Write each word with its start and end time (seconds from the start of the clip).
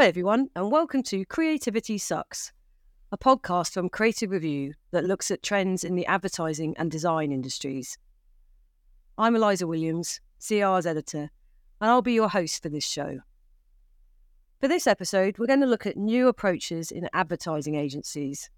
Hi, 0.00 0.06
everyone, 0.06 0.48
and 0.56 0.72
welcome 0.72 1.02
to 1.02 1.26
Creativity 1.26 1.98
Sucks, 1.98 2.52
a 3.12 3.18
podcast 3.18 3.74
from 3.74 3.90
Creative 3.90 4.30
Review 4.30 4.72
that 4.92 5.04
looks 5.04 5.30
at 5.30 5.42
trends 5.42 5.84
in 5.84 5.94
the 5.94 6.06
advertising 6.06 6.74
and 6.78 6.90
design 6.90 7.32
industries. 7.32 7.98
I'm 9.18 9.36
Eliza 9.36 9.66
Williams, 9.66 10.22
CR's 10.38 10.86
editor, 10.86 11.28
and 11.82 11.90
I'll 11.90 12.00
be 12.00 12.14
your 12.14 12.30
host 12.30 12.62
for 12.62 12.70
this 12.70 12.86
show. 12.86 13.18
For 14.58 14.68
this 14.68 14.86
episode, 14.86 15.38
we're 15.38 15.46
going 15.46 15.60
to 15.60 15.66
look 15.66 15.84
at 15.84 15.98
new 15.98 16.28
approaches 16.28 16.90
in 16.90 17.06
advertising 17.12 17.74
agencies. 17.74 18.48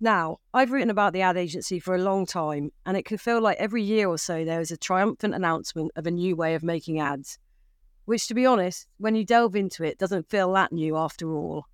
Now, 0.00 0.38
I've 0.52 0.72
written 0.72 0.90
about 0.90 1.12
the 1.12 1.22
ad 1.22 1.36
agency 1.36 1.78
for 1.78 1.94
a 1.94 2.02
long 2.02 2.26
time, 2.26 2.72
and 2.84 2.96
it 2.96 3.04
can 3.04 3.18
feel 3.18 3.40
like 3.40 3.58
every 3.58 3.84
year 3.84 4.08
or 4.08 4.18
so 4.18 4.44
there 4.44 4.60
is 4.60 4.72
a 4.72 4.76
triumphant 4.76 5.36
announcement 5.36 5.92
of 5.94 6.04
a 6.04 6.10
new 6.10 6.34
way 6.34 6.56
of 6.56 6.64
making 6.64 6.98
ads 6.98 7.38
which, 8.06 8.26
to 8.28 8.34
be 8.34 8.46
honest, 8.46 8.86
when 8.98 9.14
you 9.14 9.24
delve 9.24 9.54
into 9.54 9.84
it, 9.84 9.98
doesn't 9.98 10.30
feel 10.30 10.52
that 10.54 10.72
new 10.72 10.96
after 10.96 11.30
all. 11.32 11.66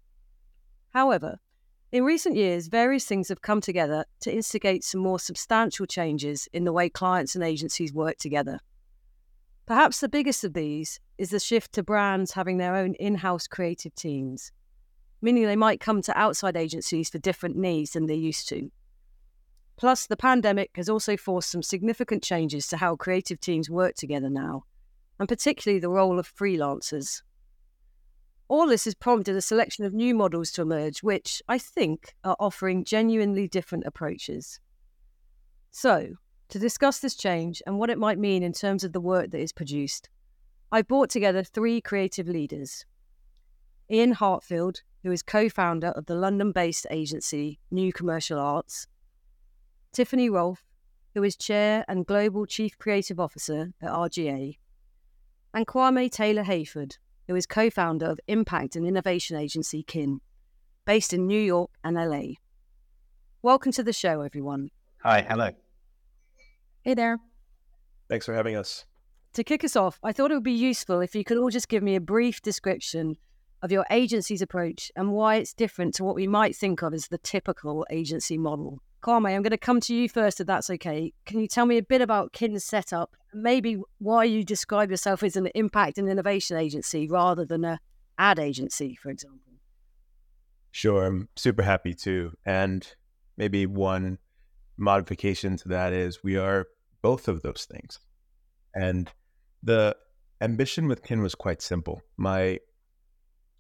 However, 0.91 1.39
in 1.93 2.05
recent 2.05 2.37
years, 2.37 2.69
various 2.69 3.05
things 3.05 3.29
have 3.29 3.43
come 3.43 3.61
together 3.61 4.07
to 4.21 4.35
instigate 4.35 4.83
some 4.83 5.01
more 5.01 5.19
substantial 5.19 5.85
changes 5.85 6.49
in 6.53 6.65
the 6.65 6.73
way 6.73 6.89
clients 6.89 7.35
and 7.35 7.45
agencies 7.45 7.93
work 7.93 8.17
together. 8.17 8.61
Perhaps 9.67 10.01
the 10.01 10.09
biggest 10.09 10.43
of 10.43 10.55
these 10.55 11.01
is 11.19 11.31
the 11.31 11.39
shift 11.39 11.73
to 11.75 11.83
brands 11.83 12.33
having 12.33 12.57
their 12.57 12.75
own 12.75 12.95
in 12.95 13.17
house 13.17 13.47
creative 13.47 13.95
teams, 13.95 14.53
meaning 15.21 15.45
they 15.45 15.55
might 15.55 15.81
come 15.81 16.01
to 16.03 16.19
outside 16.19 16.57
agencies 16.57 17.11
for 17.11 17.19
different 17.19 17.57
needs 17.57 17.93
than 17.93 18.07
they 18.07 18.15
used 18.15 18.49
to. 18.49 18.71
Plus, 19.77 20.07
the 20.07 20.17
pandemic 20.17 20.71
has 20.77 20.89
also 20.89 21.17
forced 21.17 21.51
some 21.51 21.63
significant 21.63 22.23
changes 22.23 22.67
to 22.69 22.79
how 22.79 22.97
creative 22.97 23.39
teams 23.41 23.69
work 23.69 23.95
together 23.97 24.31
now, 24.31 24.65
and 25.23 25.29
particularly 25.29 25.79
the 25.79 25.89
role 25.89 26.19
of 26.19 26.29
freelancers. 26.29 27.23
All 28.49 28.67
this 28.67 28.87
has 28.87 28.97
prompted 28.97 29.37
a 29.37 29.41
selection 29.41 29.85
of 29.85 29.93
new 29.93 30.17
models 30.17 30.51
to 30.51 30.63
emerge, 30.63 31.01
which 31.05 31.41
I 31.47 31.59
think 31.59 32.17
are 32.25 32.35
offering 32.41 32.83
genuinely 32.83 33.47
different 33.47 33.85
approaches. 33.87 34.59
So, 35.71 36.15
to 36.49 36.59
discuss 36.59 36.99
this 36.99 37.15
change 37.15 37.63
and 37.69 37.79
what 37.79 37.89
it 37.89 37.99
might 37.99 38.19
mean 38.19 38.43
in 38.43 38.53
terms 38.53 38.83
of 38.83 38.93
the 38.93 39.01
work 39.01 39.31
that 39.31 39.41
is 39.41 39.53
produced, 39.53 40.09
I've 40.73 40.89
brought 40.89 41.09
together 41.09 41.45
three 41.45 41.81
creative 41.81 42.27
leaders 42.27 42.85
Ian 43.89 44.15
Heartfield, 44.15 44.83
who 45.05 45.13
is 45.13 45.23
co 45.23 45.49
founder 45.49 45.91
of 45.91 46.07
the 46.07 46.17
London 46.17 46.51
based 46.51 46.85
agency 46.91 47.61
New 47.71 47.93
Commercial 47.93 48.41
Arts, 48.41 48.89
Tiffany 49.93 50.29
Rolfe, 50.29 50.65
who 51.15 51.23
is 51.23 51.37
chair 51.37 51.85
and 51.87 52.07
global 52.07 52.45
chief 52.45 52.77
creative 52.77 53.21
officer 53.21 53.73
at 53.81 53.93
RGA, 53.93 54.57
and 55.55 55.67
Kwame 55.67 56.11
Taylor 56.11 56.45
Hayford, 56.45 56.97
who 57.29 57.35
is 57.35 57.47
co 57.47 57.71
founder 57.71 58.07
of 58.07 58.21
impact 58.27 58.77
and 58.77 58.87
innovation 58.87 59.37
agency 59.37 59.83
KIN, 59.83 60.21
based 60.85 61.13
in 61.13 61.27
New 61.27 61.41
York 61.41 61.71
and 61.85 61.97
LA. 61.97 62.35
Welcome 63.43 63.73
to 63.73 63.83
the 63.83 63.93
show, 63.93 64.23
everyone. 64.23 64.71
Hi, 65.03 65.21
hello. 65.21 65.51
Hey 66.83 66.95
there. 66.95 67.19
Thanks 68.09 68.27
for 68.27 68.35
having 68.35 68.57
us. 68.57 68.85
To 69.35 69.45
kick 69.45 69.65
us 69.65 69.77
off, 69.77 69.99
I 70.03 70.13
thought 70.13 70.31
it 70.31 70.35
would 70.35 70.43
be 70.43 70.53
useful 70.53 71.01
if 71.01 71.15
you 71.15 71.25
could 71.25 71.39
all 71.39 71.51
just 71.51 71.69
give 71.69 71.83
me 71.83 71.97
a 71.97 72.01
brief 72.01 72.43
description 72.43 73.17
of 73.63 73.73
your 73.73 73.87
agency's 73.91 74.43
approach 74.43 74.91
and 74.97 75.13
why 75.13 75.37
it's 75.37 75.55
different 75.55 75.95
to 75.95 76.05
what 76.05 76.17
we 76.17 76.27
might 76.27 76.57
think 76.57 76.83
of 76.83 76.93
as 76.93 77.09
the 77.09 77.19
typical 77.19 77.87
agency 77.91 78.37
model. 78.37 78.83
Kwame, 79.03 79.35
I'm 79.35 79.43
going 79.43 79.51
to 79.51 79.59
come 79.59 79.81
to 79.81 79.95
you 79.95 80.09
first, 80.09 80.41
if 80.41 80.47
that's 80.47 80.71
okay. 80.71 81.13
Can 81.27 81.41
you 81.41 81.49
tell 81.49 81.67
me 81.67 81.77
a 81.77 81.83
bit 81.83 82.01
about 82.01 82.33
KIN's 82.33 82.65
setup, 82.65 83.17
maybe 83.35 83.79
why 83.99 84.25
you 84.25 84.45
describe 84.45 84.91
yourself 84.91 85.23
as 85.23 85.37
an 85.37 85.49
impact 85.55 85.99
and 85.99 86.09
innovation 86.09 86.57
agency 86.57 87.09
rather 87.09 87.45
than 87.45 87.65
a 87.65 87.81
ad 88.19 88.39
agency, 88.39 88.95
for 88.95 89.11
example? 89.11 89.55
Sure, 90.71 91.05
I'm 91.05 91.29
super 91.37 91.63
happy 91.63 91.95
to. 91.95 92.33
And 92.47 92.87
maybe 93.37 93.67
one 93.67 94.19
modification 94.77 95.57
to 95.59 95.69
that 95.69 95.93
is 95.93 96.23
we 96.23 96.37
are 96.37 96.69
both 97.03 97.27
of 97.27 97.43
those 97.43 97.67
things. 97.71 97.99
And 98.75 99.11
the 99.63 99.97
ambition 100.41 100.87
with 100.87 101.03
KIN 101.03 101.23
was 101.23 101.35
quite 101.35 101.61
simple. 101.61 102.03
My 102.17 102.61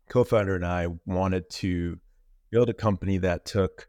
co 0.09 0.23
founder 0.23 0.55
and 0.55 0.65
I 0.65 0.87
wanted 1.05 1.51
to 1.51 1.99
build 2.51 2.69
a 2.69 2.75
company 2.75 3.19
that 3.19 3.45
took 3.45 3.89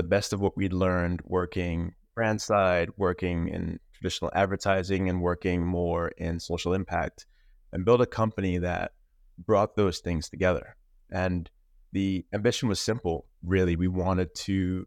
the 0.00 0.08
best 0.08 0.32
of 0.32 0.40
what 0.40 0.56
we'd 0.56 0.72
learned 0.72 1.20
working 1.24 1.94
brand 2.14 2.40
side, 2.40 2.88
working 2.96 3.48
in 3.48 3.78
traditional 3.92 4.30
advertising, 4.34 5.10
and 5.10 5.20
working 5.20 5.62
more 5.62 6.08
in 6.16 6.40
social 6.40 6.72
impact, 6.72 7.26
and 7.70 7.84
build 7.84 8.00
a 8.00 8.06
company 8.06 8.56
that 8.56 8.92
brought 9.36 9.76
those 9.76 9.98
things 9.98 10.30
together. 10.30 10.74
And 11.10 11.50
the 11.92 12.24
ambition 12.32 12.66
was 12.66 12.80
simple, 12.80 13.26
really. 13.42 13.76
We 13.76 13.88
wanted 13.88 14.34
to 14.46 14.86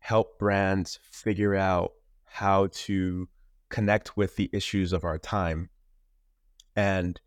help 0.00 0.38
brands 0.38 0.98
figure 1.10 1.54
out 1.54 1.92
how 2.26 2.68
to 2.72 3.28
connect 3.70 4.14
with 4.14 4.36
the 4.36 4.50
issues 4.52 4.92
of 4.92 5.04
our 5.04 5.18
time 5.18 5.70
and 6.76 7.18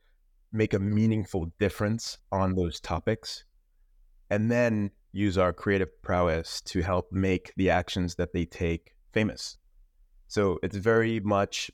make 0.51 0.75
a 0.75 0.79
meaningful 0.79 1.51
difference 1.59 2.19
on 2.31 2.53
those 2.53 2.79
topics. 2.79 3.43
And 4.29 4.51
then 4.51 4.91
use 5.13 5.37
our 5.37 5.53
creative 5.53 6.01
prowess 6.01 6.59
to 6.61 6.81
help 6.81 7.11
make 7.11 7.53
the 7.55 7.69
actions 7.69 8.15
that 8.15 8.33
they 8.33 8.45
take 8.45 8.93
famous. 9.13 9.57
So 10.27 10.59
it's 10.63 10.75
very 10.75 11.19
much 11.19 11.71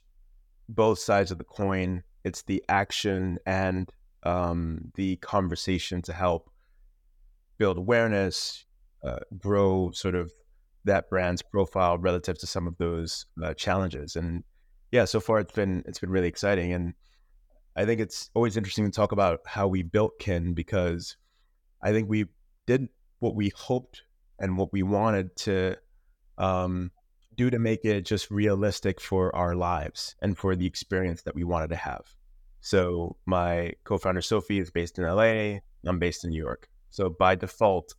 both 0.67 0.99
sides 0.99 1.31
of 1.31 1.37
the 1.37 1.45
coin. 1.45 2.03
It's 2.25 2.43
the 2.43 2.63
action 2.67 3.39
and 3.45 3.89
um, 4.23 4.91
the 4.95 5.15
conversation 5.17 6.01
to 6.03 6.13
help 6.13 6.51
build 7.57 7.77
awareness, 7.77 8.65
uh, 9.03 9.19
grow 9.37 9.91
sort 9.93 10.15
of 10.15 10.31
that 10.83 11.09
brand's 11.09 11.41
profile 11.41 11.97
relative 11.97 12.37
to 12.39 12.47
some 12.47 12.67
of 12.67 12.77
those 12.77 13.25
uh, 13.41 13.53
challenges. 13.53 14.17
And 14.17 14.43
yeah, 14.91 15.05
so 15.05 15.21
far 15.21 15.39
it's 15.39 15.53
been 15.53 15.83
it's 15.85 15.99
been 15.99 16.09
really 16.09 16.27
exciting. 16.27 16.73
And 16.73 16.93
I 17.77 17.85
think 17.85 18.01
it's 18.01 18.29
always 18.33 18.57
interesting 18.57 18.85
to 18.85 18.91
talk 18.91 19.13
about 19.13 19.39
how 19.45 19.67
we 19.67 19.83
built 19.83 20.19
Kin 20.19 20.53
because 20.53 21.15
I 21.81 21.93
think 21.93 22.09
we 22.09 22.25
did 22.65 22.89
what 23.19 23.35
we 23.35 23.51
hoped 23.55 24.03
and 24.39 24.57
what 24.57 24.71
we 24.71 24.83
wanted 24.83 25.35
to 25.35 25.75
um, 26.37 26.91
do 27.35 27.49
to 27.49 27.59
make 27.59 27.85
it 27.85 28.05
just 28.05 28.31
realistic 28.31 28.99
for 28.99 29.35
our 29.35 29.55
lives 29.55 30.15
and 30.21 30.37
for 30.37 30.55
the 30.55 30.65
experience 30.65 31.21
that 31.23 31.35
we 31.35 31.43
wanted 31.43 31.69
to 31.69 31.75
have. 31.75 32.01
So 32.61 33.17
my 33.25 33.73
co-founder 33.83 34.21
Sophie 34.21 34.59
is 34.59 34.71
based 34.71 34.97
in 34.97 35.05
LA. 35.05 35.59
I'm 35.85 35.99
based 35.99 36.23
in 36.23 36.31
New 36.31 36.41
York. 36.41 36.67
So 36.89 37.09
by 37.09 37.35
default, 37.35 37.93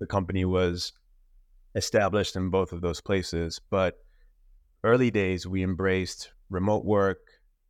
the 0.00 0.06
company 0.06 0.44
was 0.44 0.92
established 1.74 2.36
in 2.36 2.50
both 2.50 2.72
of 2.72 2.80
those 2.80 3.00
places. 3.00 3.60
But 3.70 3.96
early 4.84 5.10
days, 5.10 5.46
we 5.46 5.62
embraced 5.62 6.32
remote 6.50 6.84
work, 6.84 7.20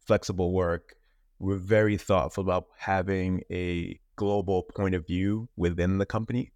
flexible 0.07 0.53
work. 0.53 0.97
We're 1.39 1.57
very 1.57 1.97
thoughtful 1.97 2.43
about 2.43 2.67
having 2.79 3.43
a 3.51 4.01
global 4.17 4.63
point 4.63 4.95
of 4.95 5.07
view 5.07 5.49
within 5.57 5.99
the 5.99 6.07
company 6.07 6.53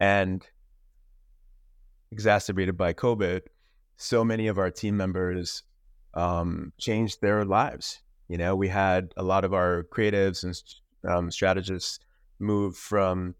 and 0.00 0.46
exacerbated 2.10 2.76
by 2.76 2.92
COVID, 2.92 3.42
so 3.96 4.24
many 4.24 4.46
of 4.46 4.58
our 4.58 4.70
team 4.70 4.96
members 4.96 5.62
um, 6.14 6.72
changed 6.78 7.20
their 7.20 7.44
lives. 7.44 8.00
You 8.28 8.38
know, 8.38 8.54
we 8.54 8.68
had 8.68 9.12
a 9.16 9.22
lot 9.22 9.44
of 9.44 9.54
our 9.54 9.84
creatives 9.92 10.44
and 10.44 11.10
um, 11.10 11.30
strategists 11.30 11.98
move 12.38 12.76
from 12.76 13.34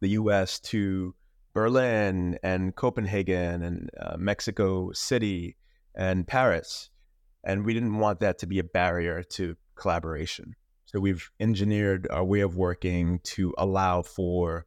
the 0.00 0.10
US 0.10 0.58
to 0.60 1.14
Berlin 1.54 2.38
and 2.42 2.74
Copenhagen 2.74 3.62
and 3.62 3.90
uh, 4.00 4.16
Mexico 4.18 4.92
City 4.92 5.56
and 5.94 6.26
Paris. 6.26 6.90
And 7.44 7.64
we 7.64 7.74
didn't 7.74 7.98
want 7.98 8.20
that 8.20 8.38
to 8.40 8.46
be 8.46 8.58
a 8.58 8.64
barrier 8.64 9.22
to 9.22 9.56
collaboration. 9.74 10.54
So 10.86 11.00
we've 11.00 11.30
engineered 11.40 12.08
our 12.10 12.24
way 12.24 12.40
of 12.40 12.56
working 12.56 13.20
to 13.24 13.54
allow 13.56 14.02
for 14.02 14.66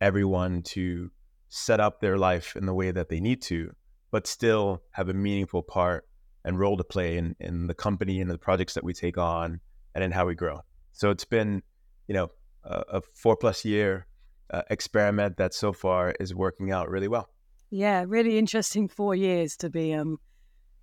everyone 0.00 0.62
to 0.62 1.10
set 1.48 1.80
up 1.80 2.00
their 2.00 2.18
life 2.18 2.56
in 2.56 2.66
the 2.66 2.74
way 2.74 2.90
that 2.90 3.08
they 3.08 3.20
need 3.20 3.42
to, 3.42 3.72
but 4.10 4.26
still 4.26 4.82
have 4.92 5.08
a 5.08 5.14
meaningful 5.14 5.62
part 5.62 6.06
and 6.44 6.58
role 6.58 6.76
to 6.76 6.84
play 6.84 7.16
in, 7.16 7.34
in 7.40 7.66
the 7.66 7.74
company 7.74 8.20
and 8.20 8.30
the 8.30 8.38
projects 8.38 8.74
that 8.74 8.84
we 8.84 8.92
take 8.92 9.18
on 9.18 9.60
and 9.94 10.04
in 10.04 10.12
how 10.12 10.26
we 10.26 10.34
grow. 10.34 10.60
So 10.92 11.10
it's 11.10 11.24
been, 11.24 11.62
you 12.08 12.14
know, 12.14 12.30
a, 12.64 12.82
a 12.94 13.02
four 13.14 13.36
plus 13.36 13.64
year 13.64 14.06
uh, 14.50 14.62
experiment 14.70 15.36
that 15.38 15.54
so 15.54 15.72
far 15.72 16.14
is 16.20 16.34
working 16.34 16.70
out 16.70 16.88
really 16.88 17.08
well. 17.08 17.28
Yeah, 17.70 18.04
really 18.06 18.38
interesting 18.38 18.88
four 18.88 19.14
years 19.14 19.56
to 19.58 19.70
be 19.70 19.92
um 19.92 20.18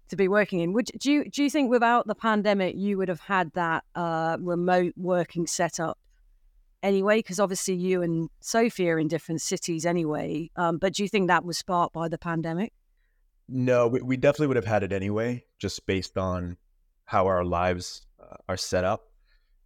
to 0.09 0.15
be 0.15 0.27
working 0.27 0.59
in. 0.59 0.73
Would 0.73 0.91
do 0.97 1.11
you 1.11 1.29
do 1.29 1.43
you 1.43 1.49
think 1.49 1.71
without 1.71 2.07
the 2.07 2.15
pandemic 2.15 2.75
you 2.75 2.97
would 2.97 3.07
have 3.07 3.21
had 3.21 3.53
that 3.53 3.83
uh, 3.95 4.37
remote 4.39 4.93
working 4.97 5.47
setup 5.47 5.97
anyway? 6.83 7.19
Because 7.19 7.39
obviously 7.39 7.73
you 7.73 8.03
and 8.03 8.29
Sophie 8.41 8.89
are 8.89 8.99
in 8.99 9.07
different 9.07 9.41
cities 9.41 9.85
anyway. 9.85 10.51
Um, 10.55 10.77
but 10.77 10.93
do 10.93 11.03
you 11.03 11.09
think 11.09 11.29
that 11.29 11.43
was 11.43 11.57
sparked 11.57 11.93
by 11.93 12.09
the 12.09 12.17
pandemic? 12.19 12.73
No, 13.47 13.87
we, 13.87 14.01
we 14.01 14.17
definitely 14.17 14.47
would 14.47 14.57
have 14.57 14.65
had 14.65 14.83
it 14.83 14.93
anyway, 14.93 15.43
just 15.59 15.85
based 15.85 16.17
on 16.17 16.57
how 17.05 17.27
our 17.27 17.43
lives 17.43 18.05
uh, 18.21 18.35
are 18.47 18.57
set 18.57 18.83
up. 18.83 19.05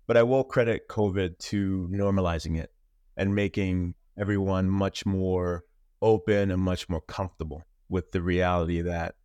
But 0.07 0.17
I 0.17 0.23
will 0.23 0.43
credit 0.43 0.87
COVID 0.87 1.37
to 1.39 1.89
normalizing 1.91 2.57
it 2.57 2.71
and 3.17 3.35
making 3.35 3.95
everyone 4.17 4.69
much 4.69 5.05
more 5.05 5.63
open 6.01 6.51
and 6.51 6.61
much 6.61 6.87
more 6.87 7.01
comfortable 7.01 7.63
with 7.89 8.11
the 8.11 8.21
reality 8.21 8.81
that 8.81 9.15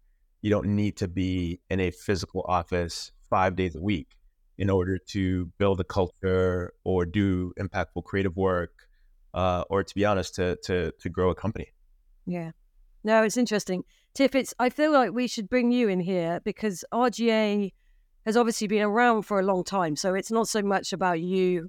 you 0.40 0.50
don't 0.50 0.66
need 0.74 0.96
to 0.96 1.08
be 1.08 1.60
in 1.70 1.80
a 1.80 1.90
physical 1.90 2.44
office 2.48 3.12
five 3.30 3.56
days 3.56 3.76
a 3.76 3.80
week 3.80 4.08
in 4.62 4.70
order 4.70 4.96
to 4.96 5.46
build 5.58 5.80
a 5.80 5.84
culture 5.98 6.72
or 6.84 7.04
do 7.04 7.52
impactful 7.58 8.04
creative 8.04 8.36
work 8.36 8.72
uh, 9.34 9.64
or 9.68 9.82
to 9.82 9.92
be 9.92 10.04
honest 10.04 10.36
to 10.36 10.56
to 10.62 10.92
to 11.00 11.08
grow 11.08 11.30
a 11.30 11.34
company 11.34 11.68
yeah 12.26 12.52
no 13.02 13.24
it's 13.24 13.36
interesting 13.36 13.82
tiff 14.14 14.36
it's 14.36 14.54
i 14.60 14.68
feel 14.70 14.92
like 14.92 15.10
we 15.10 15.26
should 15.26 15.48
bring 15.48 15.72
you 15.72 15.88
in 15.88 15.98
here 15.98 16.40
because 16.44 16.84
rga 16.94 17.72
has 18.24 18.36
obviously 18.36 18.68
been 18.68 18.82
around 18.82 19.22
for 19.22 19.40
a 19.40 19.42
long 19.42 19.64
time 19.64 19.96
so 19.96 20.14
it's 20.14 20.30
not 20.30 20.46
so 20.46 20.62
much 20.62 20.92
about 20.92 21.20
you 21.20 21.68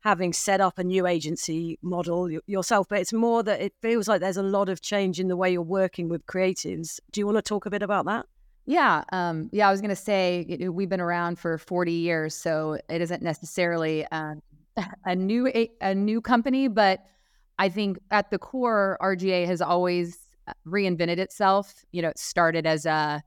having 0.00 0.32
set 0.32 0.60
up 0.60 0.78
a 0.78 0.84
new 0.84 1.04
agency 1.04 1.80
model 1.82 2.30
yourself, 2.46 2.86
but 2.88 3.00
it's 3.00 3.12
more 3.12 3.42
that 3.42 3.60
it 3.60 3.72
feels 3.82 4.06
like 4.06 4.20
there's 4.20 4.36
a 4.36 4.42
lot 4.42 4.68
of 4.68 4.80
change 4.80 5.18
in 5.18 5.26
the 5.26 5.36
way 5.36 5.50
you're 5.50 5.60
working 5.60 6.08
with 6.08 6.24
creatives. 6.26 7.00
Do 7.10 7.20
you 7.20 7.26
want 7.26 7.38
to 7.38 7.42
talk 7.42 7.66
a 7.66 7.70
bit 7.70 7.82
about 7.82 8.04
that? 8.06 8.24
Yeah, 8.66 9.04
um, 9.12 9.48
yeah. 9.52 9.68
I 9.68 9.70
was 9.70 9.80
going 9.80 9.90
to 9.90 9.96
say 9.96 10.44
we've 10.70 10.88
been 10.88 11.00
around 11.00 11.38
for 11.38 11.56
40 11.56 11.92
years, 11.92 12.34
so 12.34 12.78
it 12.88 13.00
isn't 13.00 13.22
necessarily 13.22 14.04
um, 14.06 14.42
a 15.04 15.14
new 15.14 15.46
a, 15.48 15.70
a 15.80 15.94
new 15.94 16.20
company, 16.20 16.68
but 16.68 17.04
I 17.58 17.68
think 17.68 17.98
at 18.10 18.30
the 18.30 18.38
core, 18.38 18.98
RGA 19.00 19.46
has 19.46 19.62
always 19.62 20.18
uh, 20.48 20.52
reinvented 20.66 21.18
itself. 21.18 21.84
You 21.92 22.02
know, 22.02 22.08
it 22.08 22.18
started 22.18 22.66
as 22.66 22.86
a 22.86 23.22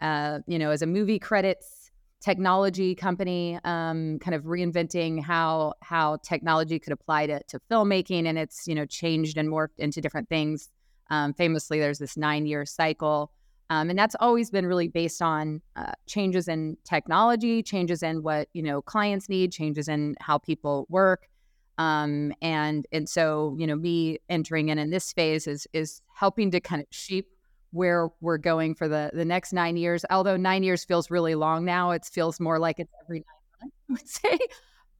uh, 0.00 0.38
you 0.46 0.58
know 0.58 0.70
as 0.70 0.82
a 0.82 0.86
movie 0.86 1.18
credits 1.18 1.90
technology 2.20 2.94
company, 2.94 3.58
um, 3.64 4.18
kind 4.20 4.34
of 4.34 4.44
reinventing 4.44 5.22
how 5.22 5.74
how 5.82 6.16
technology 6.18 6.78
could 6.78 6.92
apply 6.92 7.26
to, 7.26 7.42
to 7.48 7.60
filmmaking, 7.70 8.26
and 8.26 8.38
it's 8.38 8.66
you 8.66 8.74
know 8.74 8.86
changed 8.86 9.36
and 9.36 9.48
morphed 9.48 9.78
into 9.78 10.00
different 10.00 10.28
things. 10.28 10.70
Um, 11.10 11.34
famously, 11.34 11.78
there's 11.80 11.98
this 11.98 12.16
nine 12.16 12.46
year 12.46 12.64
cycle, 12.64 13.30
um, 13.70 13.90
and 13.90 13.98
that's 13.98 14.14
always 14.20 14.50
been 14.50 14.66
really 14.66 14.88
based 14.88 15.20
on 15.20 15.60
uh, 15.74 15.92
changes 16.06 16.46
in 16.46 16.76
technology, 16.84 17.62
changes 17.62 18.02
in 18.02 18.22
what 18.22 18.48
you 18.52 18.62
know 18.62 18.80
clients 18.80 19.28
need, 19.28 19.52
changes 19.52 19.88
in 19.88 20.14
how 20.20 20.38
people 20.38 20.86
work. 20.88 21.28
Um, 21.78 22.32
and 22.40 22.86
and 22.92 23.08
so 23.08 23.56
you 23.58 23.66
know 23.66 23.76
me 23.76 24.18
entering 24.28 24.68
in 24.68 24.78
in 24.78 24.90
this 24.90 25.12
phase 25.12 25.46
is 25.46 25.66
is 25.72 26.00
helping 26.14 26.50
to 26.52 26.60
kind 26.60 26.80
of 26.80 26.86
shape 26.90 27.28
where 27.72 28.08
we're 28.20 28.38
going 28.38 28.74
for 28.74 28.88
the 28.88 29.10
the 29.12 29.24
next 29.24 29.52
nine 29.52 29.76
years. 29.76 30.04
Although 30.10 30.36
nine 30.36 30.62
years 30.62 30.84
feels 30.84 31.10
really 31.10 31.34
long 31.34 31.64
now, 31.64 31.90
it 31.90 32.04
feels 32.04 32.38
more 32.38 32.60
like 32.60 32.78
it's 32.78 32.92
every 33.02 33.24
nine 33.60 33.70
months, 33.88 34.20
I 34.24 34.28
would 34.28 34.38
say. 34.38 34.46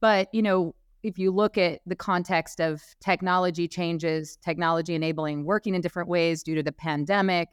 But 0.01 0.27
you 0.33 0.41
know, 0.41 0.75
if 1.03 1.17
you 1.17 1.31
look 1.31 1.57
at 1.57 1.79
the 1.85 1.95
context 1.95 2.59
of 2.59 2.83
technology 2.99 3.67
changes, 3.69 4.37
technology 4.43 4.93
enabling 4.93 5.45
working 5.45 5.73
in 5.73 5.79
different 5.79 6.09
ways 6.09 6.43
due 6.43 6.55
to 6.55 6.63
the 6.63 6.73
pandemic, 6.73 7.47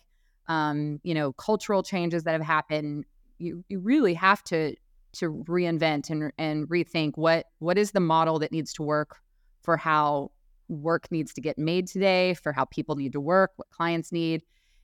um, 0.49 1.00
you 1.02 1.14
know, 1.14 1.32
cultural 1.32 1.82
changes 1.82 2.25
that 2.25 2.32
have 2.32 2.43
happened, 2.43 3.05
you 3.38 3.64
you 3.69 3.79
really 3.81 4.14
have 4.14 4.43
to 4.44 4.75
to 5.14 5.32
reinvent 5.49 6.11
and 6.11 6.32
and 6.38 6.69
rethink 6.69 7.12
what 7.17 7.46
what 7.58 7.79
is 7.79 7.93
the 7.93 8.00
model 8.00 8.38
that 8.38 8.52
needs 8.52 8.73
to 8.75 8.82
work 8.82 9.19
for 9.62 9.76
how 9.76 10.31
work 10.69 11.11
needs 11.11 11.32
to 11.35 11.41
get 11.41 11.58
made 11.58 11.87
today, 11.87 12.35
for 12.35 12.52
how 12.52 12.64
people 12.64 12.96
need 12.96 13.12
to 13.12 13.20
work, 13.20 13.52
what 13.56 13.70
clients 13.70 14.12
need. 14.12 14.43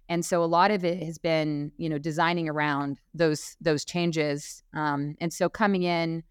And 0.09 0.25
so 0.25 0.43
a 0.43 0.47
lot 0.47 0.71
of 0.71 0.85
it 0.85 1.03
has 1.03 1.19
been 1.19 1.73
you 1.77 1.89
know 1.89 1.99
designing 1.99 2.49
around 2.49 2.99
those 3.15 3.57
those 3.61 3.85
changes. 3.85 4.63
Um, 4.75 5.17
and 5.21 5.33
so 5.33 5.49
coming 5.49 5.83
in 5.83 6.23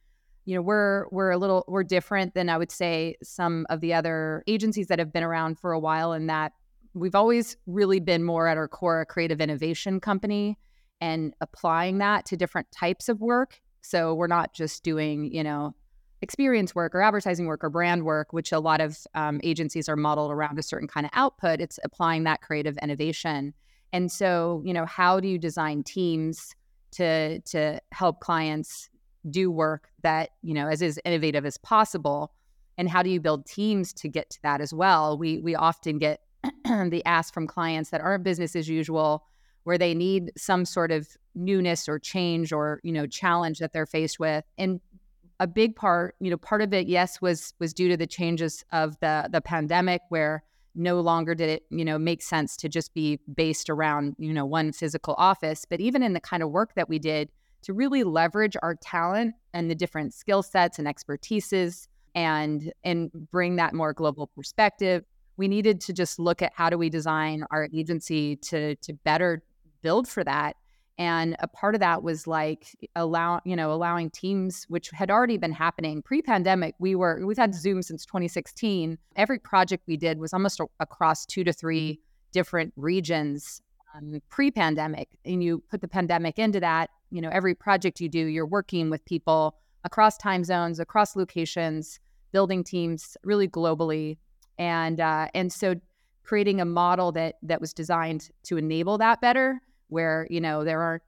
you 0.45 0.55
know 0.55 0.61
we're 0.63 1.05
we're 1.11 1.29
a 1.29 1.37
little 1.37 1.63
we're 1.67 1.83
different 1.83 2.33
than 2.33 2.49
i 2.49 2.57
would 2.57 2.71
say 2.71 3.15
some 3.21 3.67
of 3.69 3.81
the 3.81 3.93
other 3.93 4.43
agencies 4.47 4.87
that 4.87 4.97
have 4.97 5.13
been 5.13 5.21
around 5.21 5.59
for 5.59 5.73
a 5.73 5.79
while 5.79 6.11
in 6.13 6.25
that 6.25 6.53
we've 6.93 7.15
always 7.15 7.57
really 7.67 7.99
been 7.99 8.23
more 8.23 8.47
at 8.47 8.57
our 8.57 8.67
core 8.67 9.01
a 9.01 9.05
creative 9.05 9.41
innovation 9.41 9.99
company 9.99 10.57
and 11.01 11.33
applying 11.41 11.99
that 11.99 12.25
to 12.25 12.35
different 12.35 12.69
types 12.71 13.09
of 13.09 13.21
work 13.21 13.61
so 13.81 14.13
we're 14.13 14.27
not 14.27 14.53
just 14.53 14.83
doing 14.83 15.33
you 15.33 15.43
know 15.43 15.73
experience 16.21 16.75
work 16.75 16.93
or 16.93 17.01
advertising 17.01 17.45
work 17.45 17.63
or 17.63 17.69
brand 17.69 18.03
work 18.03 18.33
which 18.33 18.51
a 18.51 18.59
lot 18.59 18.81
of 18.81 18.97
um, 19.15 19.39
agencies 19.43 19.87
are 19.87 19.95
modeled 19.95 20.31
around 20.31 20.59
a 20.59 20.63
certain 20.63 20.87
kind 20.87 21.05
of 21.05 21.11
output 21.13 21.61
it's 21.61 21.79
applying 21.83 22.23
that 22.25 22.41
creative 22.41 22.77
innovation 22.79 23.53
and 23.91 24.11
so, 24.11 24.61
you 24.65 24.73
know, 24.73 24.85
how 24.85 25.19
do 25.19 25.27
you 25.27 25.37
design 25.37 25.83
teams 25.83 26.55
to 26.91 27.39
to 27.41 27.79
help 27.91 28.19
clients 28.19 28.89
do 29.29 29.51
work 29.51 29.89
that, 30.03 30.31
you 30.41 30.53
know, 30.53 30.67
as 30.67 30.81
is 30.81 30.99
innovative 31.05 31.45
as 31.45 31.57
possible? 31.57 32.33
And 32.77 32.89
how 32.89 33.03
do 33.03 33.09
you 33.09 33.19
build 33.19 33.45
teams 33.45 33.93
to 33.93 34.07
get 34.07 34.29
to 34.31 34.41
that 34.43 34.61
as 34.61 34.73
well? 34.73 35.17
We 35.17 35.39
we 35.39 35.55
often 35.55 35.97
get 35.97 36.21
the 36.89 37.03
ask 37.05 37.33
from 37.33 37.47
clients 37.47 37.89
that 37.89 38.01
aren't 38.01 38.23
business 38.23 38.55
as 38.55 38.67
usual 38.67 39.25
where 39.63 39.77
they 39.77 39.93
need 39.93 40.31
some 40.37 40.65
sort 40.65 40.91
of 40.91 41.07
newness 41.35 41.87
or 41.87 41.99
change 41.99 42.51
or, 42.51 42.79
you 42.83 42.91
know, 42.91 43.05
challenge 43.05 43.59
that 43.59 43.73
they're 43.73 43.85
faced 43.85 44.19
with. 44.19 44.43
And 44.57 44.79
a 45.39 45.47
big 45.47 45.75
part, 45.75 46.15
you 46.19 46.29
know, 46.29 46.37
part 46.37 46.61
of 46.61 46.73
it, 46.73 46.87
yes, 46.87 47.21
was 47.21 47.53
was 47.59 47.73
due 47.73 47.87
to 47.89 47.97
the 47.97 48.07
changes 48.07 48.63
of 48.71 48.99
the 48.99 49.29
the 49.31 49.41
pandemic 49.41 50.01
where 50.09 50.43
no 50.75 50.99
longer 51.01 51.33
did 51.35 51.49
it 51.49 51.63
you 51.71 51.83
know 51.83 51.97
make 51.97 52.21
sense 52.21 52.55
to 52.55 52.69
just 52.69 52.93
be 52.93 53.19
based 53.33 53.69
around 53.69 54.15
you 54.19 54.31
know 54.31 54.45
one 54.45 54.71
physical 54.71 55.15
office 55.17 55.65
but 55.67 55.81
even 55.81 56.03
in 56.03 56.13
the 56.13 56.19
kind 56.19 56.43
of 56.43 56.51
work 56.51 56.73
that 56.75 56.87
we 56.87 56.99
did 56.99 57.29
to 57.61 57.73
really 57.73 58.03
leverage 58.03 58.55
our 58.61 58.75
talent 58.75 59.33
and 59.53 59.69
the 59.69 59.75
different 59.75 60.13
skill 60.13 60.43
sets 60.43 60.77
and 60.79 60.87
expertises 60.87 61.87
and 62.15 62.71
and 62.83 63.11
bring 63.31 63.55
that 63.55 63.73
more 63.73 63.93
global 63.93 64.27
perspective 64.27 65.03
we 65.39 65.47
needed 65.47 65.79
to 65.79 65.93
just 65.93 66.19
look 66.19 66.41
at 66.41 66.51
how 66.53 66.69
do 66.69 66.77
we 66.77 66.89
design 66.89 67.45
our 67.49 67.69
agency 67.73 68.35
to 68.35 68.75
to 68.75 68.93
better 68.93 69.41
build 69.81 70.07
for 70.07 70.23
that. 70.25 70.57
And 70.97 71.37
a 71.39 71.47
part 71.47 71.75
of 71.75 71.79
that 71.79 72.03
was 72.03 72.27
like 72.27 72.75
allow 72.93 73.39
you 73.45 73.55
know 73.55 73.71
allowing 73.71 74.09
teams 74.09 74.65
which 74.67 74.89
had 74.89 75.09
already 75.09 75.37
been 75.37 75.53
happening 75.53 76.01
pre-pandemic 76.01 76.75
we 76.77 76.93
were 76.93 77.25
we've 77.25 77.37
had 77.37 77.55
zoom 77.55 77.81
since 77.81 78.05
2016 78.05 78.97
every 79.15 79.39
project 79.39 79.83
we 79.87 79.95
did 79.95 80.19
was 80.19 80.33
almost 80.33 80.59
a, 80.59 80.65
across 80.81 81.25
two 81.25 81.45
to 81.45 81.53
three 81.53 82.01
different 82.33 82.73
regions 82.75 83.61
um, 83.95 84.21
pre-pandemic. 84.29 85.07
And 85.25 85.41
you 85.41 85.63
put 85.71 85.79
the 85.79 85.87
pandemic 85.87 86.37
into 86.37 86.59
that 86.59 86.89
you 87.11 87.21
know 87.21 87.29
every 87.29 87.55
project 87.55 88.01
you 88.01 88.09
do 88.09 88.25
you're 88.25 88.45
working 88.45 88.89
with 88.89 89.05
people 89.05 89.55
across 89.85 90.17
time 90.17 90.43
zones 90.43 90.81
across 90.81 91.15
locations 91.15 92.01
building 92.33 92.61
teams 92.61 93.15
really 93.23 93.47
globally 93.47 94.17
and 94.59 94.99
uh, 94.99 95.29
and 95.33 95.51
so 95.51 95.75
creating 96.23 96.61
a 96.61 96.65
model 96.65 97.11
that 97.13 97.37
that 97.41 97.59
was 97.59 97.73
designed 97.73 98.29
to 98.43 98.57
enable 98.57 98.99
that 98.99 99.19
better 99.21 99.59
where 99.87 100.27
you 100.29 100.39
know 100.39 100.63
there 100.63 100.81
are 100.81 101.01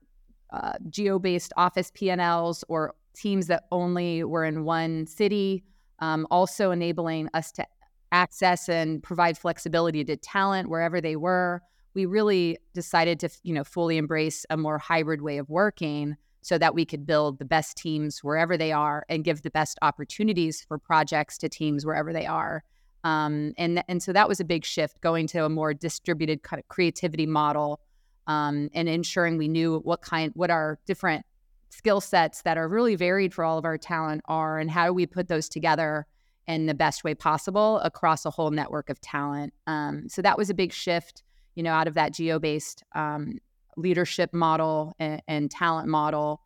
uh, 0.52 0.72
geo-based 0.90 1.52
office 1.56 1.90
P&Ls 1.94 2.62
or 2.68 2.94
teams 3.14 3.46
that 3.46 3.64
only 3.72 4.22
were 4.22 4.44
in 4.44 4.64
one 4.64 5.06
city, 5.06 5.64
um, 6.00 6.26
also 6.30 6.70
enabling 6.70 7.28
us 7.32 7.52
to 7.52 7.64
access 8.10 8.68
and 8.68 9.02
provide 9.02 9.38
flexibility 9.38 10.04
to 10.04 10.16
talent 10.16 10.68
wherever 10.68 11.00
they 11.00 11.16
were. 11.16 11.62
We 11.94 12.04
really 12.04 12.58
decided 12.74 13.18
to, 13.20 13.30
you 13.42 13.54
know, 13.54 13.64
fully 13.64 13.96
embrace 13.96 14.44
a 14.50 14.56
more 14.56 14.78
hybrid 14.78 15.22
way 15.22 15.38
of 15.38 15.48
working 15.48 16.16
so 16.42 16.58
that 16.58 16.74
we 16.74 16.84
could 16.84 17.06
build 17.06 17.38
the 17.38 17.44
best 17.44 17.76
teams 17.76 18.22
wherever 18.22 18.56
they 18.56 18.72
are 18.72 19.06
and 19.08 19.24
give 19.24 19.42
the 19.42 19.50
best 19.50 19.78
opportunities 19.80 20.62
for 20.62 20.76
projects 20.78 21.38
to 21.38 21.48
teams 21.48 21.86
wherever 21.86 22.12
they 22.12 22.26
are. 22.26 22.62
Um, 23.04 23.52
and 23.58 23.82
and 23.88 24.02
so 24.02 24.12
that 24.12 24.28
was 24.28 24.40
a 24.40 24.44
big 24.44 24.64
shift, 24.64 25.00
going 25.00 25.26
to 25.28 25.44
a 25.44 25.48
more 25.48 25.74
distributed 25.74 26.42
kind 26.42 26.60
of 26.60 26.68
creativity 26.68 27.26
model 27.26 27.80
um, 28.26 28.70
and 28.74 28.88
ensuring 28.88 29.36
we 29.36 29.48
knew 29.48 29.80
what 29.80 30.02
kind, 30.02 30.32
what 30.34 30.50
our 30.50 30.78
different 30.86 31.26
skill 31.70 32.00
sets 32.00 32.42
that 32.42 32.56
are 32.56 32.68
really 32.68 32.94
varied 32.94 33.34
for 33.34 33.44
all 33.44 33.58
of 33.58 33.64
our 33.64 33.78
talent 33.78 34.22
are, 34.26 34.58
and 34.58 34.70
how 34.70 34.86
do 34.86 34.92
we 34.92 35.06
put 35.06 35.28
those 35.28 35.48
together 35.48 36.06
in 36.46 36.66
the 36.66 36.74
best 36.74 37.04
way 37.04 37.14
possible 37.14 37.78
across 37.80 38.24
a 38.26 38.30
whole 38.30 38.50
network 38.50 38.90
of 38.90 39.00
talent. 39.00 39.52
Um, 39.66 40.08
so 40.08 40.22
that 40.22 40.36
was 40.36 40.50
a 40.50 40.54
big 40.54 40.72
shift, 40.72 41.22
you 41.54 41.62
know, 41.62 41.72
out 41.72 41.86
of 41.86 41.94
that 41.94 42.12
geo-based 42.12 42.82
um, 42.94 43.38
leadership 43.76 44.34
model 44.34 44.94
and, 44.98 45.22
and, 45.28 45.50
talent 45.50 45.88
model, 45.88 46.42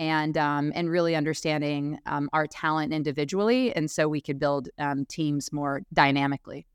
and 0.00 0.36
um, 0.38 0.72
and 0.74 0.90
really 0.90 1.14
understanding 1.14 1.98
um, 2.06 2.28
our 2.32 2.46
talent 2.46 2.92
individually, 2.92 3.72
and 3.76 3.88
so 3.88 4.08
we 4.08 4.20
could 4.20 4.40
build 4.40 4.68
um, 4.78 5.04
teams 5.04 5.52
more 5.52 5.82
dynamically. 5.92 6.66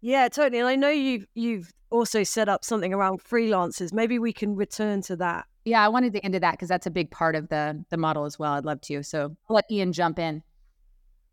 Yeah, 0.00 0.28
totally. 0.28 0.60
And 0.60 0.68
I 0.68 0.76
know 0.76 0.88
you've 0.88 1.26
you've 1.34 1.72
also 1.90 2.22
set 2.22 2.48
up 2.48 2.64
something 2.64 2.94
around 2.94 3.22
freelancers. 3.22 3.92
Maybe 3.92 4.18
we 4.18 4.32
can 4.32 4.54
return 4.54 5.02
to 5.02 5.16
that. 5.16 5.46
Yeah, 5.64 5.84
I 5.84 5.88
wanted 5.88 6.12
to 6.12 6.20
get 6.20 6.24
into 6.24 6.40
that 6.40 6.52
because 6.52 6.68
that's 6.68 6.86
a 6.86 6.90
big 6.90 7.10
part 7.10 7.34
of 7.34 7.48
the 7.48 7.84
the 7.90 7.96
model 7.96 8.24
as 8.24 8.38
well. 8.38 8.52
I'd 8.52 8.64
love 8.64 8.80
to. 8.82 9.02
So 9.02 9.36
I'll 9.50 9.56
let 9.56 9.64
Ian 9.70 9.92
jump 9.92 10.20
in. 10.20 10.42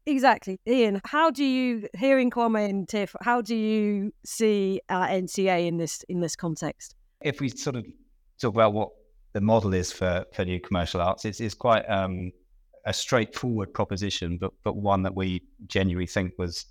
Exactly. 0.08 0.60
Ian, 0.68 1.00
how 1.06 1.30
do 1.30 1.46
you 1.46 1.88
hearing 1.96 2.32
Kwame 2.32 2.68
and 2.68 2.90
Tiff, 2.90 3.16
how 3.22 3.42
do 3.42 3.56
you 3.56 4.12
see 4.26 4.82
uh, 4.90 5.06
NCA 5.06 5.68
in 5.68 5.78
this 5.78 6.04
in 6.10 6.20
this 6.20 6.36
context? 6.36 6.96
If 7.22 7.40
we 7.40 7.50
sort 7.50 7.76
of 7.76 7.86
talk 8.40 8.56
about 8.56 8.74
what 8.74 8.90
the 9.34 9.42
model 9.42 9.74
is 9.74 9.92
for, 9.92 10.26
for 10.34 10.46
new 10.46 10.60
commercial 10.60 11.02
arts, 11.02 11.26
it's, 11.26 11.40
it's 11.40 11.54
quite 11.54 11.84
um, 11.90 12.32
a 12.86 12.94
straightforward 12.94 13.74
proposition, 13.74 14.38
but 14.38 14.52
but 14.64 14.76
one 14.76 15.04
that 15.04 15.16
we 15.16 15.42
genuinely 15.68 16.08
think 16.08 16.34
was 16.38 16.66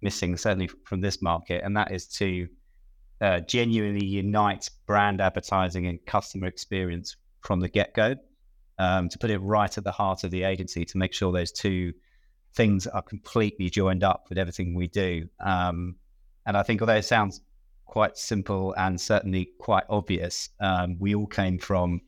missing, 0.00 0.36
certainly 0.36 0.68
from 0.84 1.00
this 1.00 1.20
market, 1.20 1.62
and 1.64 1.76
that 1.76 1.92
is 1.92 2.06
to 2.06 2.48
uh, 3.20 3.40
genuinely 3.40 4.04
unite 4.04 4.70
brand 4.86 5.20
advertising 5.20 5.86
and 5.86 6.04
customer 6.06 6.46
experience 6.46 7.16
from 7.40 7.60
the 7.60 7.68
get 7.68 7.94
go. 7.94 8.14
Um, 8.80 9.08
to 9.08 9.18
put 9.18 9.30
it 9.30 9.38
right 9.38 9.76
at 9.76 9.82
the 9.82 9.90
heart 9.90 10.22
of 10.22 10.30
the 10.30 10.44
agency, 10.44 10.84
to 10.84 10.98
make 10.98 11.12
sure 11.12 11.32
those 11.32 11.50
two 11.50 11.92
things 12.54 12.86
are 12.86 13.02
completely 13.02 13.68
joined 13.68 14.04
up 14.04 14.26
with 14.28 14.38
everything 14.38 14.72
we 14.72 14.86
do. 14.86 15.28
Um, 15.40 15.96
and 16.46 16.56
I 16.56 16.62
think 16.62 16.80
although 16.80 16.94
it 16.94 17.04
sounds 17.04 17.40
quite 17.88 18.16
simple 18.16 18.74
and 18.76 19.00
certainly 19.00 19.50
quite 19.58 19.84
obvious, 19.88 20.50
um, 20.60 20.96
we 21.00 21.14
all 21.14 21.26
came 21.26 21.58
from 21.58 22.00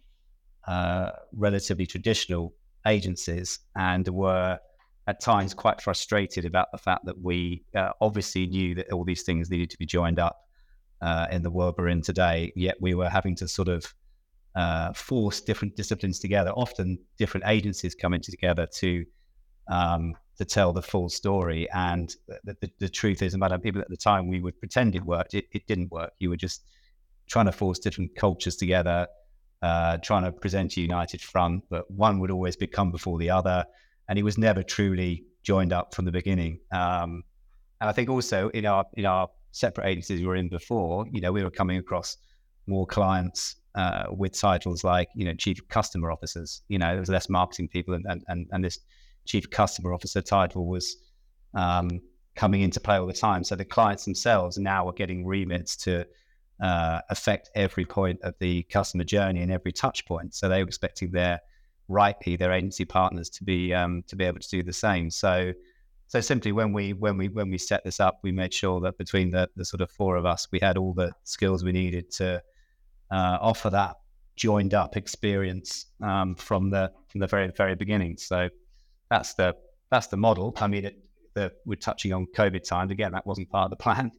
uh, 0.69 1.11
relatively 1.33 1.87
traditional 1.87 2.55
agencies 2.87 3.59
and 3.75 4.07
were 4.09 4.59
at 5.07 5.21
times 5.21 5.55
quite 5.55 5.81
frustrated 5.81 6.45
about 6.45 6.69
the 6.71 6.79
fact 6.79 7.05
that 7.07 7.21
we 7.21 7.65
uh, 7.75 7.91
obviously 8.01 8.47
knew 8.47 8.75
that 8.75 8.93
all 8.93 9.05
these 9.05 9.23
things 9.23 9.51
needed 9.51 9.71
to 9.71 9.79
be 9.79 9.87
joined 9.87 10.19
up 10.19 10.45
uh, 11.01 11.27
in 11.33 11.43
the 11.43 11.51
world 11.51 11.75
we're 11.79 11.89
in 11.89 12.03
today, 12.03 12.53
yet 12.55 12.77
we 12.81 12.95
were 12.95 13.09
having 13.09 13.35
to 13.35 13.49
sort 13.49 13.69
of 13.69 13.95
uh, 14.55 14.93
force 14.93 15.41
different 15.41 15.75
disciplines 15.77 16.19
together, 16.19 16.51
often 16.51 16.99
different 17.17 17.47
agencies 17.47 17.95
coming 17.95 18.21
together 18.21 18.67
to 18.67 19.05
um, 19.69 20.15
to 20.41 20.45
tell 20.47 20.73
the 20.73 20.81
full 20.81 21.11
story. 21.11 21.69
And 21.71 22.17
the, 22.45 22.57
the, 22.63 22.71
the 22.79 22.89
truth 22.89 23.21
is, 23.21 23.35
about 23.35 23.63
people 23.63 23.83
at 23.83 23.91
the 23.91 23.97
time, 23.97 24.27
we 24.27 24.41
would 24.41 24.59
pretend 24.59 24.97
it 24.97 25.05
worked. 25.05 25.35
It, 25.35 25.45
it 25.53 25.67
didn't 25.67 25.93
work. 25.93 26.13
You 26.19 26.31
were 26.31 26.39
just 26.39 26.65
trying 27.29 27.45
to 27.45 27.53
force 27.53 27.79
different 27.79 28.17
cultures 28.17 28.57
together, 28.57 29.07
uh, 29.61 29.99
trying 29.99 30.25
to 30.25 30.33
present 30.33 30.79
a 30.79 30.81
united 30.81 31.21
front, 31.21 31.65
but 31.69 31.91
one 31.91 32.21
would 32.21 32.31
always 32.31 32.57
become 32.57 32.91
before 32.91 33.19
the 33.19 33.29
other. 33.29 33.67
And 34.09 34.19
it 34.19 34.23
was 34.23 34.39
never 34.39 34.63
truly 34.63 35.25
joined 35.43 35.75
up 35.75 35.95
from 35.95 36.07
the 36.07 36.11
beginning. 36.11 36.61
Um, 36.73 37.23
and 37.79 37.91
I 37.91 37.93
think 37.93 38.09
also 38.09 38.49
in 38.49 38.65
our 38.65 38.87
in 38.95 39.05
our 39.05 39.29
separate 39.53 39.89
agencies 39.89 40.21
we 40.21 40.27
were 40.27 40.37
in 40.37 40.49
before, 40.49 41.05
you 41.13 41.21
know, 41.21 41.33
we 41.33 41.45
were 41.45 41.51
coming 41.51 41.77
across 41.77 42.17
more 42.67 42.87
clients 42.87 43.57
uh, 43.75 44.05
with 44.11 44.41
titles 44.41 44.85
like, 44.85 45.09
you 45.15 45.27
know, 45.27 45.35
chief 45.35 45.59
customer 45.69 46.11
officers. 46.11 46.63
You 46.69 46.79
know, 46.79 46.93
there 46.93 47.01
was 47.01 47.11
less 47.11 47.29
marketing 47.29 47.69
people, 47.69 47.93
and 47.93 48.25
and 48.29 48.47
and 48.53 48.65
this 48.65 48.79
chief 49.31 49.49
customer 49.51 49.93
officer 49.93 50.21
title 50.21 50.67
was 50.67 50.97
um, 51.55 52.01
coming 52.35 52.63
into 52.63 52.81
play 52.81 52.97
all 52.97 53.07
the 53.07 53.13
time. 53.13 53.45
So 53.45 53.55
the 53.55 53.65
clients 53.65 54.05
themselves 54.05 54.59
now 54.59 54.89
are 54.89 54.93
getting 54.93 55.27
remits 55.27 55.77
to 55.85 56.05
uh, 56.61 57.01
affect 57.09 57.51
every 57.55 57.85
point 57.85 58.21
of 58.23 58.35
the 58.39 58.65
customer 58.65 59.05
journey 59.05 59.41
and 59.43 59.53
every 59.53 59.73
touch 59.73 60.05
point. 60.07 60.35
So 60.35 60.49
they 60.49 60.63
were 60.63 60.69
expecting 60.69 61.11
their 61.11 61.41
rightly 61.89 62.37
their 62.37 62.53
agency 62.53 62.85
partners 62.85 63.29
to 63.31 63.45
be 63.45 63.75
um, 63.75 64.03
to 64.09 64.17
be 64.17 64.25
able 64.25 64.41
to 64.41 64.49
do 64.49 64.63
the 64.63 64.73
same. 64.73 65.11
So 65.11 65.53
so 66.07 66.21
simply 66.21 66.53
when 66.53 66.73
we 66.73 66.93
when 66.93 67.17
we 67.17 67.29
when 67.29 67.51
we 67.51 67.59
set 67.59 67.85
this 67.85 68.01
up, 68.01 68.19
we 68.23 68.33
made 68.33 68.53
sure 68.53 68.81
that 68.81 68.99
between 68.99 69.31
the, 69.31 69.49
the 69.57 69.65
sort 69.65 69.81
of 69.81 69.91
four 69.91 70.17
of 70.17 70.27
us, 70.27 70.49
we 70.51 70.59
had 70.61 70.77
all 70.77 70.93
the 70.93 71.13
skills 71.25 71.63
we 71.63 71.73
needed 71.73 72.11
to 72.13 72.43
uh, 73.11 73.39
offer 73.41 73.71
that 73.71 73.97
joined 74.37 74.75
up 74.75 74.97
experience 74.97 75.87
um, 76.03 76.35
from 76.35 76.71
the 76.71 76.91
from 77.09 77.21
the 77.21 77.27
very 77.27 77.49
very 77.57 77.77
beginning. 77.77 78.17
So 78.17 78.49
that's 79.11 79.35
the 79.35 79.57
that's 79.91 80.07
the 80.07 80.17
model. 80.17 80.55
I 80.61 80.69
mean, 80.69 80.85
it, 80.87 80.99
the, 81.35 81.53
we're 81.67 81.75
touching 81.75 82.13
on 82.13 82.27
COVID 82.35 82.63
times 82.63 82.93
again. 82.93 83.13
That 83.13 83.27
wasn't 83.27 83.51
part 83.51 83.65
of 83.65 83.71
the 83.71 83.83
plan, 83.83 84.13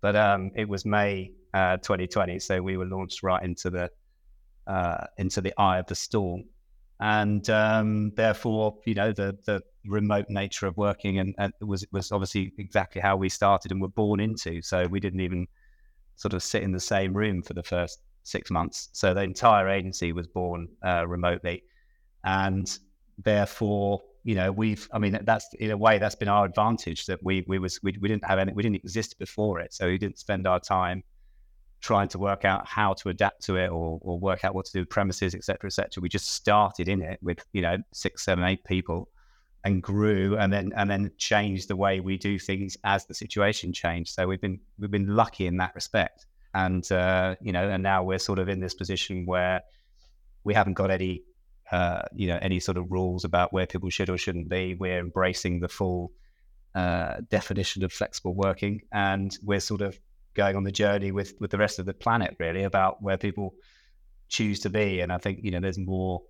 but 0.00 0.16
um, 0.16 0.50
it 0.54 0.68
was 0.68 0.84
May 0.84 1.32
uh, 1.52 1.76
2020, 1.78 2.38
so 2.38 2.62
we 2.62 2.76
were 2.76 2.86
launched 2.86 3.22
right 3.22 3.42
into 3.42 3.70
the 3.70 3.90
uh, 4.66 5.06
into 5.18 5.40
the 5.40 5.52
eye 5.60 5.78
of 5.78 5.86
the 5.86 5.94
storm, 5.94 6.44
and 7.00 7.48
um, 7.50 8.12
therefore, 8.16 8.76
you 8.86 8.94
know, 8.94 9.12
the 9.12 9.36
the 9.46 9.62
remote 9.84 10.26
nature 10.28 10.66
of 10.66 10.76
working 10.76 11.18
and, 11.18 11.34
and 11.38 11.52
was 11.60 11.86
was 11.92 12.12
obviously 12.12 12.52
exactly 12.58 13.00
how 13.00 13.16
we 13.16 13.28
started 13.28 13.72
and 13.72 13.80
were 13.80 13.88
born 13.88 14.20
into. 14.20 14.62
So 14.62 14.86
we 14.86 15.00
didn't 15.00 15.20
even 15.20 15.46
sort 16.16 16.34
of 16.34 16.42
sit 16.42 16.62
in 16.62 16.72
the 16.72 16.80
same 16.80 17.14
room 17.14 17.42
for 17.42 17.54
the 17.54 17.62
first 17.62 18.00
six 18.22 18.50
months. 18.50 18.88
So 18.92 19.14
the 19.14 19.22
entire 19.22 19.68
agency 19.68 20.12
was 20.12 20.26
born 20.26 20.68
uh, 20.84 21.06
remotely, 21.06 21.64
and 22.24 22.78
therefore 23.18 24.02
you 24.26 24.34
know, 24.34 24.50
we've, 24.50 24.88
I 24.92 24.98
mean, 24.98 25.16
that's 25.22 25.46
in 25.54 25.70
a 25.70 25.76
way 25.76 25.98
that's 25.98 26.16
been 26.16 26.26
our 26.26 26.44
advantage 26.44 27.06
that 27.06 27.22
we, 27.22 27.44
we 27.46 27.60
was, 27.60 27.78
we, 27.84 27.96
we 28.00 28.08
didn't 28.08 28.24
have 28.24 28.40
any, 28.40 28.52
we 28.52 28.62
didn't 28.64 28.82
exist 28.82 29.20
before 29.20 29.60
it. 29.60 29.72
So 29.72 29.86
we 29.86 29.98
didn't 29.98 30.18
spend 30.18 30.48
our 30.48 30.58
time 30.58 31.04
trying 31.80 32.08
to 32.08 32.18
work 32.18 32.44
out 32.44 32.66
how 32.66 32.94
to 32.94 33.08
adapt 33.08 33.44
to 33.44 33.54
it 33.54 33.68
or, 33.68 34.00
or 34.02 34.18
work 34.18 34.44
out 34.44 34.52
what 34.52 34.66
to 34.66 34.72
do 34.72 34.80
with 34.80 34.90
premises, 34.90 35.36
et 35.36 35.44
cetera, 35.44 35.68
et 35.68 35.74
cetera. 35.74 36.00
We 36.00 36.08
just 36.08 36.28
started 36.28 36.88
in 36.88 37.02
it 37.02 37.20
with, 37.22 37.38
you 37.52 37.62
know, 37.62 37.76
six, 37.92 38.24
seven, 38.24 38.42
eight 38.42 38.64
people 38.64 39.08
and 39.62 39.80
grew 39.80 40.36
and 40.36 40.52
then, 40.52 40.72
and 40.74 40.90
then 40.90 41.12
changed 41.18 41.68
the 41.68 41.76
way 41.76 42.00
we 42.00 42.16
do 42.16 42.36
things 42.36 42.76
as 42.82 43.06
the 43.06 43.14
situation 43.14 43.72
changed. 43.72 44.12
So 44.12 44.26
we've 44.26 44.40
been, 44.40 44.58
we've 44.76 44.90
been 44.90 45.14
lucky 45.14 45.46
in 45.46 45.56
that 45.58 45.72
respect. 45.76 46.26
And, 46.52 46.90
uh, 46.90 47.36
you 47.40 47.52
know, 47.52 47.68
and 47.68 47.80
now 47.80 48.02
we're 48.02 48.18
sort 48.18 48.40
of 48.40 48.48
in 48.48 48.58
this 48.58 48.74
position 48.74 49.24
where 49.24 49.62
we 50.42 50.52
haven't 50.52 50.74
got 50.74 50.90
any 50.90 51.22
uh, 51.72 52.02
you 52.14 52.28
know 52.28 52.38
any 52.40 52.60
sort 52.60 52.76
of 52.76 52.90
rules 52.90 53.24
about 53.24 53.52
where 53.52 53.66
people 53.66 53.90
should 53.90 54.10
or 54.10 54.18
shouldn't 54.18 54.48
be. 54.48 54.74
We're 54.74 54.98
embracing 54.98 55.60
the 55.60 55.68
full 55.68 56.12
uh, 56.74 57.16
definition 57.28 57.84
of 57.84 57.92
flexible 57.92 58.34
working, 58.34 58.82
and 58.92 59.36
we're 59.42 59.60
sort 59.60 59.80
of 59.80 59.98
going 60.34 60.56
on 60.56 60.64
the 60.64 60.72
journey 60.72 61.12
with 61.12 61.34
with 61.40 61.50
the 61.50 61.58
rest 61.58 61.78
of 61.78 61.86
the 61.86 61.94
planet 61.94 62.36
really 62.38 62.62
about 62.62 63.02
where 63.02 63.16
people 63.16 63.54
choose 64.28 64.60
to 64.60 64.70
be. 64.70 65.00
And 65.00 65.12
I 65.12 65.18
think 65.18 65.40
you 65.42 65.50
know 65.50 65.60
there's 65.60 65.78
more. 65.78 66.22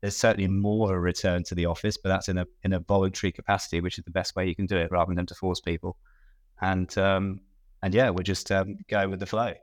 There's 0.00 0.16
certainly 0.16 0.48
more 0.48 0.90
of 0.90 0.96
a 0.96 1.00
return 1.00 1.44
to 1.44 1.54
the 1.54 1.66
office, 1.66 1.96
but 1.96 2.08
that's 2.08 2.28
in 2.28 2.38
a 2.38 2.46
in 2.64 2.72
a 2.72 2.80
voluntary 2.80 3.32
capacity, 3.32 3.80
which 3.80 3.98
is 3.98 4.04
the 4.04 4.10
best 4.10 4.34
way 4.34 4.48
you 4.48 4.56
can 4.56 4.66
do 4.66 4.76
it, 4.76 4.90
rather 4.90 5.14
than 5.14 5.26
to 5.26 5.34
force 5.34 5.60
people. 5.60 5.96
And 6.60 6.96
um, 6.98 7.40
and 7.82 7.94
yeah, 7.94 8.10
we're 8.10 8.22
just 8.22 8.50
um, 8.50 8.78
going 8.88 9.10
with 9.10 9.20
the 9.20 9.26
flow. 9.26 9.54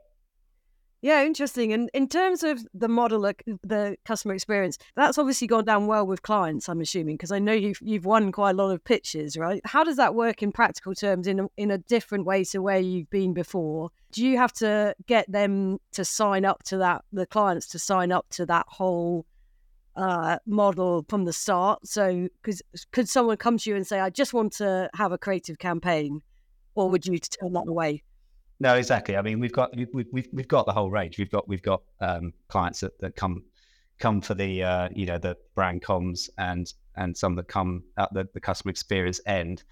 Yeah, 1.02 1.24
interesting. 1.24 1.72
And 1.72 1.88
in 1.94 2.08
terms 2.08 2.42
of 2.42 2.66
the 2.74 2.88
model, 2.88 3.22
the 3.22 3.96
customer 4.04 4.34
experience, 4.34 4.76
that's 4.96 5.16
obviously 5.16 5.46
gone 5.46 5.64
down 5.64 5.86
well 5.86 6.06
with 6.06 6.20
clients. 6.22 6.68
I'm 6.68 6.82
assuming 6.82 7.16
because 7.16 7.32
I 7.32 7.38
know 7.38 7.54
you've 7.54 7.78
you've 7.80 8.04
won 8.04 8.32
quite 8.32 8.50
a 8.50 8.54
lot 8.54 8.70
of 8.70 8.84
pitches, 8.84 9.36
right? 9.38 9.62
How 9.64 9.82
does 9.82 9.96
that 9.96 10.14
work 10.14 10.42
in 10.42 10.52
practical 10.52 10.94
terms 10.94 11.26
in 11.26 11.40
a, 11.40 11.46
in 11.56 11.70
a 11.70 11.78
different 11.78 12.26
way 12.26 12.44
to 12.44 12.60
where 12.60 12.78
you've 12.78 13.08
been 13.08 13.32
before? 13.32 13.90
Do 14.12 14.26
you 14.26 14.36
have 14.36 14.52
to 14.54 14.94
get 15.06 15.30
them 15.32 15.78
to 15.92 16.04
sign 16.04 16.44
up 16.44 16.64
to 16.64 16.76
that, 16.78 17.04
the 17.12 17.24
clients 17.24 17.68
to 17.68 17.78
sign 17.78 18.12
up 18.12 18.26
to 18.30 18.44
that 18.46 18.66
whole 18.68 19.24
uh, 19.96 20.38
model 20.46 21.06
from 21.08 21.24
the 21.24 21.32
start? 21.32 21.86
So, 21.86 22.28
because 22.42 22.60
could 22.92 23.08
someone 23.08 23.38
come 23.38 23.56
to 23.56 23.70
you 23.70 23.76
and 23.76 23.86
say, 23.86 24.00
"I 24.00 24.10
just 24.10 24.34
want 24.34 24.52
to 24.54 24.90
have 24.94 25.12
a 25.12 25.18
creative 25.18 25.58
campaign," 25.58 26.20
or 26.74 26.90
would 26.90 27.06
you 27.06 27.18
turn 27.18 27.54
that 27.54 27.68
away? 27.68 28.02
No, 28.60 28.74
exactly. 28.74 29.16
I 29.16 29.22
mean, 29.22 29.40
we've 29.40 29.52
got 29.52 29.74
we've 29.74 29.88
we've, 30.12 30.28
we've 30.32 30.48
got 30.48 30.66
the 30.66 30.72
whole 30.72 30.90
range. 30.90 31.18
We've 31.18 31.30
got 31.30 31.48
we've 31.48 31.62
got 31.62 31.82
um, 32.00 32.34
clients 32.48 32.80
that, 32.80 32.98
that 33.00 33.16
come 33.16 33.42
come 33.98 34.20
for 34.20 34.34
the 34.34 34.62
uh, 34.62 34.88
you 34.94 35.06
know 35.06 35.18
the 35.18 35.36
brand 35.54 35.82
comms 35.82 36.28
and 36.36 36.72
and 36.96 37.16
some 37.16 37.36
that 37.36 37.48
come 37.48 37.82
at 37.96 38.12
the, 38.12 38.28
the 38.34 38.40
customer 38.40 38.70
experience 38.70 39.18
end, 39.26 39.64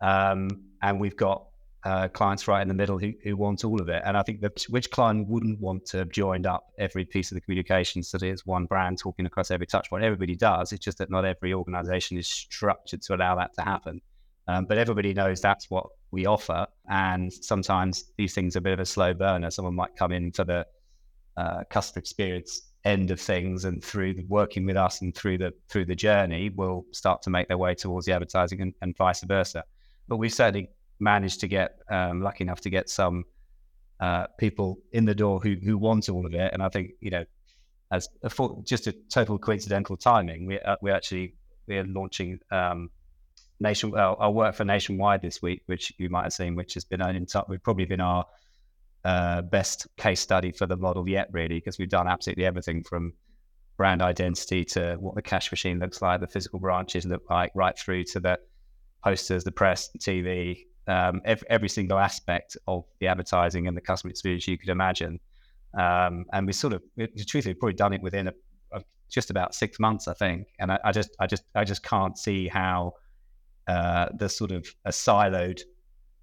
um, 0.00 0.48
and 0.82 0.98
we've 0.98 1.16
got 1.16 1.46
uh, 1.84 2.08
clients 2.08 2.48
right 2.48 2.62
in 2.62 2.68
the 2.68 2.74
middle 2.74 2.98
who, 2.98 3.12
who 3.22 3.36
want 3.36 3.64
all 3.64 3.80
of 3.80 3.88
it. 3.88 4.02
And 4.04 4.16
I 4.16 4.22
think 4.22 4.40
that 4.40 4.64
which 4.68 4.90
client 4.90 5.28
wouldn't 5.28 5.60
want 5.60 5.84
to 5.86 5.98
have 5.98 6.10
joined 6.10 6.46
up 6.46 6.66
every 6.78 7.04
piece 7.04 7.30
of 7.30 7.36
the 7.36 7.40
communication 7.40 8.02
so 8.02 8.18
that 8.18 8.26
it's 8.26 8.46
one 8.46 8.66
brand 8.66 8.98
talking 8.98 9.26
across 9.26 9.50
every 9.50 9.66
touch 9.66 9.90
point. 9.90 10.04
Everybody 10.04 10.34
does. 10.34 10.72
It's 10.72 10.84
just 10.84 10.98
that 10.98 11.10
not 11.10 11.24
every 11.24 11.54
organization 11.54 12.18
is 12.18 12.26
structured 12.26 13.02
to 13.02 13.14
allow 13.14 13.36
that 13.36 13.54
to 13.54 13.62
happen. 13.62 14.00
Um, 14.48 14.64
but 14.64 14.78
everybody 14.78 15.14
knows 15.14 15.40
that's 15.40 15.70
what 15.70 15.86
we 16.12 16.26
offer. 16.26 16.66
And 16.88 17.32
sometimes 17.32 18.12
these 18.16 18.34
things 18.34 18.54
are 18.54 18.60
a 18.60 18.62
bit 18.62 18.74
of 18.74 18.80
a 18.80 18.86
slow 18.86 19.12
burner. 19.12 19.50
Someone 19.50 19.74
might 19.74 19.96
come 19.96 20.12
in 20.12 20.30
for 20.30 20.44
the 20.44 20.66
uh, 21.36 21.64
customer 21.70 22.00
experience 22.00 22.68
end 22.84 23.10
of 23.10 23.20
things 23.20 23.64
and 23.64 23.82
through 23.82 24.14
the, 24.14 24.24
working 24.28 24.66
with 24.66 24.76
us 24.76 25.02
and 25.02 25.14
through 25.14 25.38
the 25.38 25.52
through 25.68 25.84
the 25.84 25.94
journey 25.94 26.50
will 26.50 26.84
start 26.90 27.22
to 27.22 27.30
make 27.30 27.48
their 27.48 27.58
way 27.58 27.74
towards 27.74 28.06
the 28.06 28.12
advertising 28.12 28.60
and, 28.60 28.74
and 28.82 28.96
vice 28.96 29.22
versa. 29.22 29.64
But 30.08 30.16
we've 30.16 30.32
certainly 30.32 30.68
managed 31.00 31.40
to 31.40 31.48
get 31.48 31.78
um, 31.88 32.20
lucky 32.22 32.44
enough 32.44 32.60
to 32.62 32.70
get 32.70 32.90
some 32.90 33.24
uh, 34.00 34.26
people 34.38 34.78
in 34.92 35.04
the 35.04 35.14
door 35.14 35.40
who 35.40 35.56
who 35.64 35.78
want 35.78 36.08
all 36.08 36.26
of 36.26 36.34
it. 36.34 36.52
And 36.52 36.62
I 36.62 36.68
think 36.68 36.92
you 37.00 37.10
know, 37.10 37.24
as 37.90 38.08
a 38.22 38.30
just 38.64 38.86
a 38.86 38.92
total 39.08 39.38
coincidental 39.38 39.96
timing, 39.96 40.46
we 40.46 40.60
uh, 40.60 40.76
we 40.82 40.90
actually 40.90 41.34
we're 41.68 41.84
launching 41.84 42.40
um, 42.50 42.90
nation. 43.60 43.90
Well, 43.90 44.16
I 44.20 44.28
work 44.28 44.54
for 44.54 44.64
Nationwide 44.64 45.22
this 45.22 45.40
week, 45.42 45.62
which 45.66 45.92
you 45.98 46.08
might 46.08 46.24
have 46.24 46.32
seen, 46.32 46.54
which 46.54 46.74
has 46.74 46.84
been 46.84 47.00
in 47.00 47.26
top. 47.26 47.48
We've 47.48 47.62
probably 47.62 47.84
been 47.84 48.00
our 48.00 48.24
uh, 49.04 49.42
best 49.42 49.86
case 49.96 50.20
study 50.20 50.52
for 50.52 50.66
the 50.66 50.76
model 50.76 51.08
yet, 51.08 51.28
really, 51.32 51.56
because 51.56 51.78
we've 51.78 51.88
done 51.88 52.08
absolutely 52.08 52.44
everything 52.44 52.84
from 52.84 53.12
brand 53.76 54.02
identity 54.02 54.64
to 54.64 54.96
what 55.00 55.14
the 55.14 55.22
cash 55.22 55.50
machine 55.50 55.78
looks 55.78 56.02
like, 56.02 56.20
the 56.20 56.26
physical 56.26 56.58
branches 56.58 57.04
look 57.04 57.22
like, 57.30 57.50
right 57.54 57.78
through 57.78 58.04
to 58.04 58.20
the 58.20 58.38
posters, 59.02 59.44
the 59.44 59.52
press, 59.52 59.90
TV, 59.98 60.66
um, 60.86 61.20
every, 61.24 61.48
every, 61.50 61.68
single 61.68 61.98
aspect 61.98 62.56
of 62.66 62.84
the 63.00 63.06
advertising 63.06 63.66
and 63.66 63.76
the 63.76 63.80
customer 63.80 64.10
experience 64.10 64.46
you 64.46 64.58
could 64.58 64.68
imagine. 64.68 65.18
Um, 65.78 66.26
and 66.32 66.46
we 66.46 66.52
sort 66.52 66.74
of, 66.74 66.82
the 66.96 67.24
truth, 67.26 67.46
we've 67.46 67.58
probably 67.58 67.74
done 67.74 67.92
it 67.92 68.02
within 68.02 68.28
a, 68.28 68.32
just 69.12 69.30
about 69.30 69.54
six 69.54 69.78
months, 69.78 70.08
I 70.08 70.14
think. 70.14 70.48
And 70.58 70.72
I, 70.72 70.78
I 70.84 70.92
just, 70.92 71.10
I 71.20 71.26
just, 71.26 71.44
I 71.54 71.64
just 71.64 71.82
can't 71.82 72.16
see 72.16 72.48
how 72.48 72.94
uh, 73.68 74.08
the 74.14 74.28
sort 74.28 74.50
of 74.50 74.66
a 74.84 74.90
siloed 74.90 75.60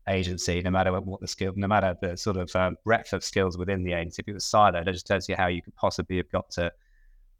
agency, 0.07 0.61
no 0.61 0.71
matter 0.71 0.91
what 0.99 1.21
the 1.21 1.27
skill, 1.27 1.53
no 1.55 1.67
matter 1.67 1.95
the 2.01 2.17
sort 2.17 2.37
of 2.37 2.53
um, 2.55 2.75
breadth 2.83 3.13
of 3.13 3.23
skills 3.23 3.57
within 3.57 3.83
the 3.83 3.93
agency, 3.93 4.21
if 4.21 4.27
it 4.27 4.33
was 4.33 4.45
siloed, 4.45 4.87
I 4.87 4.91
just 4.91 5.07
don't 5.07 5.21
see 5.21 5.33
how 5.33 5.47
you 5.47 5.61
could 5.61 5.75
possibly 5.75 6.17
have 6.17 6.29
got 6.31 6.49
to 6.51 6.71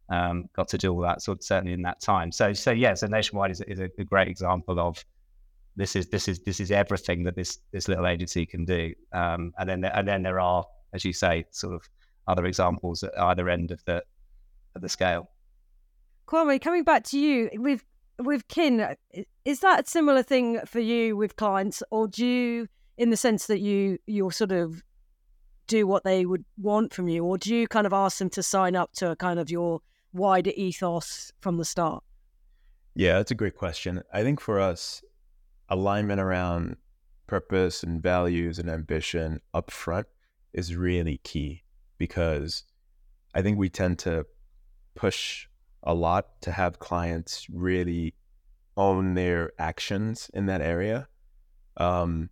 um, 0.10 0.50
got 0.56 0.68
to 0.70 0.77
do 0.77 0.91
all 0.91 1.01
that 1.01 1.27
of 1.27 1.44
certainly 1.44 1.74
in 1.74 1.84
that 1.84 2.01
time. 2.01 2.32
So, 2.32 2.53
so 2.53 2.72
yeah, 2.72 2.96
so 2.96 3.08
nationwide 3.08 3.51
is, 3.51 3.62
is 3.62 3.79
a, 3.79 3.89
a, 4.00 4.03
great 4.03 4.27
example 4.27 4.79
of 4.79 5.03
this 5.75 5.96
is 5.96 6.08
this 6.08 6.27
is 6.27 6.39
this 6.39 6.60
is 6.60 6.72
everything 6.72 7.24
that 7.24 7.36
this 7.36 7.60
this 7.72 7.88
little 7.88 8.08
agency 8.08 8.46
can 8.46 8.65
do. 8.65 8.94
Um, 9.13 9.53
and 9.60 9.70
then 9.70 9.86
and 9.86 10.08
then 10.08 10.24
there 10.24 10.39
are, 10.39 10.65
as 10.94 11.06
you 11.06 11.13
say, 11.13 11.46
sort 11.51 11.75
of 11.75 11.88
other 12.27 12.46
examples 12.46 13.03
at 13.03 13.18
either 13.20 13.50
end 13.50 13.72
of 13.72 13.84
the 13.86 14.03
of 14.75 14.82
the 14.82 14.89
scale. 14.89 15.29
Kwame, 16.27 16.62
coming 16.62 16.84
back 16.84 17.03
to 17.06 17.20
you 17.20 17.50
with 17.56 17.84
with 18.19 18.47
kin, 18.47 18.81
uh, 18.81 18.95
is 19.45 19.61
that 19.61 19.85
a 19.85 19.89
similar 19.89 20.23
thing 20.23 20.59
for 20.65 20.79
you 20.79 21.15
with 21.15 21.35
clients, 21.35 21.81
or 21.89 22.07
do 22.07 22.25
you, 22.25 22.67
in 22.97 23.09
the 23.09 23.17
sense 23.17 23.47
that 23.47 23.59
you 23.59 23.97
you're 24.05 24.31
sort 24.31 24.51
of 24.51 24.83
do 25.67 25.88
what 25.88 26.03
they 26.03 26.25
would 26.25 26.43
want 26.57 26.93
from 26.93 27.07
you, 27.07 27.23
or 27.23 27.38
do 27.38 27.55
you 27.55 27.67
kind 27.67 27.88
of 27.88 27.93
ask 27.93 28.17
them 28.17 28.29
to 28.31 28.43
sign 28.43 28.75
up 28.75 28.91
to 28.93 29.11
a 29.11 29.15
kind 29.15 29.39
of 29.39 29.49
your 29.49 29.79
wider 30.13 30.51
ethos 30.55 31.31
from 31.39 31.57
the 31.57 31.65
start? 31.65 32.03
Yeah, 32.95 33.13
that's 33.13 33.31
a 33.31 33.35
great 33.35 33.55
question. 33.55 34.01
I 34.11 34.23
think 34.23 34.41
for 34.41 34.59
us, 34.59 35.01
alignment 35.69 36.19
around 36.19 36.75
purpose 37.27 37.83
and 37.83 38.01
values 38.01 38.57
and 38.57 38.69
ambition 38.69 39.39
up 39.53 39.69
front 39.69 40.07
is 40.51 40.75
really 40.75 41.19
key 41.23 41.63
because 41.99 42.63
I 43.35 43.43
think 43.43 43.59
we 43.59 43.69
tend 43.69 43.99
to 43.99 44.25
push 44.95 45.47
a 45.83 45.93
lot 45.93 46.41
to 46.41 46.51
have 46.51 46.79
clients 46.79 47.48
really 47.50 48.15
own 48.77 49.13
their 49.13 49.51
actions 49.59 50.29
in 50.33 50.45
that 50.48 50.62
area. 50.62 51.07
Um, 51.77 52.29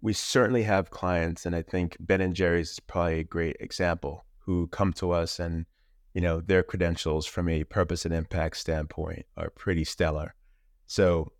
we 0.00 0.12
certainly 0.12 0.62
have 0.62 0.90
clients, 0.90 1.44
and 1.46 1.54
I 1.54 1.62
think 1.62 1.96
Ben 2.00 2.20
and 2.20 2.34
Jerry's 2.34 2.72
is 2.72 2.80
probably 2.80 3.20
a 3.20 3.24
great 3.24 3.56
example, 3.60 4.24
who 4.38 4.66
come 4.68 4.92
to 4.94 5.10
us 5.10 5.38
and 5.38 5.66
you 6.14 6.20
know 6.20 6.40
their 6.40 6.62
credentials 6.62 7.26
from 7.26 7.48
a 7.48 7.64
purpose 7.64 8.04
and 8.04 8.14
impact 8.14 8.56
standpoint 8.56 9.26
are 9.36 9.50
pretty 9.50 9.84
stellar. 9.84 10.34
So 10.86 11.32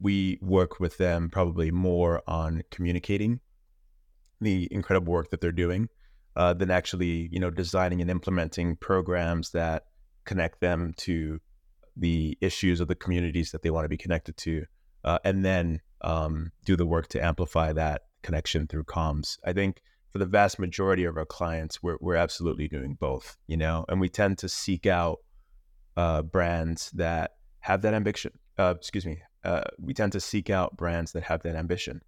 we 0.00 0.38
work 0.40 0.80
with 0.80 0.98
them 0.98 1.30
probably 1.30 1.70
more 1.70 2.22
on 2.26 2.62
communicating 2.70 3.40
the 4.40 4.68
incredible 4.70 5.12
work 5.12 5.30
that 5.30 5.40
they're 5.40 5.52
doing 5.52 5.88
uh, 6.34 6.52
than 6.54 6.70
actually 6.70 7.28
you 7.32 7.40
know 7.40 7.50
designing 7.50 8.00
and 8.00 8.10
implementing 8.10 8.76
programs 8.76 9.50
that 9.50 9.84
connect 10.26 10.60
them 10.60 10.92
to 10.98 11.40
the 11.96 12.36
issues 12.40 12.80
of 12.80 12.88
the 12.88 12.94
communities 12.94 13.52
that 13.52 13.62
they 13.62 13.70
want 13.70 13.84
to 13.84 13.88
be 13.88 13.96
connected 13.96 14.36
to, 14.36 14.64
uh, 15.04 15.18
and 15.24 15.44
then 15.44 15.80
um, 16.02 16.52
do 16.64 16.76
the 16.76 16.86
work 16.86 17.08
to 17.08 17.24
amplify 17.24 17.72
that 17.72 18.02
connection 18.22 18.66
through 18.66 18.84
comms. 18.84 19.38
I 19.44 19.52
think 19.52 19.80
for 20.12 20.18
the 20.18 20.26
vast 20.26 20.58
majority 20.58 21.04
of 21.04 21.16
our 21.16 21.24
clients, 21.24 21.82
we're 21.82 21.96
we're 22.00 22.16
absolutely 22.16 22.68
doing 22.68 22.96
both, 22.98 23.36
you 23.46 23.56
know, 23.56 23.84
and 23.88 24.00
we 24.00 24.08
tend 24.08 24.38
to 24.38 24.48
seek 24.48 24.86
out 24.86 25.18
uh, 25.96 26.22
brands 26.22 26.90
that 26.92 27.32
have 27.60 27.82
that 27.82 27.94
ambition. 27.94 28.32
Uh, 28.58 28.74
excuse 28.76 29.06
me. 29.06 29.22
Uh, 29.44 29.62
we 29.78 29.94
tend 29.94 30.12
to 30.12 30.20
seek 30.20 30.50
out 30.50 30.76
brands 30.76 31.12
that 31.12 31.22
have 31.22 31.42
that 31.42 31.54
ambition. 31.54 32.00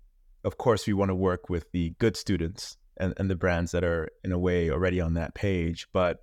Of 0.44 0.58
course, 0.58 0.86
we 0.86 0.92
want 0.92 1.10
to 1.10 1.14
work 1.14 1.48
with 1.48 1.70
the 1.72 1.94
good 1.98 2.16
students 2.16 2.76
and, 2.96 3.14
and 3.16 3.30
the 3.30 3.36
brands 3.36 3.72
that 3.72 3.84
are 3.84 4.08
in 4.24 4.32
a 4.32 4.38
way 4.38 4.70
already 4.70 5.00
on 5.00 5.14
that 5.14 5.34
page, 5.34 5.86
but 5.92 6.20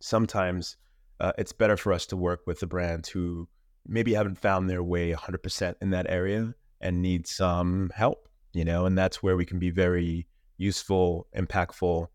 sometimes 0.00 0.76
uh, 1.20 1.32
it's 1.38 1.52
better 1.52 1.76
for 1.76 1.92
us 1.92 2.06
to 2.06 2.16
work 2.16 2.40
with 2.46 2.60
the 2.60 2.66
brands 2.66 3.08
who 3.08 3.48
maybe 3.86 4.14
haven't 4.14 4.38
found 4.38 4.68
their 4.68 4.82
way 4.82 5.12
100% 5.12 5.74
in 5.80 5.90
that 5.90 6.06
area 6.08 6.54
and 6.80 7.02
need 7.02 7.26
some 7.26 7.90
help, 7.94 8.28
you 8.52 8.64
know, 8.64 8.86
and 8.86 8.96
that's 8.96 9.22
where 9.22 9.36
we 9.36 9.44
can 9.44 9.58
be 9.58 9.70
very 9.70 10.26
useful, 10.56 11.26
impactful, 11.36 12.06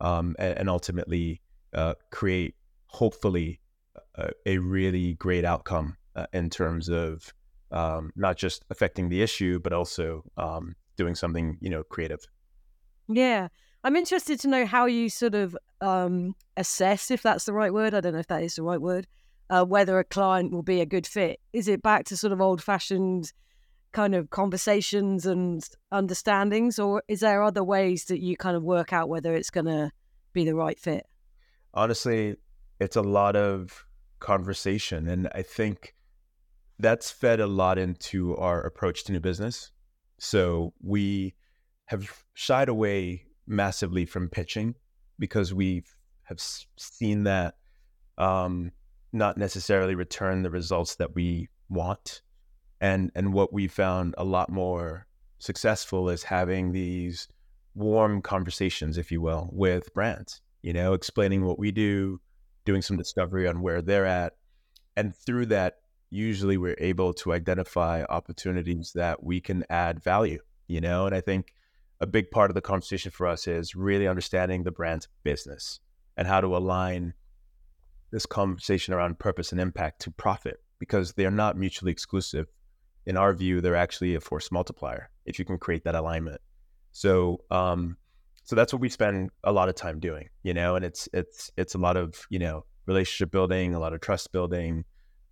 um, 0.00 0.34
and, 0.38 0.58
and, 0.58 0.68
ultimately 0.68 1.40
uh, 1.74 1.94
create, 2.10 2.54
hopefully, 2.86 3.60
a, 4.16 4.30
a, 4.46 4.58
really 4.58 5.14
great 5.14 5.44
outcome 5.44 5.96
uh, 6.16 6.26
in 6.32 6.50
terms 6.50 6.88
of 6.88 7.32
um, 7.70 8.10
not 8.16 8.36
just 8.36 8.64
affecting 8.70 9.08
the 9.08 9.22
issue, 9.22 9.60
but 9.60 9.72
also 9.72 10.24
um, 10.36 10.74
doing 10.96 11.14
something, 11.14 11.56
you 11.60 11.70
know, 11.70 11.84
creative. 11.84 12.26
Yeah. 13.08 13.48
I'm 13.84 13.96
interested 13.96 14.38
to 14.40 14.48
know 14.48 14.64
how 14.64 14.86
you 14.86 15.08
sort 15.08 15.34
of 15.34 15.56
um, 15.80 16.34
assess, 16.56 17.10
if 17.10 17.22
that's 17.22 17.44
the 17.44 17.52
right 17.52 17.72
word. 17.72 17.94
I 17.94 18.00
don't 18.00 18.12
know 18.12 18.20
if 18.20 18.28
that 18.28 18.42
is 18.42 18.54
the 18.54 18.62
right 18.62 18.80
word. 18.80 19.06
Uh, 19.50 19.64
whether 19.64 19.98
a 19.98 20.04
client 20.04 20.52
will 20.52 20.62
be 20.62 20.80
a 20.80 20.86
good 20.86 21.06
fit. 21.06 21.40
Is 21.52 21.68
it 21.68 21.82
back 21.82 22.04
to 22.06 22.16
sort 22.16 22.32
of 22.32 22.40
old 22.40 22.62
fashioned 22.62 23.32
kind 23.92 24.14
of 24.14 24.30
conversations 24.30 25.26
and 25.26 25.68
understandings, 25.90 26.78
or 26.78 27.02
is 27.08 27.20
there 27.20 27.42
other 27.42 27.62
ways 27.62 28.06
that 28.06 28.20
you 28.20 28.36
kind 28.36 28.56
of 28.56 28.62
work 28.62 28.92
out 28.92 29.08
whether 29.08 29.34
it's 29.34 29.50
going 29.50 29.66
to 29.66 29.90
be 30.32 30.44
the 30.44 30.54
right 30.54 30.78
fit? 30.78 31.06
Honestly, 31.74 32.36
it's 32.80 32.96
a 32.96 33.02
lot 33.02 33.36
of 33.36 33.84
conversation. 34.20 35.08
And 35.08 35.28
I 35.34 35.42
think 35.42 35.94
that's 36.78 37.10
fed 37.10 37.40
a 37.40 37.46
lot 37.46 37.78
into 37.78 38.36
our 38.36 38.62
approach 38.62 39.04
to 39.04 39.12
new 39.12 39.20
business. 39.20 39.70
So 40.18 40.72
we 40.80 41.34
have 41.86 42.24
shied 42.34 42.68
away 42.68 43.24
massively 43.46 44.06
from 44.06 44.28
pitching 44.28 44.74
because 45.18 45.52
we 45.52 45.84
have 46.24 46.40
seen 46.76 47.24
that 47.24 47.56
um, 48.18 48.72
not 49.12 49.36
necessarily 49.36 49.94
return 49.94 50.42
the 50.42 50.50
results 50.50 50.96
that 50.96 51.14
we 51.14 51.48
want. 51.68 52.22
And 52.80 53.12
and 53.14 53.32
what 53.32 53.52
we 53.52 53.68
found 53.68 54.14
a 54.18 54.24
lot 54.24 54.50
more 54.50 55.06
successful 55.38 56.08
is 56.08 56.24
having 56.24 56.72
these 56.72 57.28
warm 57.74 58.22
conversations, 58.22 58.98
if 58.98 59.10
you 59.10 59.20
will, 59.20 59.48
with 59.52 59.92
brands. 59.94 60.40
You 60.62 60.72
know, 60.72 60.92
explaining 60.92 61.44
what 61.44 61.58
we 61.58 61.72
do, 61.72 62.20
doing 62.64 62.82
some 62.82 62.96
discovery 62.96 63.48
on 63.48 63.62
where 63.62 63.82
they're 63.82 64.06
at, 64.06 64.34
and 64.96 65.14
through 65.14 65.46
that, 65.46 65.78
usually 66.10 66.56
we're 66.56 66.76
able 66.78 67.12
to 67.14 67.32
identify 67.32 68.04
opportunities 68.08 68.92
that 68.94 69.22
we 69.22 69.40
can 69.40 69.64
add 69.70 70.02
value. 70.02 70.40
You 70.66 70.80
know, 70.80 71.06
and 71.06 71.14
I 71.14 71.20
think 71.20 71.54
a 72.02 72.06
big 72.06 72.32
part 72.32 72.50
of 72.50 72.56
the 72.56 72.60
conversation 72.60 73.12
for 73.12 73.28
us 73.28 73.46
is 73.46 73.76
really 73.76 74.08
understanding 74.08 74.64
the 74.64 74.72
brand's 74.72 75.06
business 75.22 75.78
and 76.16 76.26
how 76.26 76.40
to 76.40 76.56
align 76.56 77.14
this 78.10 78.26
conversation 78.26 78.92
around 78.92 79.20
purpose 79.20 79.52
and 79.52 79.60
impact 79.60 80.00
to 80.02 80.10
profit 80.10 80.56
because 80.80 81.12
they're 81.12 81.30
not 81.30 81.56
mutually 81.56 81.92
exclusive. 81.92 82.48
In 83.06 83.16
our 83.16 83.32
view, 83.32 83.60
they're 83.60 83.76
actually 83.76 84.16
a 84.16 84.20
force 84.20 84.50
multiplier 84.50 85.10
if 85.26 85.38
you 85.38 85.44
can 85.44 85.58
create 85.58 85.84
that 85.84 85.94
alignment. 85.94 86.40
So, 86.90 87.38
um, 87.52 87.96
so 88.42 88.56
that's 88.56 88.72
what 88.72 88.82
we 88.82 88.88
spend 88.88 89.30
a 89.44 89.52
lot 89.52 89.68
of 89.68 89.76
time 89.76 90.00
doing, 90.00 90.28
you 90.42 90.52
know, 90.52 90.74
and 90.74 90.84
it's 90.84 91.08
it's 91.12 91.52
it's 91.56 91.76
a 91.76 91.78
lot 91.78 91.96
of 91.96 92.26
you 92.28 92.40
know 92.40 92.64
relationship 92.86 93.30
building, 93.30 93.74
a 93.74 93.78
lot 93.78 93.92
of 93.92 94.00
trust 94.00 94.32
building 94.32 94.84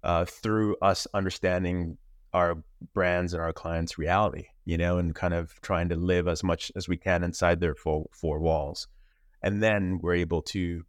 uh, 0.04 0.24
through 0.24 0.76
us 0.80 1.08
understanding 1.12 1.98
our 2.32 2.62
brands 2.94 3.34
and 3.34 3.42
our 3.42 3.52
clients' 3.52 3.98
reality, 3.98 4.46
you 4.70 4.78
know, 4.78 4.98
and 4.98 5.16
kind 5.16 5.34
of 5.34 5.60
trying 5.62 5.88
to 5.88 5.96
live 5.96 6.28
as 6.28 6.44
much 6.44 6.70
as 6.76 6.88
we 6.88 6.96
can 6.96 7.24
inside 7.24 7.58
their 7.58 7.74
four, 7.74 8.06
four 8.12 8.38
walls. 8.38 8.86
And 9.42 9.60
then 9.60 9.98
we're 10.00 10.14
able 10.14 10.42
to 10.42 10.84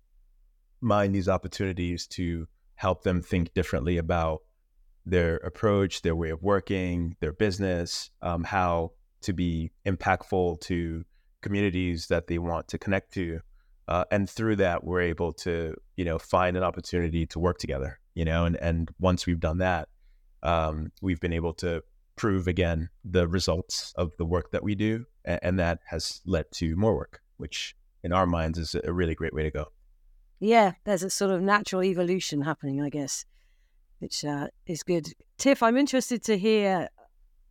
mine 0.82 1.14
these 1.14 1.28
opportunities 1.28 2.06
to 2.06 2.48
help 2.76 3.02
them 3.02 3.24
think 3.24 3.56
differently 3.56 3.98
about 3.98 4.44
their 5.04 5.38
approach, 5.38 6.04
their 6.04 6.16
way 6.16 6.30
of 6.30 6.44
working, 6.44 7.16
their 7.22 7.34
business, 7.34 8.12
um, 8.22 8.44
how 8.44 8.92
to 9.22 9.34
be 9.34 9.72
impactful 9.84 10.62
to 10.62 11.04
communities 11.42 12.06
that 12.06 12.28
they 12.28 12.38
want 12.38 12.68
to 12.68 12.78
connect 12.78 13.12
to. 13.14 13.40
Uh, 13.88 14.06
and 14.12 14.30
through 14.30 14.58
that, 14.58 14.84
we're 14.84 15.02
able 15.02 15.34
to, 15.34 15.74
you 15.96 16.06
know, 16.06 16.20
find 16.20 16.56
an 16.56 16.62
opportunity 16.62 17.26
to 17.26 17.40
work 17.40 17.58
together, 17.58 18.00
you 18.14 18.26
know, 18.26 18.46
and, 18.46 18.58
and 18.58 18.92
once 19.00 19.26
we've 19.26 19.40
done 19.40 19.58
that, 19.58 19.90
um, 20.44 20.92
we've 21.02 21.20
been 21.20 21.34
able 21.34 21.54
to 21.54 21.82
prove 22.16 22.48
again 22.48 22.90
the 23.04 23.28
results 23.28 23.94
of 23.96 24.12
the 24.18 24.26
work 24.26 24.52
that 24.52 24.64
we 24.64 24.76
do, 24.76 25.06
and, 25.26 25.60
that 25.60 25.80
has 25.88 26.22
led 26.26 26.46
to 26.54 26.76
more 26.76 26.96
work, 26.96 27.22
which 27.38 27.76
in 28.04 28.12
our 28.12 28.26
minds 28.26 28.58
is 28.58 28.76
a 28.84 28.92
really 28.92 29.16
great 29.16 29.34
way 29.34 29.44
to 29.44 29.52
go. 29.52 29.66
Yeah, 30.40 30.74
there's 30.86 31.04
a 31.04 31.10
sort 31.10 31.32
of 31.32 31.42
natural 31.42 31.84
evolution 31.84 32.42
happening, 32.42 32.82
I 32.82 32.90
guess, 32.90 33.26
which 34.00 34.26
uh, 34.26 34.48
is 34.66 34.82
good. 34.82 35.08
Tiff, 35.38 35.62
I'm 35.62 35.78
interested 35.78 36.24
to 36.24 36.38
hear 36.38 36.90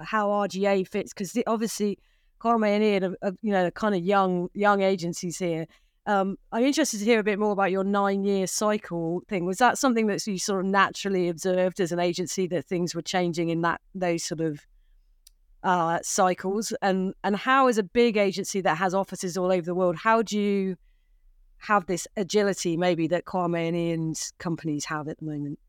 how 0.01 0.29
RGA 0.29 0.88
fits 0.88 1.12
because 1.12 1.37
obviously 1.46 1.99
Kwame 2.40 2.68
and 2.68 2.85
Ian 2.85 3.05
are, 3.05 3.16
are, 3.23 3.33
you 3.42 3.53
know 3.53 3.64
the 3.64 3.70
kind 3.70 3.94
of 3.94 4.03
young 4.03 4.49
young 4.55 4.83
agencies 4.83 5.38
here. 5.38 5.66
Um, 6.11 6.38
I'm 6.51 6.64
interested 6.64 6.99
to 6.99 7.05
hear 7.05 7.20
a 7.20 7.23
bit 7.23 7.38
more 7.38 7.53
about 7.53 7.70
your 7.70 7.85
nine 7.85 8.25
year 8.25 8.49
cycle 8.49 9.23
thing. 9.29 9.46
Was 9.46 9.59
that 9.59 9.79
something 9.79 10.09
that 10.09 10.27
you 10.27 10.40
sort 10.40 10.64
of 10.64 10.66
naturally 10.66 11.29
observed 11.29 11.79
as 11.79 11.92
an 11.92 12.01
agency 12.01 12.49
that 12.49 12.64
things 12.64 12.96
were 12.96 13.03
changing 13.03 13.51
in 13.51 13.61
that 13.61 13.81
those 13.94 14.25
sort 14.25 14.40
of 14.40 14.66
uh, 15.62 16.01
cycles? 16.03 16.73
And 16.83 17.14
and 17.23 17.37
how, 17.37 17.68
as 17.68 17.79
a 17.79 17.85
big 17.85 18.16
agency 18.16 18.61
that 18.62 18.77
has 18.79 18.92
offices 18.92 19.37
all 19.37 19.53
over 19.53 19.62
the 19.62 19.75
world, 19.75 19.94
how 19.94 20.20
do 20.20 20.37
you 20.37 20.75
have 21.59 21.87
this 21.87 22.09
agility 22.16 22.77
maybe 22.77 23.07
that 23.07 23.25
Kwame 23.25 23.68
and 23.68 23.77
Ian's 23.77 24.33
companies 24.38 24.87
have 24.87 25.07
at 25.07 25.18
the 25.18 25.27
moment? 25.27 25.61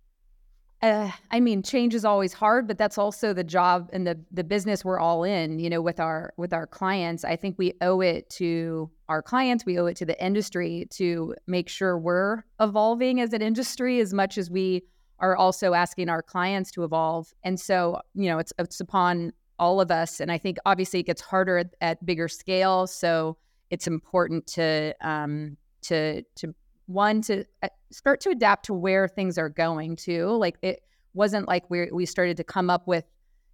Uh, 0.82 1.12
I 1.30 1.40
mean, 1.40 1.62
change 1.62 1.94
is 1.94 2.04
always 2.04 2.34
hard, 2.34 2.68
but 2.68 2.78
that's 2.78 2.98
also 2.98 3.34
the 3.34 3.44
job 3.44 3.90
and 3.94 4.08
the 4.08 4.20
the 4.32 4.44
business 4.44 4.84
we're 4.84 5.00
all 5.00 5.24
in. 5.24 5.60
You 5.60 5.70
know, 5.70 5.82
with 5.82 6.00
our 6.00 6.34
with 6.38 6.54
our 6.54 6.66
clients, 6.66 7.24
I 7.24 7.36
think 7.36 7.58
we 7.60 7.74
owe 7.82 8.02
it 8.02 8.30
to 8.32 8.90
our 9.08 9.22
clients, 9.22 9.64
we 9.64 9.78
owe 9.78 9.86
it 9.86 9.96
to 9.98 10.06
the 10.06 10.24
industry 10.24 10.88
to 10.92 11.36
make 11.46 11.70
sure 11.70 12.00
we're 12.00 12.44
evolving 12.60 13.20
as 13.22 13.32
an 13.34 13.44
industry 13.44 14.00
as 14.00 14.12
much 14.12 14.40
as 14.40 14.50
we 14.50 14.84
are 15.20 15.36
also 15.36 15.76
asking 15.76 16.10
our 16.10 16.24
clients 16.24 16.72
to 16.72 16.84
evolve. 16.84 17.32
And 17.44 17.60
so, 17.60 18.02
you 18.16 18.28
know, 18.28 18.40
it's 18.40 18.54
it's 18.58 18.80
upon 18.80 19.34
all 19.60 19.80
of 19.80 19.92
us. 19.92 20.20
And 20.20 20.32
I 20.32 20.40
think 20.40 20.58
obviously 20.66 21.02
it 21.02 21.06
gets 21.06 21.22
harder 21.22 21.60
at, 21.60 21.76
at 21.82 22.04
bigger 22.04 22.28
scale. 22.28 22.88
So 22.88 23.38
it's 23.70 23.86
important 23.86 24.48
to 24.48 24.96
um, 25.02 25.58
to 25.84 26.24
to 26.38 26.56
one 26.88 27.22
to 27.22 27.46
uh, 27.64 27.68
start 27.92 28.22
to 28.22 28.30
adapt 28.30 28.66
to 28.66 28.74
where 28.74 29.08
things 29.08 29.38
are 29.38 29.50
going 29.50 29.96
to 29.96 30.28
like 30.28 30.58
it 30.62 30.84
wasn't 31.14 31.48
like 31.48 31.70
we 31.70 31.90
we 31.92 32.06
started 32.06 32.38
to 32.38 32.44
come 32.44 32.70
up 32.70 32.88
with 32.88 33.06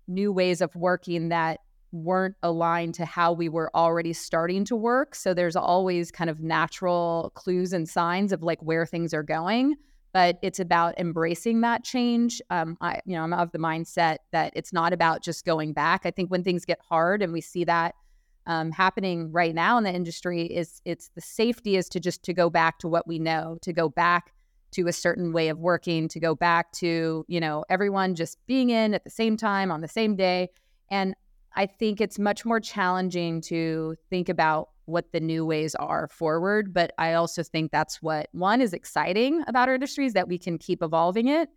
new 0.07 0.31
ways 0.31 0.61
of 0.61 0.75
working 0.75 1.29
that 1.29 1.59
weren't 1.91 2.35
aligned 2.43 2.93
to 2.93 3.05
how 3.05 3.31
we 3.31 3.49
were 3.49 3.71
already 3.73 4.11
starting 4.13 4.65
to 4.65 4.75
work. 4.75 5.15
So 5.15 5.33
there's 5.33 5.55
always 5.55 6.11
kind 6.11 6.29
of 6.29 6.41
natural 6.41 7.31
clues 7.33 7.73
and 7.73 7.87
signs 7.87 8.31
of 8.31 8.43
like 8.43 8.61
where 8.61 8.85
things 8.85 9.13
are 9.13 9.23
going 9.23 9.75
but 10.13 10.39
it's 10.41 10.59
about 10.59 10.97
embracing 10.97 11.61
that 11.61 11.83
change. 11.83 12.41
Um, 12.49 12.75
i 12.81 12.99
you 13.05 13.15
know 13.15 13.21
i'm 13.21 13.33
of 13.33 13.51
the 13.51 13.59
mindset 13.59 14.17
that 14.31 14.51
it's 14.55 14.73
not 14.73 14.91
about 14.93 15.21
just 15.21 15.45
going 15.45 15.73
back. 15.73 16.05
I 16.05 16.11
think 16.11 16.31
when 16.31 16.43
things 16.43 16.65
get 16.65 16.79
hard 16.89 17.21
and 17.21 17.31
we 17.31 17.41
see 17.41 17.63
that 17.65 17.93
um, 18.47 18.71
happening 18.71 19.31
right 19.31 19.53
now 19.53 19.77
in 19.77 19.83
the 19.83 19.93
industry 19.93 20.43
is 20.45 20.81
it's 20.85 21.09
the 21.15 21.21
safety 21.21 21.75
is 21.75 21.87
to 21.89 21.99
just 21.99 22.23
to 22.23 22.33
go 22.33 22.49
back 22.49 22.79
to 22.79 22.87
what 22.87 23.07
we 23.07 23.19
know 23.19 23.57
to 23.61 23.73
go 23.73 23.89
back 23.89 24.33
to 24.71 24.87
a 24.87 24.93
certain 24.93 25.31
way 25.31 25.49
of 25.49 25.59
working 25.59 26.07
to 26.07 26.19
go 26.19 26.33
back 26.33 26.71
to 26.71 27.25
you 27.27 27.39
know 27.39 27.63
everyone 27.69 28.15
just 28.15 28.37
being 28.47 28.69
in 28.69 28.93
at 28.93 29.03
the 29.03 29.09
same 29.09 29.37
time 29.37 29.71
on 29.71 29.81
the 29.81 29.87
same 29.87 30.15
day. 30.15 30.49
And 30.89 31.13
i 31.55 31.65
think 31.65 32.01
it's 32.01 32.17
much 32.17 32.45
more 32.45 32.59
challenging 32.59 33.41
to 33.41 33.95
think 34.09 34.29
about 34.29 34.69
what 34.85 35.11
the 35.11 35.19
new 35.19 35.45
ways 35.45 35.75
are 35.75 36.07
forward 36.07 36.73
but 36.73 36.91
i 36.97 37.13
also 37.13 37.43
think 37.43 37.71
that's 37.71 38.01
what 38.01 38.29
one 38.31 38.61
is 38.61 38.73
exciting 38.73 39.43
about 39.47 39.67
our 39.67 39.75
industry 39.75 40.05
is 40.05 40.13
that 40.13 40.27
we 40.27 40.37
can 40.37 40.57
keep 40.57 40.81
evolving 40.81 41.27
it 41.27 41.49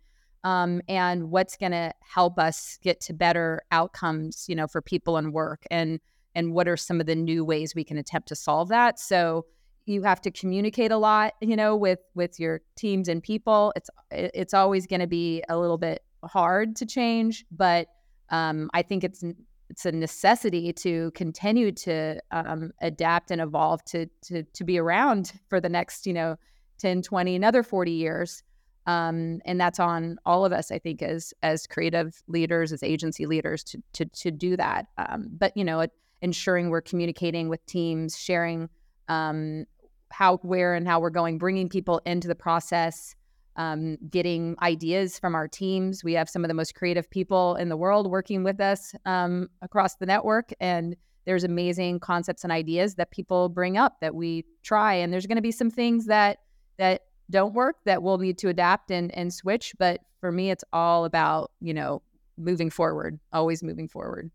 um, 0.43 0.81
and 0.87 1.29
what's 1.29 1.55
going 1.55 1.71
to 1.71 1.93
help 2.01 2.39
us 2.39 2.79
get 2.81 2.99
to 3.01 3.13
better 3.13 3.61
outcomes 3.71 4.45
you 4.47 4.55
know 4.55 4.67
for 4.67 4.81
people 4.81 5.17
and 5.17 5.33
work. 5.33 5.63
And 5.69 5.99
and 6.35 6.53
what 6.53 6.67
are 6.67 6.77
some 6.77 6.99
of 6.99 7.05
the 7.07 7.15
new 7.15 7.43
ways 7.43 7.75
we 7.75 7.83
can 7.83 7.97
attempt 7.97 8.27
to 8.29 8.35
solve 8.35 8.69
that. 8.69 8.99
So 8.99 9.45
you 9.85 10.03
have 10.03 10.21
to 10.21 10.31
communicate 10.31 10.91
a 10.91 10.97
lot 10.97 11.33
you 11.41 11.55
know 11.55 11.75
with 11.75 11.99
with 12.13 12.39
your 12.39 12.61
teams 12.75 13.07
and 13.07 13.21
people. 13.21 13.73
It's 13.75 13.89
it's 14.11 14.53
always 14.53 14.85
going 14.87 14.99
to 14.99 15.07
be 15.07 15.43
a 15.49 15.57
little 15.57 15.77
bit 15.77 16.03
hard 16.23 16.75
to 16.75 16.85
change 16.85 17.45
but 17.51 17.87
um, 18.29 18.69
i 18.73 18.81
think 18.81 19.03
it's 19.03 19.23
it's 19.69 19.85
a 19.85 19.91
necessity 19.91 20.73
to 20.73 21.11
continue 21.11 21.71
to 21.71 22.19
um, 22.31 22.71
adapt 22.81 23.31
and 23.31 23.41
evolve 23.41 23.83
to, 23.85 24.05
to 24.21 24.43
to 24.43 24.63
be 24.65 24.77
around 24.77 25.31
for 25.49 25.61
the 25.61 25.69
next 25.69 26.05
you 26.05 26.13
know 26.13 26.35
10 26.79 27.01
20 27.01 27.35
another 27.35 27.63
40 27.63 27.91
years. 27.91 28.43
Um, 28.87 29.41
and 29.45 29.61
that's 29.61 29.79
on 29.79 30.17
all 30.25 30.43
of 30.43 30.51
us 30.51 30.71
i 30.71 30.79
think 30.79 31.03
as 31.03 31.35
as 31.43 31.67
creative 31.67 32.19
leaders 32.27 32.73
as 32.73 32.81
agency 32.81 33.27
leaders 33.27 33.63
to 33.65 33.81
to, 33.93 34.05
to 34.05 34.31
do 34.31 34.57
that. 34.57 34.87
Um, 34.97 35.29
but 35.31 35.55
you 35.55 35.63
know 35.63 35.81
it, 35.81 35.91
ensuring 36.21 36.69
we're 36.69 36.81
communicating 36.81 37.49
with 37.49 37.65
teams, 37.65 38.17
sharing 38.17 38.69
um, 39.07 39.65
how, 40.11 40.37
where, 40.37 40.75
and 40.75 40.87
how 40.87 40.99
we're 40.99 41.09
going, 41.09 41.37
bringing 41.37 41.69
people 41.69 42.01
into 42.05 42.27
the 42.27 42.35
process, 42.35 43.15
um, 43.55 43.97
getting 44.09 44.55
ideas 44.61 45.19
from 45.19 45.35
our 45.35 45.47
teams. 45.47 46.03
We 46.03 46.13
have 46.13 46.29
some 46.29 46.43
of 46.43 46.47
the 46.47 46.53
most 46.53 46.75
creative 46.75 47.09
people 47.09 47.55
in 47.55 47.69
the 47.69 47.77
world 47.77 48.09
working 48.09 48.43
with 48.43 48.59
us 48.61 48.93
um, 49.05 49.49
across 49.61 49.95
the 49.95 50.05
network, 50.05 50.51
and 50.59 50.95
there's 51.25 51.43
amazing 51.43 51.99
concepts 51.99 52.43
and 52.43 52.51
ideas 52.51 52.95
that 52.95 53.11
people 53.11 53.49
bring 53.49 53.77
up 53.77 53.99
that 54.01 54.15
we 54.15 54.45
try. 54.63 54.93
And 54.93 55.13
there's 55.13 55.27
going 55.27 55.35
to 55.35 55.41
be 55.41 55.51
some 55.51 55.69
things 55.69 56.05
that 56.05 56.39
that 56.77 57.01
don't 57.29 57.53
work 57.53 57.77
that 57.85 58.01
we'll 58.01 58.17
need 58.17 58.37
to 58.39 58.49
adapt 58.49 58.91
and 58.91 59.13
and 59.15 59.33
switch. 59.33 59.73
But 59.77 60.01
for 60.19 60.31
me, 60.31 60.49
it's 60.51 60.63
all 60.73 61.05
about 61.05 61.51
you 61.59 61.73
know 61.73 62.01
moving 62.37 62.69
forward, 62.69 63.19
always 63.33 63.61
moving 63.61 63.87
forward. 63.87 64.31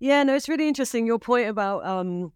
Yeah, 0.00 0.22
no, 0.22 0.34
it's 0.34 0.48
really 0.48 0.66
interesting. 0.66 1.06
Your 1.06 1.18
point 1.18 1.48
about 1.48 1.84
um, 1.84 2.32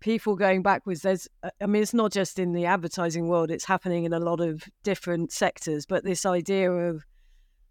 people 0.00 0.36
going 0.36 0.62
backwards. 0.62 1.00
There's, 1.00 1.26
uh, 1.42 1.48
I 1.60 1.66
mean, 1.66 1.82
it's 1.82 1.94
not 1.94 2.12
just 2.12 2.38
in 2.38 2.52
the 2.52 2.66
advertising 2.66 3.28
world; 3.28 3.50
it's 3.50 3.64
happening 3.64 4.04
in 4.04 4.12
a 4.12 4.20
lot 4.20 4.40
of 4.40 4.68
different 4.82 5.32
sectors. 5.32 5.86
But 5.86 6.04
this 6.04 6.26
idea 6.26 6.70
of 6.70 7.02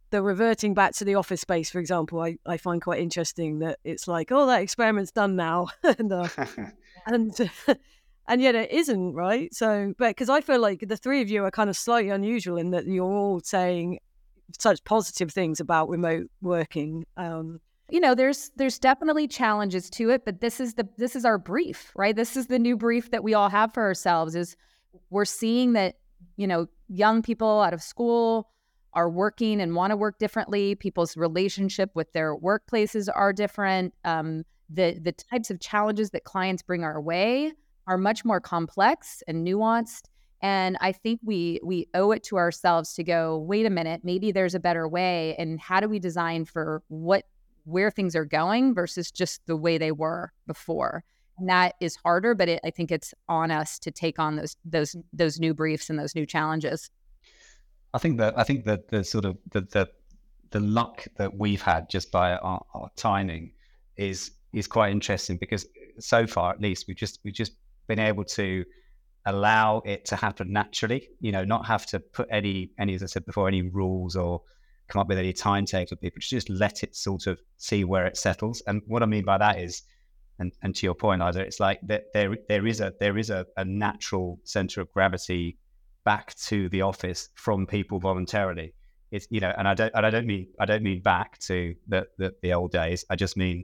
the 0.10 0.24
reverting 0.24 0.74
back 0.74 0.94
to 0.96 1.06
the 1.06 1.16
office 1.16 1.42
space, 1.42 1.70
for 1.70 1.80
example, 1.80 2.20
I, 2.20 2.38
I 2.48 2.58
find 2.58 2.82
quite 2.82 3.00
interesting 3.00 3.60
that 3.60 3.78
it's 3.84 4.08
like, 4.08 4.32
oh, 4.32 4.48
that 4.48 4.64
experiment's 4.64 5.12
done 5.12 5.36
now, 5.36 5.68
and 5.84 6.12
uh, 6.12 6.28
and 7.06 7.52
and 8.28 8.42
yet 8.42 8.56
it 8.56 8.72
isn't, 8.72 9.14
right? 9.14 9.54
So, 9.54 9.94
but 10.00 10.10
because 10.10 10.30
I 10.30 10.42
feel 10.42 10.60
like 10.60 10.84
the 10.88 10.98
three 10.98 11.22
of 11.22 11.30
you 11.30 11.44
are 11.46 11.52
kind 11.52 11.70
of 11.70 11.78
slightly 11.78 12.10
unusual 12.10 12.58
in 12.58 12.72
that 12.72 12.88
you're 12.88 13.06
all 13.06 13.40
saying 13.40 14.00
such 14.60 14.84
positive 14.84 15.32
things 15.32 15.60
about 15.60 15.90
remote 15.90 16.28
working. 16.42 17.06
Um, 17.18 17.62
you 17.92 18.00
know 18.00 18.16
there's 18.16 18.52
there's 18.56 18.80
definitely 18.80 19.28
challenges 19.28 19.90
to 19.90 20.10
it 20.10 20.24
but 20.24 20.40
this 20.40 20.60
is 20.60 20.76
the 20.76 20.88
this 20.98 21.16
is 21.16 21.26
our 21.26 21.38
brief 21.38 21.92
right? 21.96 22.16
This 22.16 22.36
is 22.38 22.48
the 22.48 22.58
new 22.58 22.78
brief 22.78 23.12
that 23.12 23.24
we 23.24 23.34
all 23.34 23.50
have 23.50 23.74
for 23.74 23.84
ourselves 23.84 24.36
is 24.36 24.56
we're 25.10 25.26
seeing 25.26 25.74
that 25.74 25.96
you 26.38 26.48
know 26.48 26.68
young 26.88 27.22
people 27.22 27.62
out 27.62 27.74
of 27.74 27.82
school 27.82 28.50
are 28.94 29.10
working 29.10 29.62
and 29.62 29.76
want 29.76 29.92
to 29.92 29.98
work 29.98 30.20
differently. 30.20 30.76
People's 30.76 31.16
relationship 31.16 31.92
with 31.94 32.12
their 32.14 32.36
workplaces 32.36 33.08
are 33.14 33.32
different. 33.32 33.94
Um, 34.04 34.44
the 34.70 35.00
the 35.02 35.12
types 35.12 35.52
of 35.52 35.60
challenges 35.60 36.12
that 36.12 36.24
clients 36.24 36.64
bring 36.64 36.84
our 36.84 37.02
way 37.02 37.52
are 37.88 37.98
much 37.98 38.24
more 38.24 38.40
complex 38.40 39.22
and 39.28 39.46
nuanced 39.46 40.04
and 40.42 40.78
i 40.80 40.92
think 40.92 41.20
we 41.24 41.60
we 41.64 41.88
owe 41.94 42.12
it 42.12 42.24
to 42.24 42.38
ourselves 42.38 42.94
to 42.94 43.04
go 43.04 43.40
wait 43.40 43.66
a 43.66 43.70
minute 43.70 44.02
maybe 44.04 44.32
there's 44.32 44.56
a 44.56 44.60
better 44.60 44.88
way 44.88 45.36
and 45.38 45.60
how 45.60 45.80
do 45.80 45.90
we 45.90 46.00
design 46.00 46.46
for 46.46 46.84
what 46.88 47.26
where 47.66 47.92
things 47.92 48.16
are 48.16 48.26
going 48.26 48.74
versus 48.74 49.12
just 49.12 49.46
the 49.46 49.58
way 49.58 49.78
they 49.78 49.92
were 49.92 50.32
before. 50.48 51.04
And 51.38 51.50
that 51.50 51.76
is 51.80 51.96
harder, 51.96 52.36
but 52.36 52.50
it, 52.50 52.60
I 52.64 52.70
think 52.70 52.92
it's 52.92 53.14
on 53.28 53.52
us 53.52 53.80
to 53.80 53.92
take 53.92 54.20
on 54.20 54.36
those 54.36 54.56
those 54.64 54.96
those 55.14 55.40
new 55.40 55.54
briefs 55.54 55.90
and 55.90 55.98
those 55.98 56.16
new 56.16 56.26
challenges. 56.26 56.90
I 57.94 57.98
think 57.98 58.18
that 58.20 58.38
I 58.38 58.44
think 58.44 58.66
that 58.66 58.90
the 58.90 59.04
sort 59.04 59.26
of 59.26 59.38
the 59.52 59.62
the, 59.62 59.90
the 60.52 60.60
luck 60.60 61.08
that 61.18 61.38
we've 61.38 61.62
had 61.62 61.90
just 61.90 62.12
by 62.12 62.36
our, 62.36 62.64
our 62.74 62.90
timing 62.96 63.54
is 63.98 64.32
is 64.54 64.68
quite 64.68 64.92
interesting 64.92 65.38
because 65.38 65.66
so 66.00 66.28
far 66.28 66.52
at 66.52 66.62
least 66.62 66.86
we've 66.88 66.98
just 66.98 67.20
we've 67.24 67.34
just 67.34 67.54
been 67.88 68.00
able 68.00 68.24
to 68.24 68.66
allow 69.26 69.82
it 69.86 70.06
to 70.06 70.16
happen 70.16 70.52
naturally 70.52 71.08
you 71.20 71.32
know 71.32 71.44
not 71.46 71.66
have 71.66 71.86
to 71.86 72.00
put 72.00 72.28
any 72.32 72.72
any 72.80 72.96
as 72.96 73.04
i 73.04 73.06
said 73.06 73.24
before 73.26 73.48
any 73.48 73.62
rules 73.62 74.16
or 74.16 74.42
come 74.92 75.02
up 75.02 75.08
with 75.08 75.18
any 75.18 75.34
timetable 75.34 75.88
for 75.88 75.96
people, 75.96 76.20
just 76.20 76.50
let 76.50 76.84
it 76.84 76.96
sort 76.96 77.28
of 77.28 77.40
see 77.58 77.84
where 77.84 78.06
it 78.06 78.18
settles. 78.18 78.62
And 78.68 78.82
what 78.88 79.02
I 79.02 79.06
mean 79.06 79.24
by 79.24 79.38
that 79.38 79.60
is, 79.60 79.84
and, 80.38 80.52
and 80.62 80.76
to 80.76 80.86
your 80.86 80.96
point, 80.96 81.22
either 81.22 81.42
it's 81.42 81.60
like 81.60 81.80
that 81.84 82.06
there 82.14 82.36
there 82.50 82.68
is 82.68 82.82
a 82.82 82.94
there 83.00 83.18
is 83.18 83.30
a, 83.30 83.46
a 83.58 83.64
natural 83.64 84.40
center 84.44 84.82
of 84.82 84.92
gravity 84.92 85.58
back 86.04 86.36
to 86.48 86.68
the 86.70 86.82
office 86.82 87.30
from 87.36 87.68
people 87.68 88.00
voluntarily. 88.00 88.74
It's 89.12 89.28
you 89.30 89.40
know, 89.40 89.54
and 89.58 89.68
I 89.68 89.76
don't 89.76 89.92
and 89.94 90.06
I 90.06 90.10
don't 90.10 90.26
mean 90.26 90.48
I 90.60 90.66
don't 90.66 90.84
mean 90.84 91.02
back 91.02 91.38
to 91.40 91.76
the, 91.88 92.08
the, 92.18 92.34
the 92.42 92.54
old 92.54 92.72
days. 92.72 93.06
I 93.10 93.16
just 93.16 93.38
mean 93.38 93.64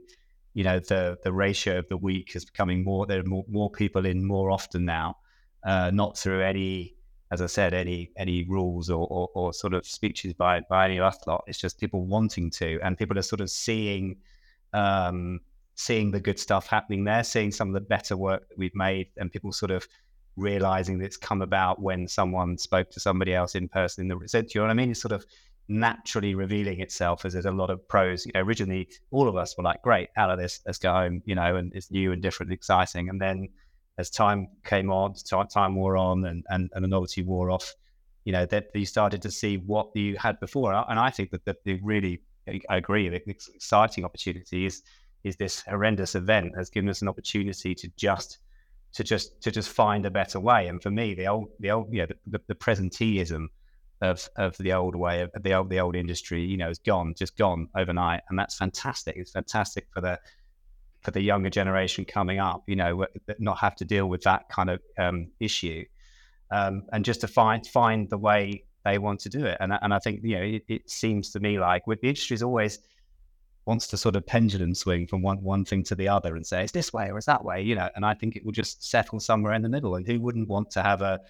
you 0.54 0.64
know 0.64 0.78
the 0.78 1.18
the 1.24 1.32
ratio 1.32 1.78
of 1.78 1.88
the 1.88 1.96
week 1.96 2.36
is 2.36 2.44
becoming 2.44 2.84
more. 2.84 3.06
There 3.06 3.20
are 3.20 3.24
more, 3.24 3.44
more 3.48 3.70
people 3.70 4.06
in 4.06 4.24
more 4.24 4.50
often 4.50 4.84
now, 4.84 5.16
uh, 5.64 5.90
not 5.92 6.16
through 6.16 6.42
any 6.42 6.94
as 7.30 7.42
I 7.42 7.46
said, 7.46 7.74
any 7.74 8.10
any 8.16 8.44
rules 8.44 8.90
or, 8.90 9.06
or, 9.08 9.28
or, 9.34 9.52
sort 9.52 9.74
of 9.74 9.86
speeches 9.86 10.32
by 10.32 10.60
by 10.68 10.86
any 10.86 10.98
of 10.98 11.04
us 11.04 11.18
lot. 11.26 11.44
It's 11.46 11.58
just 11.58 11.78
people 11.78 12.06
wanting 12.06 12.50
to, 12.52 12.78
and 12.82 12.96
people 12.96 13.18
are 13.18 13.22
sort 13.22 13.40
of 13.40 13.50
seeing 13.50 14.16
um, 14.72 15.40
seeing 15.74 16.10
the 16.10 16.20
good 16.20 16.38
stuff 16.38 16.66
happening 16.66 17.04
there, 17.04 17.24
seeing 17.24 17.50
some 17.50 17.68
of 17.68 17.74
the 17.74 17.80
better 17.80 18.16
work 18.16 18.48
that 18.48 18.58
we've 18.58 18.74
made, 18.74 19.08
and 19.16 19.30
people 19.30 19.52
sort 19.52 19.70
of 19.70 19.86
realizing 20.36 20.98
that 20.98 21.04
it's 21.04 21.16
come 21.16 21.42
about 21.42 21.82
when 21.82 22.06
someone 22.06 22.56
spoke 22.56 22.90
to 22.90 23.00
somebody 23.00 23.34
else 23.34 23.54
in 23.54 23.68
person 23.68 24.02
in 24.02 24.18
the 24.18 24.28
so, 24.28 24.38
you 24.38 24.46
know 24.56 24.62
what 24.62 24.70
I 24.70 24.74
mean? 24.74 24.90
It's 24.90 25.02
sort 25.02 25.12
of 25.12 25.26
naturally 25.68 26.34
revealing 26.34 26.80
itself 26.80 27.24
as 27.24 27.34
there's 27.34 27.44
a 27.44 27.52
lot 27.52 27.70
of 27.70 27.86
pros. 27.88 28.24
You 28.24 28.32
know, 28.34 28.40
originally 28.40 28.88
all 29.10 29.28
of 29.28 29.36
us 29.36 29.56
were 29.56 29.64
like, 29.64 29.82
great, 29.82 30.08
out 30.16 30.30
of 30.30 30.38
this, 30.38 30.60
let's 30.64 30.78
go 30.78 30.92
home, 30.92 31.22
you 31.26 31.34
know, 31.34 31.56
and 31.56 31.72
it's 31.74 31.90
new 31.90 32.12
and 32.12 32.22
different 32.22 32.48
and 32.48 32.56
exciting. 32.56 33.08
And 33.08 33.20
then 33.20 33.48
as 33.98 34.10
time 34.10 34.48
came 34.64 34.90
on, 34.90 35.14
time 35.50 35.74
wore 35.74 35.96
on, 35.96 36.24
and, 36.24 36.44
and, 36.48 36.70
and 36.72 36.84
the 36.84 36.88
novelty 36.88 37.22
wore 37.22 37.50
off, 37.50 37.74
you 38.24 38.32
know, 38.32 38.46
that 38.46 38.68
you 38.74 38.86
started 38.86 39.20
to 39.22 39.30
see 39.30 39.56
what 39.56 39.90
you 39.94 40.16
had 40.16 40.38
before. 40.40 40.72
And 40.72 40.98
I 40.98 41.10
think 41.10 41.30
that 41.32 41.44
the, 41.44 41.56
the 41.64 41.80
really, 41.82 42.22
I 42.46 42.76
agree, 42.76 43.08
the 43.08 43.22
exciting 43.26 44.04
opportunity 44.04 44.66
is, 44.66 44.82
is 45.24 45.36
this 45.36 45.62
horrendous 45.62 46.14
event 46.14 46.56
has 46.56 46.70
given 46.70 46.88
us 46.88 47.02
an 47.02 47.08
opportunity 47.08 47.74
to 47.74 47.88
just 47.96 48.38
to 48.94 49.04
just 49.04 49.40
to 49.42 49.50
just 49.50 49.68
find 49.68 50.06
a 50.06 50.10
better 50.10 50.40
way. 50.40 50.68
And 50.68 50.82
for 50.82 50.90
me, 50.90 51.14
the 51.14 51.26
old 51.26 51.48
the 51.60 51.70
old 51.70 51.92
yeah 51.92 52.06
the, 52.26 52.40
the 52.46 52.54
presenteeism 52.54 53.48
of 54.00 54.28
of 54.36 54.56
the 54.58 54.72
old 54.72 54.94
way 54.94 55.22
of 55.22 55.30
the 55.42 55.52
old 55.54 55.70
the 55.70 55.80
old 55.80 55.96
industry, 55.96 56.44
you 56.44 56.56
know, 56.56 56.70
is 56.70 56.78
gone, 56.78 57.14
just 57.16 57.36
gone 57.36 57.68
overnight, 57.76 58.22
and 58.30 58.38
that's 58.38 58.56
fantastic. 58.56 59.16
It's 59.16 59.32
fantastic 59.32 59.86
for 59.92 60.00
the 60.00 60.18
for 61.02 61.10
the 61.10 61.20
younger 61.20 61.50
generation 61.50 62.04
coming 62.04 62.38
up, 62.38 62.62
you 62.66 62.76
know, 62.76 63.06
not 63.38 63.58
have 63.58 63.76
to 63.76 63.84
deal 63.84 64.08
with 64.08 64.22
that 64.22 64.48
kind 64.48 64.70
of 64.70 64.80
um, 64.98 65.28
issue, 65.40 65.84
um, 66.50 66.82
and 66.92 67.04
just 67.04 67.20
to 67.20 67.28
find 67.28 67.66
find 67.66 68.10
the 68.10 68.18
way 68.18 68.64
they 68.84 68.98
want 68.98 69.20
to 69.20 69.28
do 69.28 69.44
it. 69.44 69.56
And 69.60 69.72
and 69.80 69.94
I 69.94 69.98
think 69.98 70.20
you 70.22 70.36
know, 70.36 70.42
it, 70.42 70.64
it 70.68 70.90
seems 70.90 71.30
to 71.30 71.40
me 71.40 71.58
like 71.58 71.86
with 71.86 72.00
the 72.00 72.08
industry 72.08 72.34
is 72.34 72.42
always 72.42 72.78
wants 73.64 73.86
to 73.86 73.98
sort 73.98 74.16
of 74.16 74.26
pendulum 74.26 74.74
swing 74.74 75.06
from 75.06 75.20
one 75.22 75.42
one 75.42 75.64
thing 75.64 75.84
to 75.84 75.94
the 75.94 76.08
other 76.08 76.34
and 76.36 76.46
say 76.46 76.62
it's 76.62 76.72
this 76.72 76.92
way 76.92 77.10
or 77.10 77.18
it's 77.18 77.26
that 77.26 77.44
way, 77.44 77.62
you 77.62 77.74
know. 77.74 77.88
And 77.94 78.04
I 78.04 78.14
think 78.14 78.34
it 78.34 78.44
will 78.44 78.52
just 78.52 78.88
settle 78.88 79.20
somewhere 79.20 79.52
in 79.52 79.62
the 79.62 79.68
middle. 79.68 79.94
And 79.94 80.06
who 80.06 80.20
wouldn't 80.20 80.48
want 80.48 80.70
to 80.72 80.82
have 80.82 81.02
a 81.02 81.20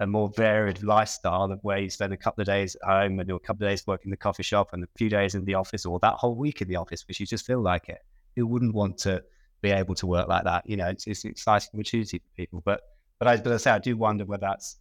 a 0.00 0.06
more 0.06 0.30
varied 0.36 0.82
lifestyle 0.82 1.52
of 1.52 1.60
where 1.62 1.78
you 1.78 1.88
spend 1.88 2.12
a 2.12 2.16
couple 2.16 2.42
of 2.42 2.46
days 2.46 2.76
at 2.82 2.88
home 2.88 3.20
and 3.20 3.30
a 3.30 3.38
couple 3.38 3.64
of 3.64 3.70
days 3.70 3.86
working 3.86 4.06
in 4.06 4.10
the 4.10 4.16
coffee 4.16 4.42
shop 4.42 4.70
and 4.72 4.82
a 4.82 4.88
few 4.96 5.08
days 5.08 5.34
in 5.34 5.44
the 5.44 5.54
office 5.54 5.86
or 5.86 5.98
that 6.00 6.14
whole 6.14 6.34
week 6.34 6.60
in 6.60 6.66
the 6.66 6.76
office 6.76 7.06
which 7.06 7.20
you 7.20 7.26
just 7.26 7.46
feel 7.46 7.60
like 7.60 7.88
it. 7.88 8.00
Who 8.36 8.46
wouldn't 8.46 8.74
want 8.74 8.98
to 8.98 9.22
be 9.60 9.70
able 9.70 9.94
to 9.96 10.06
work 10.06 10.28
like 10.28 10.44
that? 10.44 10.68
You 10.68 10.76
know, 10.76 10.88
it's, 10.88 11.06
it's 11.06 11.24
an 11.24 11.30
exciting 11.30 11.68
opportunity 11.74 12.18
for 12.18 12.24
people. 12.36 12.62
But 12.64 12.80
but 13.18 13.28
I, 13.28 13.36
but 13.36 13.52
I 13.52 13.56
say 13.56 13.70
I 13.70 13.78
do 13.78 13.96
wonder 13.96 14.24
whether 14.24 14.46
that's 14.48 14.78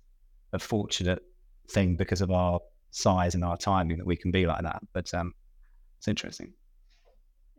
a 0.54 0.60
fortunate 0.60 1.22
thing 1.70 1.96
because 1.96 2.22
of 2.22 2.32
our 2.32 2.60
size 2.90 3.36
and 3.36 3.44
our 3.44 3.58
timing 3.58 3.98
that 3.98 4.06
we 4.08 4.16
can 4.16 4.32
be 4.32 4.46
like 4.46 4.64
that. 4.64 4.82
But 4.94 5.14
um, 5.14 5.34
it's 5.98 6.08
interesting. 6.08 6.54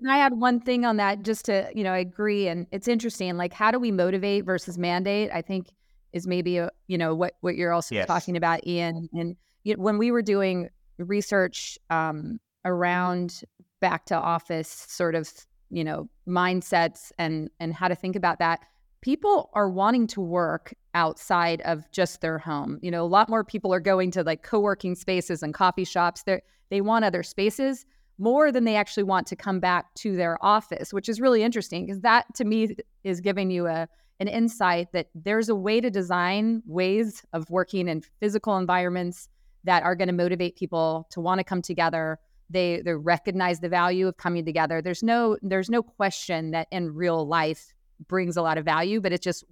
And 0.01 0.11
I 0.11 0.17
had 0.17 0.33
one 0.33 0.61
thing 0.61 0.85
on 0.85 0.97
that 0.97 1.23
just 1.23 1.45
to, 1.45 1.71
you 1.75 1.85
know, 1.85 1.93
I 1.93 1.99
agree. 1.99 2.49
And 2.49 2.67
it's 2.73 2.89
interesting. 2.89 3.37
Like, 3.37 3.53
how 3.53 3.71
do 3.71 3.79
we 3.79 3.93
motivate 3.93 4.45
versus 4.45 4.77
mandate? 4.77 5.31
I 5.33 5.43
think 5.43 5.69
is 6.13 6.27
maybe, 6.27 6.59
a, 6.59 6.71
you 6.89 6.99
know, 6.99 7.15
what, 7.15 7.35
what 7.41 7.55
you're 7.55 7.73
also 7.73 7.95
yes. 7.95 8.09
talking 8.09 8.37
about, 8.37 8.67
Ian. 8.67 9.09
And 9.13 9.37
you 9.63 9.77
know, 9.77 9.83
when 9.83 9.99
we 9.99 10.11
were 10.11 10.23
doing 10.23 10.69
research 10.99 11.79
um, 11.89 12.41
around 12.65 13.43
back 13.81 14.07
to 14.07 14.17
office 14.17 14.87
sort 14.89 15.15
of, 15.15 15.31
you 15.73 15.83
know, 15.83 16.09
mindsets 16.29 17.11
and, 17.19 17.51
and 17.59 17.75
how 17.75 17.89
to 17.89 17.95
think 17.95 18.15
about 18.15 18.39
that, 18.39 18.61
people 19.01 19.51
are 19.55 19.69
wanting 19.69 20.07
to 20.07 20.21
work 20.21 20.75
outside 20.95 21.61
of 21.63 21.91
just 21.91 22.21
their 22.21 22.39
home. 22.39 22.79
You 22.83 22.91
know, 22.91 23.05
a 23.05 23.09
lot 23.09 23.29
more 23.29 23.43
people 23.43 23.73
are 23.75 23.81
going 23.81 24.11
to 24.13 24.23
like 24.23 24.43
co-working 24.43 24.95
spaces 24.95 25.43
and 25.43 25.53
coffee 25.53 25.85
shops. 25.85 26.23
They 26.23 26.41
they 26.71 26.81
want 26.81 27.05
other 27.05 27.23
spaces 27.23 27.85
more 28.19 28.53
than 28.53 28.65
they 28.65 28.77
actually 28.77 29.03
want 29.03 29.27
to 29.27 29.37
come 29.37 29.61
back 29.61 29.93
to 29.95 30.17
their 30.17 30.43
office, 30.45 30.93
which 30.93 31.09
is 31.09 31.21
really 31.21 31.43
interesting 31.43 31.85
because 31.85 32.01
that 32.01 32.33
to 32.37 32.45
me 32.45 32.77
is 33.05 33.21
giving 33.21 33.51
you 33.51 33.67
a 33.67 33.89
an 34.21 34.29
insight 34.29 34.93
that 34.93 35.09
there's 35.15 35.49
a 35.49 35.55
way 35.55 35.81
to 35.81 35.91
design 35.91 36.63
ways 36.65 37.25
of 37.33 37.51
working 37.51 37.89
in 37.89 38.03
physical 38.21 38.57
environments 38.57 39.29
that 39.65 39.83
are 39.83 39.97
going 39.97 40.09
to 40.09 40.15
motivate 40.15 40.55
people 40.57 41.09
to 41.11 41.21
want 41.21 41.39
to 41.39 41.45
come 41.45 41.61
together. 41.61 42.19
They 42.53 42.83
they 42.85 42.93
recognize 42.95 43.61
the 43.61 43.69
value 43.69 44.09
of 44.09 44.17
coming 44.17 44.45
together. 44.45 44.83
There's 44.83 45.03
no 45.03 45.37
there's 45.43 45.71
no 45.71 45.83
question 45.83 46.51
that 46.53 46.69
in 46.71 46.95
real 46.95 47.27
life 47.27 47.73
brings 48.09 48.37
a 48.37 48.43
lot 48.43 48.59
of 48.59 48.65
value, 48.65 49.01
but 49.01 49.13
it's 49.13 49.25
just 49.25 49.45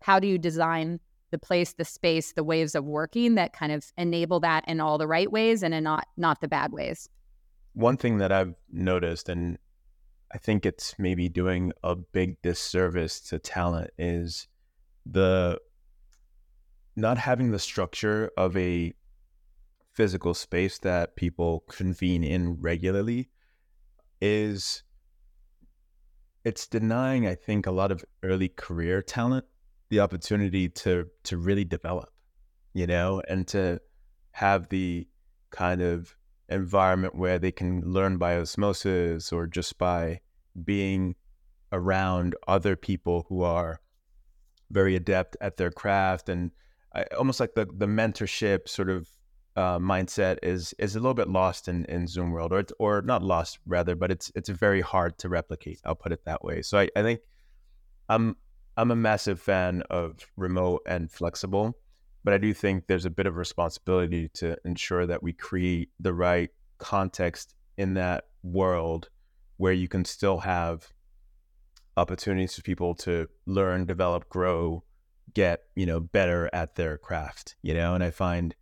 how 0.00 0.18
do 0.18 0.26
you 0.26 0.38
design 0.38 1.00
the 1.30 1.38
place, 1.38 1.74
the 1.74 1.84
space, 1.84 2.32
the 2.32 2.44
ways 2.44 2.74
of 2.74 2.84
working 2.84 3.34
that 3.34 3.52
kind 3.52 3.72
of 3.72 3.92
enable 3.98 4.40
that 4.40 4.64
in 4.68 4.80
all 4.80 4.98
the 4.98 5.06
right 5.06 5.30
ways 5.30 5.62
and 5.62 5.74
in 5.74 5.84
not 5.84 6.06
not 6.16 6.40
the 6.40 6.48
bad 6.48 6.72
ways. 6.72 7.08
One 7.74 7.96
thing 7.96 8.18
that 8.18 8.32
I've 8.32 8.54
noticed, 8.72 9.28
and 9.28 9.58
I 10.32 10.38
think 10.38 10.64
it's 10.64 10.94
maybe 10.98 11.28
doing 11.28 11.72
a 11.82 11.94
big 11.94 12.40
disservice 12.42 13.20
to 13.28 13.38
talent, 13.38 13.90
is 13.98 14.48
the 15.04 15.60
not 16.94 17.18
having 17.18 17.50
the 17.50 17.58
structure 17.58 18.30
of 18.36 18.56
a 18.56 18.94
physical 19.96 20.34
space 20.34 20.78
that 20.78 21.16
people 21.16 21.64
convene 21.68 22.22
in 22.22 22.60
regularly 22.60 23.30
is 24.20 24.82
it's 26.44 26.66
denying, 26.66 27.26
I 27.26 27.34
think, 27.34 27.66
a 27.66 27.72
lot 27.72 27.90
of 27.90 28.04
early 28.22 28.48
career 28.48 29.02
talent 29.02 29.46
the 29.88 30.00
opportunity 30.00 30.68
to 30.68 31.06
to 31.24 31.36
really 31.38 31.64
develop, 31.64 32.10
you 32.74 32.86
know, 32.86 33.22
and 33.26 33.48
to 33.48 33.80
have 34.32 34.68
the 34.68 35.08
kind 35.50 35.80
of 35.80 36.14
environment 36.48 37.14
where 37.14 37.38
they 37.38 37.50
can 37.50 37.80
learn 37.80 38.18
by 38.18 38.36
osmosis 38.36 39.32
or 39.32 39.46
just 39.46 39.78
by 39.78 40.20
being 40.64 41.14
around 41.72 42.34
other 42.46 42.76
people 42.76 43.26
who 43.28 43.42
are 43.42 43.80
very 44.70 44.94
adept 44.94 45.36
at 45.40 45.56
their 45.56 45.70
craft 45.70 46.28
and 46.28 46.50
I, 46.94 47.04
almost 47.18 47.40
like 47.40 47.54
the 47.54 47.66
the 47.66 47.86
mentorship 47.86 48.68
sort 48.68 48.90
of 48.90 49.08
uh, 49.56 49.78
mindset 49.78 50.38
is 50.42 50.74
is 50.78 50.96
a 50.96 51.00
little 51.00 51.14
bit 51.14 51.28
lost 51.28 51.66
in, 51.66 51.84
in 51.86 52.06
Zoom 52.06 52.30
world, 52.30 52.52
or 52.52 52.64
or 52.78 53.02
not 53.02 53.22
lost 53.22 53.58
rather, 53.66 53.94
but 53.96 54.10
it's 54.10 54.30
it's 54.34 54.50
very 54.50 54.82
hard 54.82 55.18
to 55.18 55.28
replicate. 55.28 55.80
I'll 55.84 55.94
put 55.94 56.12
it 56.12 56.24
that 56.26 56.44
way. 56.44 56.62
So 56.62 56.78
I, 56.78 56.88
I 56.94 57.02
think 57.02 57.20
I'm 58.08 58.36
I'm 58.76 58.90
a 58.90 58.96
massive 58.96 59.40
fan 59.40 59.82
of 59.88 60.18
remote 60.36 60.82
and 60.86 61.10
flexible, 61.10 61.78
but 62.22 62.34
I 62.34 62.38
do 62.38 62.52
think 62.52 62.86
there's 62.86 63.06
a 63.06 63.10
bit 63.10 63.26
of 63.26 63.36
responsibility 63.36 64.28
to 64.34 64.56
ensure 64.64 65.06
that 65.06 65.22
we 65.22 65.32
create 65.32 65.90
the 65.98 66.12
right 66.12 66.50
context 66.78 67.54
in 67.78 67.94
that 67.94 68.24
world 68.42 69.08
where 69.56 69.72
you 69.72 69.88
can 69.88 70.04
still 70.04 70.38
have 70.38 70.92
opportunities 71.96 72.54
for 72.54 72.60
people 72.60 72.94
to 72.94 73.26
learn, 73.46 73.86
develop, 73.86 74.28
grow, 74.28 74.84
get 75.32 75.62
you 75.74 75.86
know 75.86 76.00
better 76.00 76.50
at 76.52 76.74
their 76.74 76.98
craft. 76.98 77.56
You 77.62 77.72
know, 77.72 77.94
and 77.94 78.04
I 78.04 78.10
find 78.10 78.54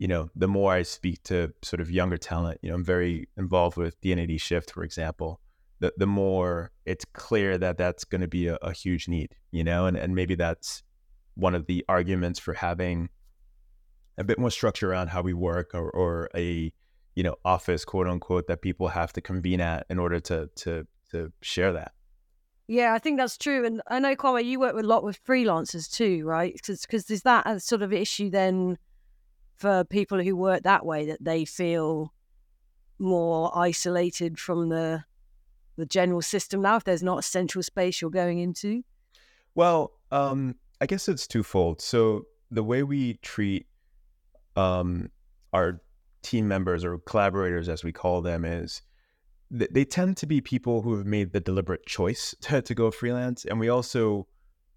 you 0.00 0.08
know, 0.08 0.30
the 0.34 0.48
more 0.48 0.72
I 0.72 0.82
speak 0.82 1.22
to 1.24 1.52
sort 1.60 1.80
of 1.80 1.90
younger 1.90 2.16
talent, 2.16 2.58
you 2.62 2.70
know, 2.70 2.74
I'm 2.74 2.84
very 2.84 3.28
involved 3.36 3.76
with 3.76 4.00
D&AD 4.00 4.40
Shift, 4.40 4.70
for 4.70 4.82
example, 4.82 5.40
the, 5.78 5.92
the 5.98 6.06
more 6.06 6.72
it's 6.86 7.04
clear 7.04 7.58
that 7.58 7.76
that's 7.76 8.04
going 8.04 8.22
to 8.22 8.26
be 8.26 8.46
a, 8.46 8.56
a, 8.62 8.72
huge 8.72 9.08
need, 9.08 9.36
you 9.50 9.62
know, 9.62 9.84
and, 9.84 9.98
and 9.98 10.14
maybe 10.14 10.34
that's 10.34 10.82
one 11.34 11.54
of 11.54 11.66
the 11.66 11.84
arguments 11.86 12.38
for 12.38 12.54
having 12.54 13.10
a 14.16 14.24
bit 14.24 14.38
more 14.38 14.50
structure 14.50 14.90
around 14.90 15.08
how 15.08 15.20
we 15.20 15.34
work 15.34 15.74
or, 15.74 15.90
or 15.90 16.30
a, 16.34 16.72
you 17.14 17.22
know, 17.22 17.36
office, 17.44 17.84
quote 17.84 18.08
unquote, 18.08 18.46
that 18.46 18.62
people 18.62 18.88
have 18.88 19.12
to 19.12 19.20
convene 19.20 19.60
at 19.60 19.84
in 19.90 19.98
order 19.98 20.18
to, 20.18 20.48
to, 20.56 20.86
to 21.10 21.30
share 21.42 21.74
that. 21.74 21.92
Yeah, 22.68 22.94
I 22.94 22.98
think 23.00 23.18
that's 23.18 23.36
true. 23.36 23.66
And 23.66 23.82
I 23.86 23.98
know, 23.98 24.16
Kwame, 24.16 24.46
you 24.46 24.60
work 24.60 24.76
a 24.76 24.80
lot 24.80 25.04
with 25.04 25.22
freelancers 25.24 25.92
too, 25.92 26.24
right? 26.24 26.54
Because 26.54 27.04
there's 27.04 27.22
that 27.22 27.46
a 27.46 27.60
sort 27.60 27.82
of 27.82 27.92
issue 27.92 28.30
then– 28.30 28.78
for 29.60 29.84
people 29.84 30.20
who 30.22 30.34
work 30.34 30.62
that 30.62 30.86
way 30.86 31.06
that 31.06 31.22
they 31.22 31.44
feel 31.44 32.12
more 32.98 33.56
isolated 33.56 34.38
from 34.38 34.70
the 34.70 35.04
the 35.76 35.86
general 35.86 36.20
system 36.20 36.60
now 36.60 36.76
if 36.76 36.84
there's 36.84 37.02
not 37.02 37.20
a 37.20 37.22
central 37.22 37.62
space 37.62 38.00
you're 38.00 38.10
going 38.10 38.38
into? 38.38 38.82
Well 39.54 39.92
um 40.10 40.56
i 40.80 40.86
guess 40.86 41.08
it's 41.08 41.26
twofold. 41.26 41.80
So 41.80 42.24
the 42.50 42.64
way 42.64 42.82
we 42.82 43.14
treat 43.22 43.66
um 44.56 45.10
our 45.52 45.82
team 46.22 46.48
members 46.48 46.84
or 46.84 46.98
collaborators 46.98 47.68
as 47.68 47.84
we 47.84 47.92
call 47.92 48.22
them 48.22 48.44
is 48.44 48.82
th- 49.56 49.70
they 49.72 49.84
tend 49.84 50.16
to 50.18 50.26
be 50.26 50.40
people 50.40 50.82
who 50.82 50.96
have 50.96 51.06
made 51.06 51.32
the 51.32 51.40
deliberate 51.40 51.86
choice 51.86 52.34
to, 52.42 52.62
to 52.62 52.74
go 52.74 52.90
freelance. 52.90 53.44
And 53.44 53.60
we 53.60 53.68
also 53.68 54.26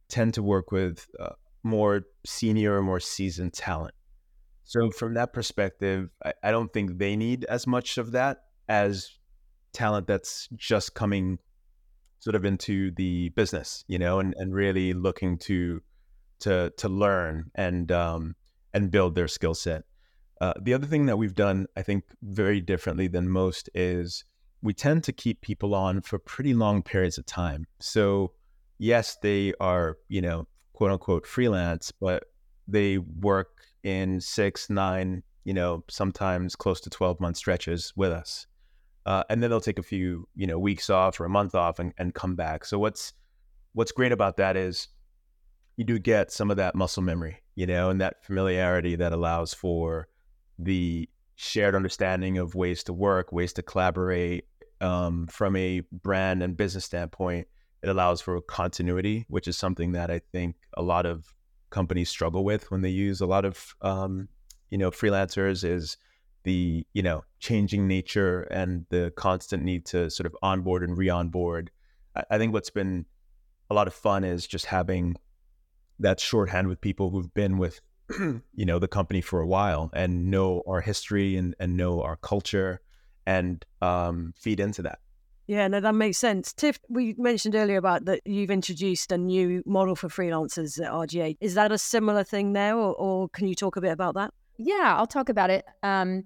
tend 0.09 0.33
to 0.33 0.43
work 0.43 0.71
with 0.71 1.07
uh, 1.19 1.33
more 1.63 2.03
senior 2.25 2.77
or 2.77 2.81
more 2.81 2.99
seasoned 2.99 3.53
talent 3.53 3.93
so 4.63 4.91
from 4.91 5.13
that 5.15 5.33
perspective, 5.33 6.09
I, 6.23 6.33
I 6.43 6.51
don't 6.51 6.71
think 6.71 6.97
they 6.97 7.15
need 7.15 7.45
as 7.45 7.67
much 7.67 7.97
of 7.97 8.11
that 8.11 8.43
as 8.67 9.09
talent 9.73 10.07
that's 10.07 10.47
just 10.55 10.93
coming 10.93 11.39
sort 12.19 12.35
of 12.35 12.45
into 12.45 12.91
the 12.91 13.29
business, 13.29 13.83
you 13.87 13.99
know, 13.99 14.19
and, 14.19 14.33
and 14.37 14.53
really 14.53 14.93
looking 14.93 15.37
to 15.37 15.81
to 16.39 16.71
to 16.77 16.89
learn 16.89 17.51
and 17.55 17.91
um, 17.91 18.35
and 18.73 18.91
build 18.91 19.15
their 19.15 19.27
skill 19.27 19.53
set. 19.53 19.83
Uh, 20.41 20.53
the 20.61 20.73
other 20.73 20.87
thing 20.87 21.05
that 21.05 21.17
we've 21.17 21.35
done, 21.35 21.67
I 21.77 21.83
think, 21.83 22.03
very 22.21 22.59
differently 22.59 23.07
than 23.07 23.29
most 23.29 23.69
is 23.73 24.25
we 24.61 24.73
tend 24.73 25.03
to 25.05 25.13
keep 25.13 25.41
people 25.41 25.75
on 25.75 26.01
for 26.01 26.17
pretty 26.17 26.53
long 26.53 26.81
periods 26.81 27.17
of 27.17 27.25
time. 27.25 27.65
So 27.79 28.33
yes, 28.77 29.17
they 29.21 29.53
are, 29.59 29.97
you 30.07 30.21
know, 30.21 30.47
quote 30.73 30.91
unquote 30.91 31.27
freelance, 31.27 31.91
but 31.91 32.23
they 32.67 32.97
work 32.97 33.49
in 33.83 34.19
six, 34.19 34.69
nine, 34.69 35.23
you 35.43 35.53
know, 35.53 35.83
sometimes 35.89 36.55
close 36.55 36.79
to 36.81 36.89
12 36.89 37.19
month 37.19 37.37
stretches 37.37 37.93
with 37.95 38.11
us. 38.11 38.47
Uh, 39.05 39.23
and 39.29 39.43
then 39.43 39.49
they'll 39.49 39.59
take 39.59 39.79
a 39.79 39.83
few, 39.83 40.27
you 40.35 40.47
know, 40.47 40.57
weeks 40.57 40.89
off 40.89 41.19
or 41.19 41.25
a 41.25 41.29
month 41.29 41.55
off 41.55 41.79
and, 41.79 41.93
and 41.97 42.13
come 42.13 42.35
back. 42.35 42.65
So 42.65 42.79
what's 42.79 43.13
what's 43.73 43.91
great 43.91 44.11
about 44.11 44.37
that 44.37 44.55
is 44.55 44.87
you 45.75 45.83
do 45.83 45.99
get 45.99 46.31
some 46.31 46.51
of 46.51 46.57
that 46.57 46.75
muscle 46.75 47.03
memory, 47.03 47.41
you 47.55 47.65
know, 47.65 47.89
and 47.89 47.99
that 47.99 48.23
familiarity 48.23 48.95
that 48.95 49.11
allows 49.11 49.53
for 49.53 50.07
the 50.59 51.09
shared 51.35 51.75
understanding 51.75 52.37
of 52.37 52.55
ways 52.55 52.83
to 52.83 52.93
work, 52.93 53.31
ways 53.31 53.53
to 53.53 53.63
collaborate 53.63 54.45
um, 54.81 55.27
from 55.27 55.55
a 55.55 55.81
brand 55.91 56.43
and 56.43 56.55
business 56.55 56.85
standpoint. 56.85 57.47
It 57.81 57.89
allows 57.89 58.21
for 58.21 58.39
continuity, 58.39 59.25
which 59.27 59.47
is 59.47 59.57
something 59.57 59.91
that 59.93 60.09
I 60.09 60.21
think 60.31 60.55
a 60.77 60.81
lot 60.81 61.05
of 61.05 61.33
companies 61.73 62.07
struggle 62.07 62.45
with 62.45 62.69
when 62.71 62.81
they 62.81 62.89
use 62.89 63.19
a 63.19 63.25
lot 63.25 63.43
of 63.43 63.75
um, 63.81 64.29
you 64.69 64.77
know 64.77 64.91
freelancers 64.91 65.63
is 65.65 65.97
the 66.43 66.85
you 66.93 67.01
know 67.01 67.23
changing 67.39 67.87
nature 67.87 68.43
and 68.43 68.85
the 68.89 69.11
constant 69.17 69.63
need 69.63 69.83
to 69.85 70.09
sort 70.09 70.27
of 70.27 70.35
onboard 70.41 70.83
and 70.83 70.97
re-onboard. 70.97 71.71
I, 72.15 72.23
I 72.31 72.37
think 72.37 72.53
what's 72.53 72.69
been 72.69 73.05
a 73.69 73.73
lot 73.73 73.87
of 73.87 73.93
fun 73.93 74.23
is 74.23 74.45
just 74.45 74.65
having 74.67 75.15
that 75.99 76.19
shorthand 76.19 76.67
with 76.67 76.79
people 76.79 77.09
who've 77.09 77.33
been 77.33 77.57
with 77.57 77.81
you 78.19 78.65
know 78.65 78.79
the 78.79 78.87
company 78.87 79.21
for 79.21 79.41
a 79.41 79.47
while 79.47 79.89
and 79.93 80.29
know 80.29 80.61
our 80.67 80.81
history 80.81 81.35
and, 81.35 81.55
and 81.59 81.75
know 81.75 82.01
our 82.01 82.17
culture 82.17 82.81
and 83.25 83.65
um, 83.81 84.33
feed 84.37 84.59
into 84.59 84.81
that 84.83 84.99
yeah 85.47 85.67
no 85.67 85.79
that 85.79 85.95
makes 85.95 86.17
sense. 86.17 86.53
Tiff 86.53 86.79
we 86.89 87.15
mentioned 87.17 87.55
earlier 87.55 87.77
about 87.77 88.05
that 88.05 88.21
you've 88.25 88.51
introduced 88.51 89.11
a 89.11 89.17
new 89.17 89.63
model 89.65 89.95
for 89.95 90.07
freelancers 90.07 90.81
at 90.81 90.91
R/GA 90.91 91.37
is 91.41 91.55
that 91.55 91.71
a 91.71 91.77
similar 91.77 92.23
thing 92.23 92.53
there 92.53 92.75
or, 92.75 92.93
or 92.95 93.29
can 93.29 93.47
you 93.47 93.55
talk 93.55 93.75
a 93.75 93.81
bit 93.81 93.91
about 93.91 94.15
that? 94.15 94.33
Yeah 94.57 94.95
i'll 94.97 95.07
talk 95.07 95.29
about 95.29 95.49
it. 95.49 95.65
Um, 95.83 96.23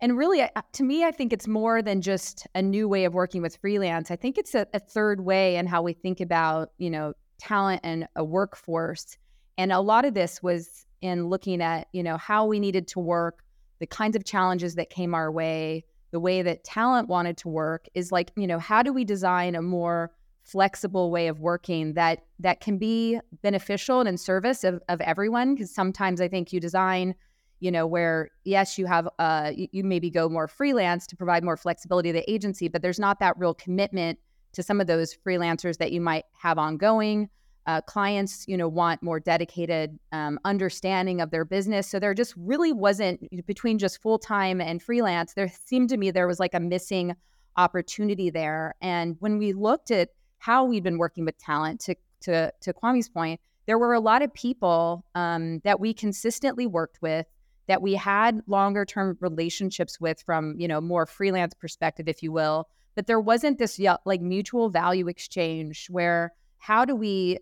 and 0.00 0.18
really 0.18 0.42
to 0.72 0.84
me 0.84 1.04
i 1.04 1.10
think 1.10 1.32
it's 1.32 1.48
more 1.48 1.80
than 1.80 2.02
just 2.02 2.46
a 2.54 2.60
new 2.60 2.88
way 2.88 3.04
of 3.04 3.14
working 3.14 3.42
with 3.42 3.56
freelance. 3.56 4.10
I 4.10 4.16
think 4.16 4.38
it's 4.38 4.54
a, 4.54 4.66
a 4.74 4.78
third 4.78 5.20
way 5.20 5.56
in 5.56 5.66
how 5.66 5.82
we 5.82 5.92
think 5.92 6.20
about 6.20 6.70
you 6.78 6.90
know 6.90 7.14
talent 7.38 7.80
and 7.84 8.08
a 8.16 8.24
workforce. 8.24 9.16
And 9.58 9.72
a 9.72 9.80
lot 9.80 10.04
of 10.04 10.14
this 10.14 10.42
was 10.42 10.86
in 11.00 11.28
looking 11.28 11.62
at, 11.62 11.88
you 11.92 12.02
know, 12.02 12.16
how 12.16 12.46
we 12.46 12.60
needed 12.60 12.88
to 12.88 13.00
work, 13.00 13.42
the 13.78 13.86
kinds 13.86 14.16
of 14.16 14.24
challenges 14.24 14.74
that 14.76 14.90
came 14.90 15.14
our 15.14 15.30
way, 15.30 15.84
the 16.10 16.20
way 16.20 16.42
that 16.42 16.64
talent 16.64 17.08
wanted 17.08 17.36
to 17.38 17.48
work 17.48 17.86
is 17.94 18.12
like, 18.12 18.32
you 18.36 18.46
know, 18.46 18.58
how 18.58 18.82
do 18.82 18.92
we 18.92 19.04
design 19.04 19.54
a 19.54 19.62
more 19.62 20.12
flexible 20.42 21.10
way 21.10 21.26
of 21.26 21.40
working 21.40 21.94
that 21.94 22.24
that 22.38 22.60
can 22.60 22.78
be 22.78 23.18
beneficial 23.42 24.00
and 24.00 24.08
in 24.08 24.16
service 24.16 24.64
of, 24.64 24.80
of 24.88 25.00
everyone? 25.00 25.54
Because 25.54 25.74
sometimes 25.74 26.20
I 26.20 26.28
think 26.28 26.52
you 26.52 26.60
design 26.60 27.14
you 27.58 27.70
know 27.70 27.86
where 27.86 28.30
yes 28.44 28.76
you 28.78 28.86
have 28.86 29.08
uh 29.18 29.50
you, 29.54 29.66
you, 29.72 29.82
maybe 29.82 30.10
go 30.10 30.28
more 30.28 30.46
freelance 30.46 31.06
to 31.06 31.16
provide 31.16 31.42
more 31.42 31.56
flexibility 31.56 32.10
to 32.10 32.12
the 32.12 32.30
agency 32.30 32.68
but 32.68 32.82
there's 32.82 32.98
not 32.98 33.18
that 33.18 33.36
real 33.38 33.54
commitment 33.54 34.18
to 34.52 34.62
some 34.62 34.80
of 34.80 34.86
those 34.86 35.16
freelancers 35.26 35.78
that 35.78 35.92
you 35.92 36.00
might 36.00 36.24
have 36.38 36.58
ongoing 36.58 37.28
uh, 37.66 37.80
clients, 37.80 38.46
you 38.46 38.56
know, 38.56 38.68
want 38.68 39.02
more 39.02 39.18
dedicated 39.18 39.98
um, 40.12 40.38
understanding 40.44 41.20
of 41.20 41.30
their 41.30 41.44
business. 41.44 41.88
So 41.88 41.98
there 41.98 42.14
just 42.14 42.34
really 42.36 42.72
wasn't 42.72 43.28
between 43.46 43.78
just 43.78 44.00
full 44.00 44.18
time 44.18 44.60
and 44.60 44.80
freelance. 44.80 45.34
There 45.34 45.50
seemed 45.64 45.88
to 45.90 45.96
me 45.96 46.10
there 46.10 46.28
was 46.28 46.38
like 46.38 46.54
a 46.54 46.60
missing 46.60 47.14
opportunity 47.56 48.30
there. 48.30 48.74
And 48.80 49.16
when 49.18 49.38
we 49.38 49.52
looked 49.52 49.90
at 49.90 50.10
how 50.38 50.64
we'd 50.64 50.84
been 50.84 50.98
working 50.98 51.24
with 51.24 51.38
talent, 51.38 51.80
to 51.82 51.96
to 52.22 52.52
to 52.60 52.72
Kwame's 52.72 53.08
point, 53.08 53.40
there 53.66 53.78
were 53.78 53.94
a 53.94 54.00
lot 54.00 54.22
of 54.22 54.32
people 54.32 55.04
um, 55.14 55.60
that 55.64 55.80
we 55.80 55.92
consistently 55.92 56.66
worked 56.66 57.02
with 57.02 57.26
that 57.66 57.82
we 57.82 57.94
had 57.94 58.42
longer 58.46 58.84
term 58.84 59.16
relationships 59.20 60.00
with 60.00 60.22
from 60.22 60.54
you 60.58 60.68
know 60.68 60.80
more 60.80 61.04
freelance 61.04 61.54
perspective 61.54 62.08
if 62.08 62.22
you 62.22 62.30
will 62.32 62.68
but 62.94 63.06
there 63.06 63.20
wasn't 63.20 63.58
this 63.58 63.80
like 64.04 64.20
mutual 64.20 64.70
value 64.70 65.08
exchange 65.08 65.88
where 65.90 66.32
how 66.58 66.84
do 66.84 66.94
we 66.94 67.38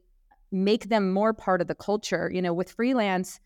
make 0.55 0.89
them 0.89 1.13
more 1.13 1.35
part 1.35 1.61
of 1.61 1.67
the 1.67 1.75
culture. 1.75 2.31
You 2.33 2.41
know, 2.41 2.55
with 2.55 2.71
freelance, 2.71 3.41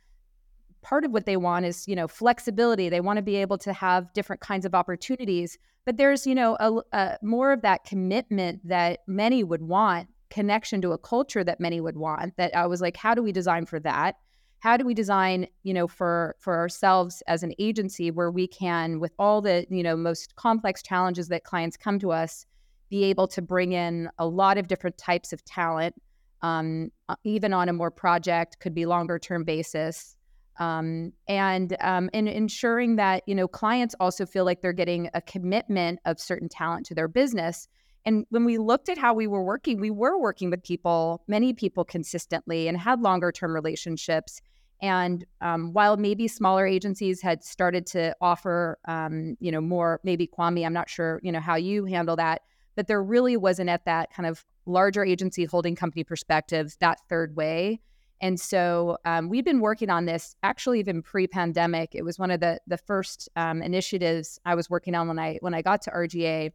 part 0.83 1.05
of 1.05 1.11
what 1.11 1.27
they 1.27 1.37
want 1.37 1.65
is, 1.65 1.89
you 1.89 1.97
know, 1.97 2.07
flexibility. 2.07 2.89
They 2.89 3.01
want 3.01 3.17
to 3.17 3.23
be 3.23 3.37
able 3.37 3.59
to 3.59 3.73
have 3.73 4.13
different 4.13 4.41
kinds 4.41 4.65
of 4.65 4.75
opportunities. 4.75 5.59
But 5.85 5.97
there's, 5.97 6.27
you 6.27 6.35
know, 6.35 6.57
a, 6.61 6.83
a 6.93 7.19
more 7.23 7.53
of 7.53 7.63
that 7.63 7.85
commitment 7.85 8.61
that 8.69 9.01
many 9.07 9.43
would 9.43 9.63
want, 9.63 10.09
connection 10.29 10.83
to 10.83 10.93
a 10.93 10.99
culture 10.99 11.43
that 11.43 11.61
many 11.61 11.81
would 11.81 11.97
want. 11.97 12.37
That 12.37 12.55
I 12.55 12.67
was 12.67 12.81
like, 12.81 12.97
how 12.97 13.15
do 13.15 13.23
we 13.23 13.33
design 13.33 13.65
for 13.65 13.81
that? 13.81 14.17
How 14.61 14.77
do 14.77 14.85
we 14.85 14.93
design, 14.93 15.47
you 15.63 15.73
know, 15.73 15.87
for 15.87 16.37
for 16.41 16.57
ourselves 16.57 17.23
as 17.27 17.43
an 17.43 17.55
agency 17.59 18.11
where 18.11 18.31
we 18.31 18.47
can, 18.47 19.01
with 19.01 19.13
all 19.19 19.41
the, 19.41 19.67
you 19.71 19.83
know, 19.83 19.97
most 19.97 20.37
complex 20.37 20.83
challenges 20.83 21.29
that 21.29 21.45
clients 21.45 21.77
come 21.77 21.99
to 22.01 22.11
us, 22.11 22.45
be 22.91 23.05
able 23.05 23.29
to 23.29 23.41
bring 23.41 23.73
in 23.73 24.11
a 24.19 24.27
lot 24.27 24.59
of 24.59 24.69
different 24.69 24.99
types 24.99 25.33
of 25.33 25.45
talent 25.45 25.95
um, 26.43 26.91
uh, 27.09 27.17
even 27.25 27.53
on 27.53 27.69
a 27.69 27.73
more 27.73 27.91
project, 27.91 28.61
could 28.61 28.75
be 28.75 28.87
longer 28.87 29.19
term 29.19 29.45
basis. 29.45 30.17
Um, 30.61 31.13
and 31.29 31.77
um, 31.81 32.11
and 32.13 32.29
ensuring 32.29 32.97
that 32.97 33.23
you 33.27 33.35
know 33.35 33.47
clients 33.47 33.95
also 34.01 34.27
feel 34.27 34.45
like 34.45 34.61
they're 34.61 34.73
getting 34.73 35.09
a 35.15 35.21
commitment 35.21 36.01
of 36.05 36.19
certain 36.19 36.49
talent 36.49 36.87
to 36.87 36.95
their 36.95 37.09
business. 37.09 37.69
And 38.05 38.25
when 38.31 38.45
we 38.45 38.59
looked 38.59 38.89
at 38.89 38.99
how 38.99 39.13
we 39.15 39.27
were 39.27 39.45
working, 39.45 39.81
we 39.81 39.91
were 39.91 40.19
working 40.19 40.51
with 40.51 40.63
people, 40.63 41.23
many 41.29 41.53
people 41.53 41.85
consistently, 41.85 42.67
and 42.67 42.77
had 42.79 43.01
longer 43.01 43.31
term 43.31 43.55
relationships. 43.55 44.41
And 44.81 45.25
um, 45.41 45.73
while 45.73 45.97
maybe 45.97 46.29
smaller 46.29 46.67
agencies 46.67 47.21
had 47.21 47.43
started 47.43 47.85
to 47.89 48.15
offer, 48.21 48.79
um, 48.87 49.37
you 49.41 49.51
know, 49.51 49.61
more, 49.61 50.01
maybe 50.05 50.27
Kwame, 50.27 50.65
I'm 50.65 50.73
not 50.73 50.89
sure, 50.89 51.21
you 51.23 51.33
know, 51.33 51.41
how 51.41 51.57
you 51.57 51.85
handle 51.85 52.17
that, 52.17 52.43
but 52.79 52.87
there 52.87 53.03
really 53.03 53.37
wasn't 53.37 53.69
at 53.69 53.85
that 53.87 54.13
kind 54.15 54.25
of 54.25 54.45
larger 54.65 55.05
agency 55.05 55.45
holding 55.45 55.75
company 55.75 56.05
perspective 56.05 56.77
that 56.79 57.01
third 57.09 57.35
way. 57.35 57.81
And 58.21 58.39
so 58.39 58.99
um, 59.05 59.29
we've 59.29 59.45
been 59.45 59.59
working 59.59 59.91
on 59.91 60.05
this 60.05 60.37
actually 60.45 60.79
even 60.79 61.03
pre-pandemic. 61.03 61.97
It 61.97 62.05
was 62.05 62.21
one 62.21 62.31
of 62.31 62.39
the 62.39 62.61
the 62.69 62.79
first 62.79 63.29
um, 63.35 63.63
initiatives 63.63 64.39
I 64.45 64.55
was 64.55 64.71
working 64.71 64.95
on 64.95 65.09
when 65.09 65.19
I 65.19 65.39
when 65.41 65.55
I 65.55 65.61
got 65.61 65.83
to 65.83 65.91
R/GA. 65.91 66.53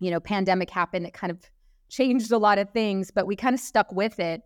You 0.00 0.10
know, 0.10 0.20
pandemic 0.20 0.68
happened. 0.68 1.06
It 1.06 1.14
kind 1.14 1.30
of 1.30 1.40
changed 1.88 2.30
a 2.30 2.36
lot 2.36 2.58
of 2.58 2.68
things, 2.68 3.10
but 3.10 3.26
we 3.26 3.34
kind 3.34 3.54
of 3.54 3.60
stuck 3.60 3.90
with 3.90 4.20
it 4.20 4.42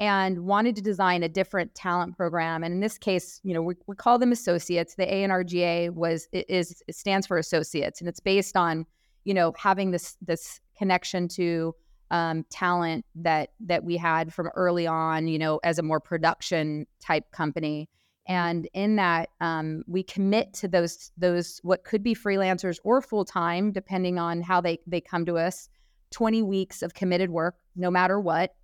and 0.00 0.46
wanted 0.46 0.74
to 0.76 0.82
design 0.82 1.22
a 1.22 1.28
different 1.28 1.74
talent 1.74 2.16
program. 2.16 2.64
And 2.64 2.72
in 2.72 2.80
this 2.80 2.96
case, 2.96 3.42
you 3.44 3.52
know, 3.52 3.60
we, 3.60 3.74
we 3.86 3.94
call 3.94 4.18
them 4.18 4.32
associates. 4.32 4.94
The 4.94 5.04
A 5.04 5.22
in 5.22 5.30
R/GA 5.30 5.90
was 5.90 6.28
is 6.32 6.82
it 6.88 6.96
stands 6.96 7.26
for 7.26 7.36
associates, 7.36 8.00
and 8.00 8.08
it's 8.08 8.20
based 8.20 8.56
on 8.56 8.86
you 9.24 9.34
know 9.34 9.52
having 9.58 9.90
this 9.90 10.16
this 10.22 10.61
connection 10.82 11.28
to 11.28 11.72
um, 12.10 12.44
talent 12.50 13.04
that 13.14 13.50
that 13.60 13.84
we 13.84 13.96
had 13.96 14.34
from 14.34 14.48
early 14.56 14.84
on 14.84 15.28
you 15.28 15.38
know 15.38 15.60
as 15.62 15.78
a 15.78 15.82
more 15.82 16.00
production 16.00 16.86
type 17.00 17.30
company. 17.30 17.88
And 18.26 18.68
in 18.74 18.96
that 18.96 19.30
um, 19.40 19.82
we 19.86 20.02
commit 20.02 20.52
to 20.54 20.68
those 20.68 21.12
those 21.16 21.60
what 21.62 21.84
could 21.84 22.02
be 22.02 22.14
freelancers 22.16 22.78
or 22.82 23.00
full-time 23.00 23.70
depending 23.70 24.18
on 24.18 24.42
how 24.42 24.60
they 24.60 24.80
they 24.86 25.00
come 25.00 25.24
to 25.26 25.38
us 25.38 25.68
20 26.10 26.42
weeks 26.42 26.82
of 26.82 26.94
committed 26.94 27.30
work 27.30 27.54
no 27.76 27.90
matter 27.90 28.18
what. 28.20 28.54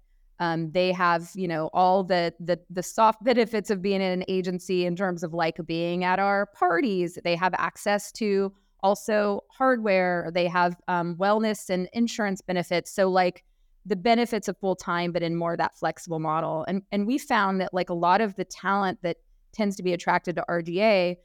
Um, 0.40 0.70
they 0.72 0.90
have 0.92 1.30
you 1.34 1.48
know 1.48 1.70
all 1.72 2.02
the, 2.02 2.34
the 2.40 2.58
the 2.68 2.82
soft 2.82 3.22
benefits 3.22 3.70
of 3.70 3.80
being 3.80 4.02
in 4.02 4.12
an 4.20 4.24
agency 4.28 4.86
in 4.86 4.96
terms 4.96 5.22
of 5.22 5.32
like 5.32 5.58
being 5.66 6.02
at 6.02 6.18
our 6.18 6.46
parties. 6.46 7.16
They 7.22 7.36
have 7.36 7.54
access 7.54 8.10
to 8.12 8.52
also 8.82 9.42
hardware. 9.50 10.30
They 10.32 10.46
have 10.46 10.76
um, 10.88 11.16
wellness 11.16 11.70
and 11.70 11.88
insurance 11.92 12.40
benefits. 12.40 12.90
So 12.90 13.08
like 13.08 13.44
the 13.86 13.96
benefits 13.96 14.48
of 14.48 14.56
full 14.58 14.76
time, 14.76 15.12
but 15.12 15.22
in 15.22 15.34
more 15.34 15.56
that 15.56 15.76
flexible 15.76 16.18
model. 16.18 16.64
And 16.68 16.82
and 16.92 17.06
we 17.06 17.18
found 17.18 17.60
that 17.60 17.72
like 17.72 17.90
a 17.90 17.94
lot 17.94 18.20
of 18.20 18.36
the 18.36 18.44
talent 18.44 18.98
that 19.02 19.16
tends 19.52 19.76
to 19.76 19.82
be 19.82 19.92
attracted 19.92 20.36
to 20.36 20.44
R/GA 20.48 21.16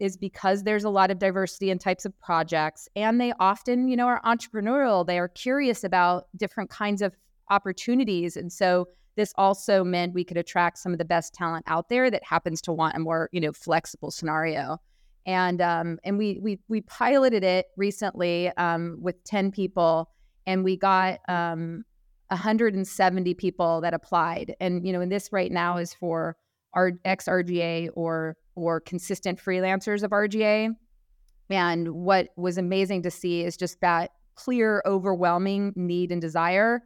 is 0.00 0.16
because 0.16 0.62
there's 0.62 0.84
a 0.84 0.90
lot 0.90 1.10
of 1.10 1.18
diversity 1.18 1.70
in 1.70 1.78
types 1.78 2.04
of 2.04 2.18
projects 2.20 2.88
and 2.94 3.20
they 3.20 3.32
often 3.40 3.88
you 3.88 3.96
know 3.96 4.06
are 4.06 4.20
entrepreneurial 4.22 5.06
they 5.06 5.18
are 5.18 5.28
curious 5.28 5.82
about 5.82 6.26
different 6.36 6.70
kinds 6.70 7.02
of 7.02 7.16
opportunities 7.50 8.36
and 8.36 8.52
so 8.52 8.86
this 9.16 9.32
also 9.36 9.82
meant 9.82 10.14
we 10.14 10.22
could 10.22 10.36
attract 10.36 10.78
some 10.78 10.92
of 10.92 10.98
the 10.98 11.04
best 11.04 11.34
talent 11.34 11.64
out 11.66 11.88
there 11.88 12.10
that 12.10 12.22
happens 12.22 12.60
to 12.60 12.72
want 12.72 12.94
a 12.94 13.00
more 13.00 13.28
you 13.32 13.40
know 13.40 13.52
flexible 13.52 14.10
scenario 14.10 14.78
and 15.28 15.60
um, 15.60 15.98
and 16.04 16.16
we 16.16 16.38
we 16.40 16.58
we 16.68 16.80
piloted 16.80 17.44
it 17.44 17.66
recently 17.76 18.48
um, 18.56 18.96
with 18.98 19.22
ten 19.24 19.52
people, 19.52 20.10
and 20.46 20.64
we 20.64 20.74
got 20.74 21.18
um, 21.28 21.84
170 22.28 23.34
people 23.34 23.82
that 23.82 23.92
applied. 23.92 24.56
And 24.58 24.86
you 24.86 24.92
know, 24.92 25.02
and 25.02 25.12
this 25.12 25.28
right 25.30 25.52
now 25.52 25.76
is 25.76 25.92
for 25.92 26.36
our 26.72 26.92
ex 27.04 27.28
R/GA 27.28 27.90
or 27.90 28.38
or 28.54 28.80
consistent 28.80 29.38
freelancers 29.38 30.02
of 30.02 30.14
R/GA. 30.14 30.70
And 31.50 31.88
what 31.90 32.28
was 32.36 32.56
amazing 32.56 33.02
to 33.02 33.10
see 33.10 33.44
is 33.44 33.58
just 33.58 33.82
that 33.82 34.12
clear, 34.34 34.82
overwhelming 34.86 35.74
need 35.76 36.10
and 36.10 36.22
desire 36.22 36.82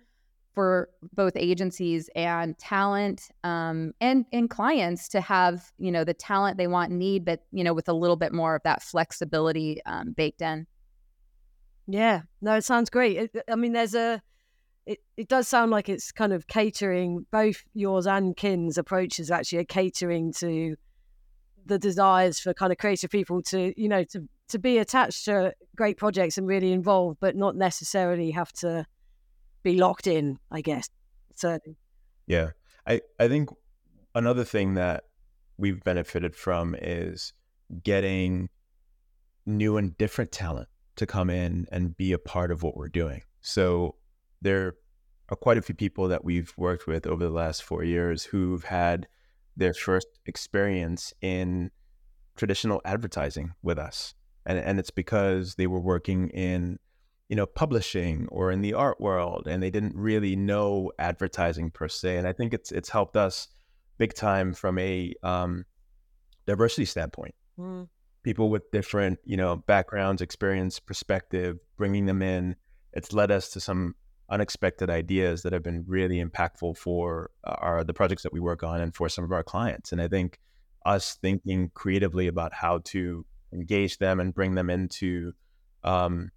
for 0.54 0.88
both 1.14 1.32
agencies 1.36 2.10
and 2.14 2.58
talent 2.58 3.30
um, 3.42 3.92
and 4.00 4.26
and 4.32 4.50
clients 4.50 5.08
to 5.08 5.20
have 5.20 5.72
you 5.78 5.90
know 5.90 6.04
the 6.04 6.14
talent 6.14 6.58
they 6.58 6.66
want 6.66 6.90
and 6.90 6.98
need, 6.98 7.24
but 7.24 7.44
you 7.52 7.64
know 7.64 7.74
with 7.74 7.88
a 7.88 7.92
little 7.92 8.16
bit 8.16 8.32
more 8.32 8.54
of 8.54 8.62
that 8.64 8.82
flexibility 8.82 9.80
um, 9.86 10.12
baked 10.12 10.42
in. 10.42 10.66
Yeah, 11.86 12.22
no, 12.40 12.54
it 12.54 12.64
sounds 12.64 12.90
great. 12.90 13.16
It, 13.16 13.44
I 13.50 13.56
mean, 13.56 13.72
there's 13.72 13.94
a 13.94 14.22
it, 14.86 14.98
it 15.16 15.28
does 15.28 15.48
sound 15.48 15.70
like 15.70 15.88
it's 15.88 16.12
kind 16.12 16.32
of 16.32 16.46
catering 16.46 17.26
both 17.30 17.62
yours 17.72 18.06
and 18.06 18.36
Kin's 18.36 18.78
approaches 18.78 19.30
actually 19.30 19.58
are 19.58 19.64
catering 19.64 20.32
to 20.34 20.76
the 21.66 21.78
desires 21.78 22.40
for 22.40 22.52
kind 22.52 22.72
of 22.72 22.78
creative 22.78 23.10
people 23.10 23.40
to 23.40 23.72
you 23.80 23.88
know 23.88 24.04
to 24.04 24.28
to 24.48 24.58
be 24.58 24.78
attached 24.78 25.24
to 25.24 25.54
great 25.76 25.96
projects 25.96 26.36
and 26.36 26.46
really 26.46 26.72
involved, 26.72 27.18
but 27.20 27.36
not 27.36 27.56
necessarily 27.56 28.30
have 28.32 28.52
to 28.52 28.84
be 29.62 29.76
locked 29.76 30.06
in, 30.06 30.38
I 30.50 30.60
guess. 30.60 30.88
Yeah. 32.26 32.50
I, 32.86 33.00
I 33.18 33.28
think 33.28 33.50
another 34.14 34.44
thing 34.44 34.74
that 34.74 35.04
we've 35.56 35.82
benefited 35.82 36.34
from 36.34 36.74
is 36.80 37.32
getting 37.82 38.48
new 39.46 39.76
and 39.76 39.96
different 39.96 40.32
talent 40.32 40.68
to 40.96 41.06
come 41.06 41.30
in 41.30 41.66
and 41.72 41.96
be 41.96 42.12
a 42.12 42.18
part 42.18 42.50
of 42.50 42.62
what 42.62 42.76
we're 42.76 42.88
doing. 42.88 43.22
So 43.40 43.96
there 44.40 44.74
are 45.28 45.36
quite 45.36 45.58
a 45.58 45.62
few 45.62 45.74
people 45.74 46.08
that 46.08 46.24
we've 46.24 46.52
worked 46.56 46.86
with 46.86 47.06
over 47.06 47.24
the 47.24 47.30
last 47.30 47.62
four 47.62 47.84
years 47.84 48.24
who've 48.24 48.64
had 48.64 49.08
their 49.56 49.72
first 49.74 50.06
experience 50.26 51.12
in 51.20 51.70
traditional 52.36 52.80
advertising 52.84 53.52
with 53.62 53.78
us. 53.78 54.14
And, 54.44 54.58
and 54.58 54.78
it's 54.78 54.90
because 54.90 55.54
they 55.54 55.66
were 55.66 55.80
working 55.80 56.28
in, 56.30 56.78
you 57.28 57.36
know, 57.36 57.46
publishing 57.46 58.26
or 58.30 58.50
in 58.50 58.60
the 58.60 58.74
art 58.74 59.00
world 59.00 59.46
and 59.46 59.62
they 59.62 59.70
didn't 59.70 59.96
really 59.96 60.36
know 60.36 60.92
advertising 60.98 61.70
per 61.70 61.88
se. 61.88 62.18
And 62.18 62.26
I 62.26 62.32
think 62.32 62.52
it's 62.52 62.70
it's 62.72 62.90
helped 62.90 63.16
us 63.16 63.48
big 63.98 64.14
time 64.14 64.52
from 64.52 64.78
a 64.78 65.14
um, 65.22 65.64
diversity 66.46 66.84
standpoint. 66.84 67.34
mm, 67.58 67.88
People 68.22 68.50
with 68.50 68.70
different, 68.70 69.18
you 69.24 69.36
know, 69.36 69.56
backgrounds, 69.56 70.22
experience, 70.22 70.78
perspective, 70.78 71.58
bringing 71.76 72.06
them 72.06 72.22
in. 72.22 72.56
It's 72.92 73.12
led 73.12 73.30
us 73.30 73.48
to 73.50 73.60
some 73.60 73.94
unexpected 74.28 74.88
ideas 74.90 75.42
that 75.42 75.52
have 75.52 75.62
been 75.62 75.84
really 75.86 76.22
impactful 76.22 76.76
for 76.76 77.30
uh, 77.44 77.54
our 77.58 77.84
the 77.84 77.94
projects 77.94 78.22
that 78.22 78.32
we 78.32 78.40
work 78.40 78.62
on 78.62 78.80
and 78.80 78.94
for 78.94 79.08
some 79.08 79.24
of 79.24 79.32
our 79.32 79.42
clients. 79.42 79.92
And 79.92 80.00
I 80.00 80.08
think 80.08 80.38
us 80.84 81.14
thinking 81.14 81.70
creatively 81.74 82.26
about 82.26 82.52
how 82.52 82.78
to 82.84 83.24
engage 83.52 83.98
them 83.98 84.20
and 84.20 84.34
bring 84.34 84.54
them 84.54 84.70
into 84.70 85.32
um, 85.84 86.30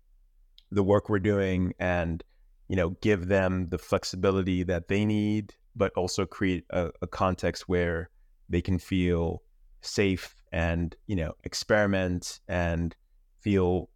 the 0.72 0.84
work 0.84 1.10
we're 1.10 1.20
doing 1.20 1.74
and 1.80 2.24
you 2.68 2.76
know 2.76 2.92
give 3.02 3.28
them 3.28 3.68
the 3.70 3.78
flexibility 3.78 4.64
that 4.64 4.88
they 4.88 5.06
need 5.06 5.54
but 5.76 5.92
also 5.96 6.26
create 6.26 6.66
a, 6.70 6.90
a 7.02 7.08
context 7.08 7.68
where 7.68 8.10
they 8.50 8.62
can 8.62 8.80
feel 8.80 9.42
safe 9.82 10.36
and 10.52 10.96
you 11.08 11.16
know 11.16 11.34
experiment 11.44 12.40
and 12.48 12.96
feel 13.40 13.90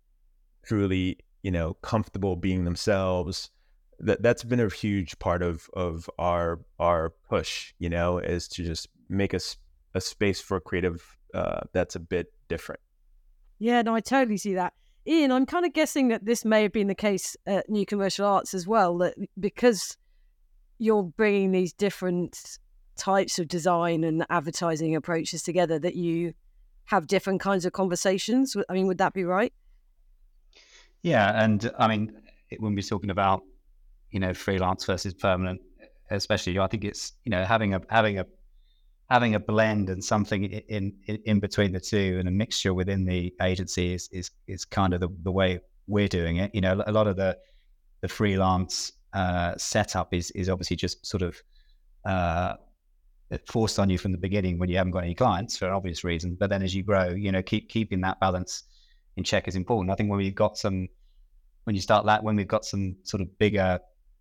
truly 0.64 1.18
you 1.42 1.52
know 1.52 1.74
comfortable 1.82 2.36
being 2.36 2.64
themselves 2.64 3.50
that 4.00 4.22
that's 4.22 4.44
been 4.44 4.60
a 4.60 4.70
huge 4.70 5.18
part 5.20 5.42
of 5.42 5.70
of 5.74 6.10
our 6.20 6.60
our 6.78 7.10
push 7.28 7.74
you 7.80 7.90
know 7.90 8.20
is 8.20 8.48
to 8.48 8.64
just 8.64 8.88
make 9.10 9.34
us 9.34 9.58
a, 9.96 9.98
a 9.98 10.02
space 10.02 10.40
for 10.40 10.60
creative 10.60 11.18
uh, 11.34 11.62
that's 11.74 11.96
a 11.96 12.00
bit 12.00 12.28
different 12.48 12.80
yeah, 13.60 13.82
no, 13.82 13.94
I 13.94 14.00
totally 14.00 14.38
see 14.38 14.56
that. 14.56 14.74
Ian, 15.10 15.32
I'm 15.32 15.48
kind 15.48 15.66
of 15.66 15.74
guessing 15.74 16.10
that 16.10 16.26
this 16.26 16.46
may 16.46 16.62
have 16.62 16.72
been 16.72 16.88
the 16.88 16.94
case 16.94 17.36
at 17.48 17.68
New 17.68 17.84
Commercial 17.84 18.28
Arts 18.28 18.54
as 18.54 18.68
well, 18.68 18.96
that 19.00 19.16
because 19.40 19.98
you're 20.78 21.02
bringing 21.02 21.52
these 21.52 21.74
different 21.74 22.60
types 22.96 23.40
of 23.40 23.48
design 23.48 24.04
and 24.04 24.24
advertising 24.30 24.96
approaches 24.96 25.42
together, 25.42 25.80
that 25.80 25.96
you 25.96 26.34
have 26.86 27.08
different 27.08 27.42
kinds 27.42 27.66
of 27.66 27.74
conversations. 27.74 28.56
I 28.70 28.74
mean, 28.74 28.86
would 28.86 29.00
that 29.00 29.14
be 29.14 29.24
right? 29.24 29.52
Yeah, 31.02 31.44
and 31.44 31.72
I 31.80 31.88
mean, 31.88 32.14
when 32.60 32.76
we're 32.76 32.82
talking 32.82 33.10
about 33.10 33.42
you 34.12 34.20
know 34.20 34.34
freelance 34.36 34.86
versus 34.86 35.16
permanent, 35.16 35.60
especially, 36.12 36.60
I 36.60 36.68
think 36.68 36.86
it's 36.86 37.14
you 37.26 37.32
know 37.32 37.46
having 37.46 37.74
a 37.74 37.82
having 37.90 38.20
a 38.20 38.26
having 39.10 39.36
a 39.36 39.40
blend 39.40 39.90
and 39.90 40.04
something 40.04 40.44
in, 40.46 40.94
in 41.08 41.20
in 41.26 41.40
between 41.40 41.72
the 41.72 41.80
two 41.80 42.18
and 42.20 42.28
a 42.28 42.32
mixture 42.32 42.74
within 42.74 43.06
the 43.06 43.34
agency 43.42 43.94
is 43.94 44.10
is 44.12 44.32
is 44.48 44.66
kind 44.66 44.94
of 44.94 45.00
the, 45.00 45.10
the 45.24 45.32
way 45.32 45.60
we're 45.88 46.08
doing 46.08 46.38
it. 46.38 46.54
You 46.54 46.62
know, 46.62 46.84
a 46.86 46.92
lot 46.92 47.08
of 47.08 47.16
the 47.16 47.38
the 48.02 48.08
freelance 48.08 48.94
uh, 49.14 49.56
setup 49.58 50.14
is 50.14 50.32
is 50.32 50.50
obviously 50.50 50.76
just 50.76 51.06
sort 51.06 51.24
of 51.24 51.42
uh, 52.06 52.56
forced 53.48 53.80
on 53.80 53.90
you 53.90 53.98
from 53.98 54.12
the 54.12 54.18
beginning 54.18 54.58
when 54.58 54.70
you 54.70 54.78
haven't 54.78 54.92
got 54.92 55.04
any 55.04 55.16
clients 55.16 55.58
for 55.58 55.70
obvious 55.70 56.04
reason. 56.04 56.38
But 56.40 56.50
then 56.50 56.62
as 56.62 56.74
you 56.74 56.84
grow, 56.84 57.10
you 57.10 57.32
know, 57.32 57.42
keep 57.42 57.70
keeping 57.70 58.02
that 58.02 58.20
balance 58.20 58.64
in 59.18 59.24
check 59.24 59.48
is 59.48 59.56
important. 59.56 59.92
I 59.92 59.96
think 59.96 60.10
when 60.10 60.18
we've 60.18 60.36
got 60.36 60.58
some, 60.58 60.88
when 61.66 61.76
you 61.76 61.82
start 61.82 62.06
that, 62.06 62.24
when 62.24 62.36
we've 62.36 62.48
got 62.48 62.66
some 62.66 62.96
sort 63.04 63.22
of 63.22 63.38
bigger, 63.38 63.80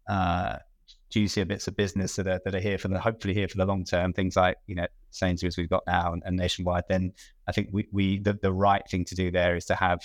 uh, 0.09 0.57
juicier 1.11 1.45
bits 1.45 1.67
of 1.69 1.77
business 1.77 2.17
that 2.17 2.27
are 2.27 2.41
that 2.45 2.55
are 2.55 2.61
here 2.61 2.79
for 2.79 2.89
the 2.89 3.01
hopefully 3.01 3.35
here 3.35 3.49
for 3.49 3.57
the 3.57 3.67
long 3.67 3.85
term, 3.85 4.13
things 4.13 4.37
like 4.37 4.57
you 4.67 4.75
know 4.75 4.87
Sainsbury's 5.11 5.57
we've 5.57 5.71
got 5.71 5.85
now 5.87 6.13
and, 6.13 6.23
and 6.25 6.37
Nationwide, 6.37 6.85
then 6.89 7.13
I 7.47 7.53
think 7.53 7.69
we 7.73 7.89
we 7.93 8.19
the, 8.19 8.35
the 8.35 8.53
right 8.53 8.83
thing 8.91 9.05
to 9.07 9.15
do 9.15 9.31
there 9.31 9.57
is 9.57 9.65
to 9.67 9.75
have 9.75 10.01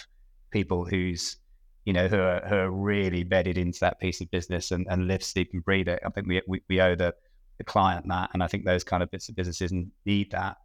people 0.51 0.85
who's 0.85 1.37
you 1.85 1.93
know 1.93 2.07
who 2.07 2.19
are, 2.19 2.41
who 2.47 2.55
are 2.55 2.71
really 2.71 3.23
bedded 3.23 3.57
into 3.57 3.79
that 3.81 3.99
piece 3.99 4.21
of 4.21 4.31
business 4.31 4.71
and, 4.71 4.87
and 4.89 5.07
live, 5.07 5.23
sleep, 5.23 5.49
and 5.53 5.63
breathe 5.63 5.87
it. 5.87 5.99
I 6.05 6.09
think 6.09 6.27
we 6.27 6.41
we, 6.47 6.61
we 6.69 6.81
owe 6.81 6.95
the 6.95 7.13
the 7.57 7.63
client 7.63 8.07
that, 8.07 8.29
and 8.33 8.41
I 8.41 8.47
think 8.47 8.65
those 8.65 8.83
kind 8.83 9.03
of 9.03 9.11
bits 9.11 9.29
of 9.29 9.35
businesses 9.35 9.71
need 10.05 10.31
that. 10.31 10.57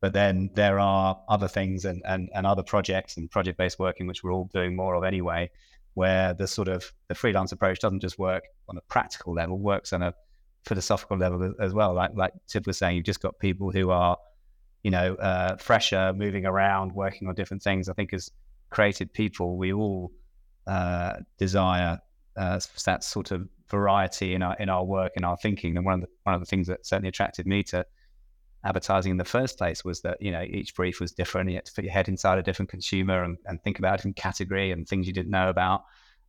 But 0.00 0.12
then 0.12 0.50
there 0.54 0.78
are 0.78 1.18
other 1.28 1.48
things 1.48 1.84
and, 1.84 2.02
and, 2.04 2.28
and 2.34 2.46
other 2.46 2.62
projects 2.62 3.16
and 3.16 3.30
project 3.30 3.58
based 3.58 3.78
working, 3.78 4.06
which 4.06 4.22
we're 4.22 4.32
all 4.32 4.48
doing 4.52 4.76
more 4.76 4.94
of 4.94 5.04
anyway, 5.04 5.50
where 5.96 6.34
the 6.34 6.46
sort 6.46 6.68
of 6.68 6.92
the 7.08 7.14
freelance 7.14 7.52
approach 7.52 7.80
doesn't 7.80 8.00
just 8.00 8.18
work 8.18 8.44
on 8.68 8.76
a 8.76 8.82
practical 8.82 9.32
level, 9.32 9.58
works 9.58 9.94
on 9.94 10.02
a 10.02 10.12
philosophical 10.66 11.16
level 11.16 11.54
as 11.58 11.72
well. 11.72 11.94
Like 11.94 12.10
like 12.14 12.34
Tiff 12.46 12.66
was 12.66 12.76
saying, 12.76 12.96
you've 12.96 13.06
just 13.06 13.22
got 13.22 13.38
people 13.38 13.70
who 13.70 13.88
are, 13.88 14.18
you 14.82 14.90
know, 14.90 15.14
uh, 15.14 15.56
fresher, 15.56 16.12
moving 16.14 16.44
around, 16.44 16.92
working 16.92 17.28
on 17.28 17.34
different 17.34 17.62
things. 17.62 17.88
I 17.88 17.94
think 17.94 18.12
as 18.12 18.30
creative 18.68 19.10
people, 19.10 19.56
we 19.56 19.72
all 19.72 20.12
uh, 20.66 21.14
desire 21.38 21.98
uh, 22.36 22.60
that 22.84 23.02
sort 23.02 23.30
of 23.30 23.48
variety 23.70 24.34
in 24.34 24.42
our 24.42 24.54
in 24.56 24.68
our 24.68 24.84
work 24.84 25.12
and 25.16 25.24
our 25.24 25.38
thinking. 25.38 25.78
And 25.78 25.86
one 25.86 25.94
of 25.94 26.00
the 26.02 26.08
one 26.24 26.34
of 26.34 26.42
the 26.42 26.46
things 26.46 26.66
that 26.66 26.86
certainly 26.86 27.08
attracted 27.08 27.46
me 27.46 27.62
to 27.64 27.86
advertising 28.66 29.12
in 29.12 29.16
the 29.16 29.24
first 29.24 29.56
place 29.56 29.84
was 29.84 30.00
that 30.02 30.20
you 30.20 30.32
know 30.32 30.42
each 30.42 30.74
brief 30.74 31.00
was 31.00 31.12
different. 31.12 31.48
You 31.48 31.56
had 31.56 31.66
to 31.66 31.72
put 31.72 31.84
your 31.84 31.92
head 31.92 32.08
inside 32.08 32.38
a 32.38 32.42
different 32.42 32.68
consumer 32.68 33.22
and, 33.22 33.38
and 33.46 33.62
think 33.62 33.78
about 33.78 33.94
a 33.94 33.96
different 33.98 34.16
category 34.16 34.72
and 34.72 34.86
things 34.86 35.06
you 35.06 35.12
didn't 35.12 35.30
know 35.30 35.48
about. 35.48 35.84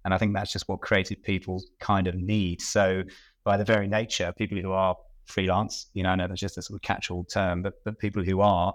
And 0.05 0.13
I 0.13 0.17
think 0.17 0.33
that's 0.33 0.53
just 0.53 0.69
what 0.69 0.81
creative 0.81 1.21
people 1.23 1.61
kind 1.79 2.07
of 2.07 2.15
need. 2.15 2.61
So 2.61 3.03
by 3.43 3.57
the 3.57 3.65
very 3.65 3.87
nature, 3.87 4.31
people 4.37 4.57
who 4.59 4.71
are 4.71 4.95
freelance, 5.25 5.87
you 5.93 6.03
know, 6.03 6.09
I 6.09 6.15
know 6.15 6.27
that's 6.27 6.39
just 6.39 6.57
a 6.57 6.61
sort 6.61 6.77
of 6.77 6.81
catch-all 6.83 7.25
term, 7.25 7.63
but 7.63 7.73
but 7.83 7.97
people 7.97 8.23
who 8.23 8.41
are 8.41 8.73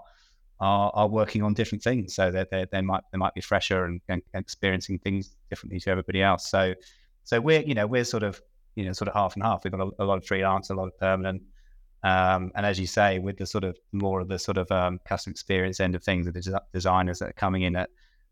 are, 0.59 0.91
are 0.93 1.07
working 1.07 1.41
on 1.41 1.53
different 1.53 1.83
things. 1.83 2.15
So 2.15 2.31
that 2.31 2.51
they, 2.51 2.65
they 2.71 2.81
might 2.81 3.03
they 3.11 3.17
might 3.17 3.33
be 3.33 3.41
fresher 3.41 3.85
and, 3.85 4.01
and 4.09 4.21
experiencing 4.33 4.99
things 4.99 5.35
differently 5.49 5.79
to 5.79 5.89
everybody 5.89 6.21
else. 6.21 6.49
So 6.49 6.75
so 7.23 7.39
we're 7.39 7.61
you 7.61 7.73
know 7.73 7.87
we're 7.87 8.03
sort 8.03 8.23
of 8.23 8.41
you 8.75 8.85
know 8.85 8.91
sort 8.91 9.07
of 9.07 9.13
half 9.13 9.35
and 9.35 9.43
half. 9.43 9.63
We've 9.63 9.71
got 9.71 9.81
a, 9.81 10.03
a 10.03 10.05
lot 10.05 10.17
of 10.17 10.25
freelance, 10.25 10.69
a 10.69 10.75
lot 10.75 10.87
of 10.87 10.97
permanent. 10.97 11.41
Um, 12.03 12.51
and 12.55 12.65
as 12.65 12.79
you 12.79 12.87
say, 12.87 13.19
with 13.19 13.37
the 13.37 13.45
sort 13.45 13.63
of 13.63 13.77
more 13.93 14.19
of 14.19 14.27
the 14.27 14.37
sort 14.37 14.57
of 14.57 14.69
um, 14.71 14.99
customer 15.05 15.31
experience 15.31 15.79
end 15.79 15.95
of 15.95 16.03
things, 16.03 16.25
the 16.25 16.33
des- 16.33 16.59
designers 16.73 17.19
that 17.19 17.29
are 17.29 17.33
coming 17.33 17.61
in 17.61 17.75
at, 17.75 17.89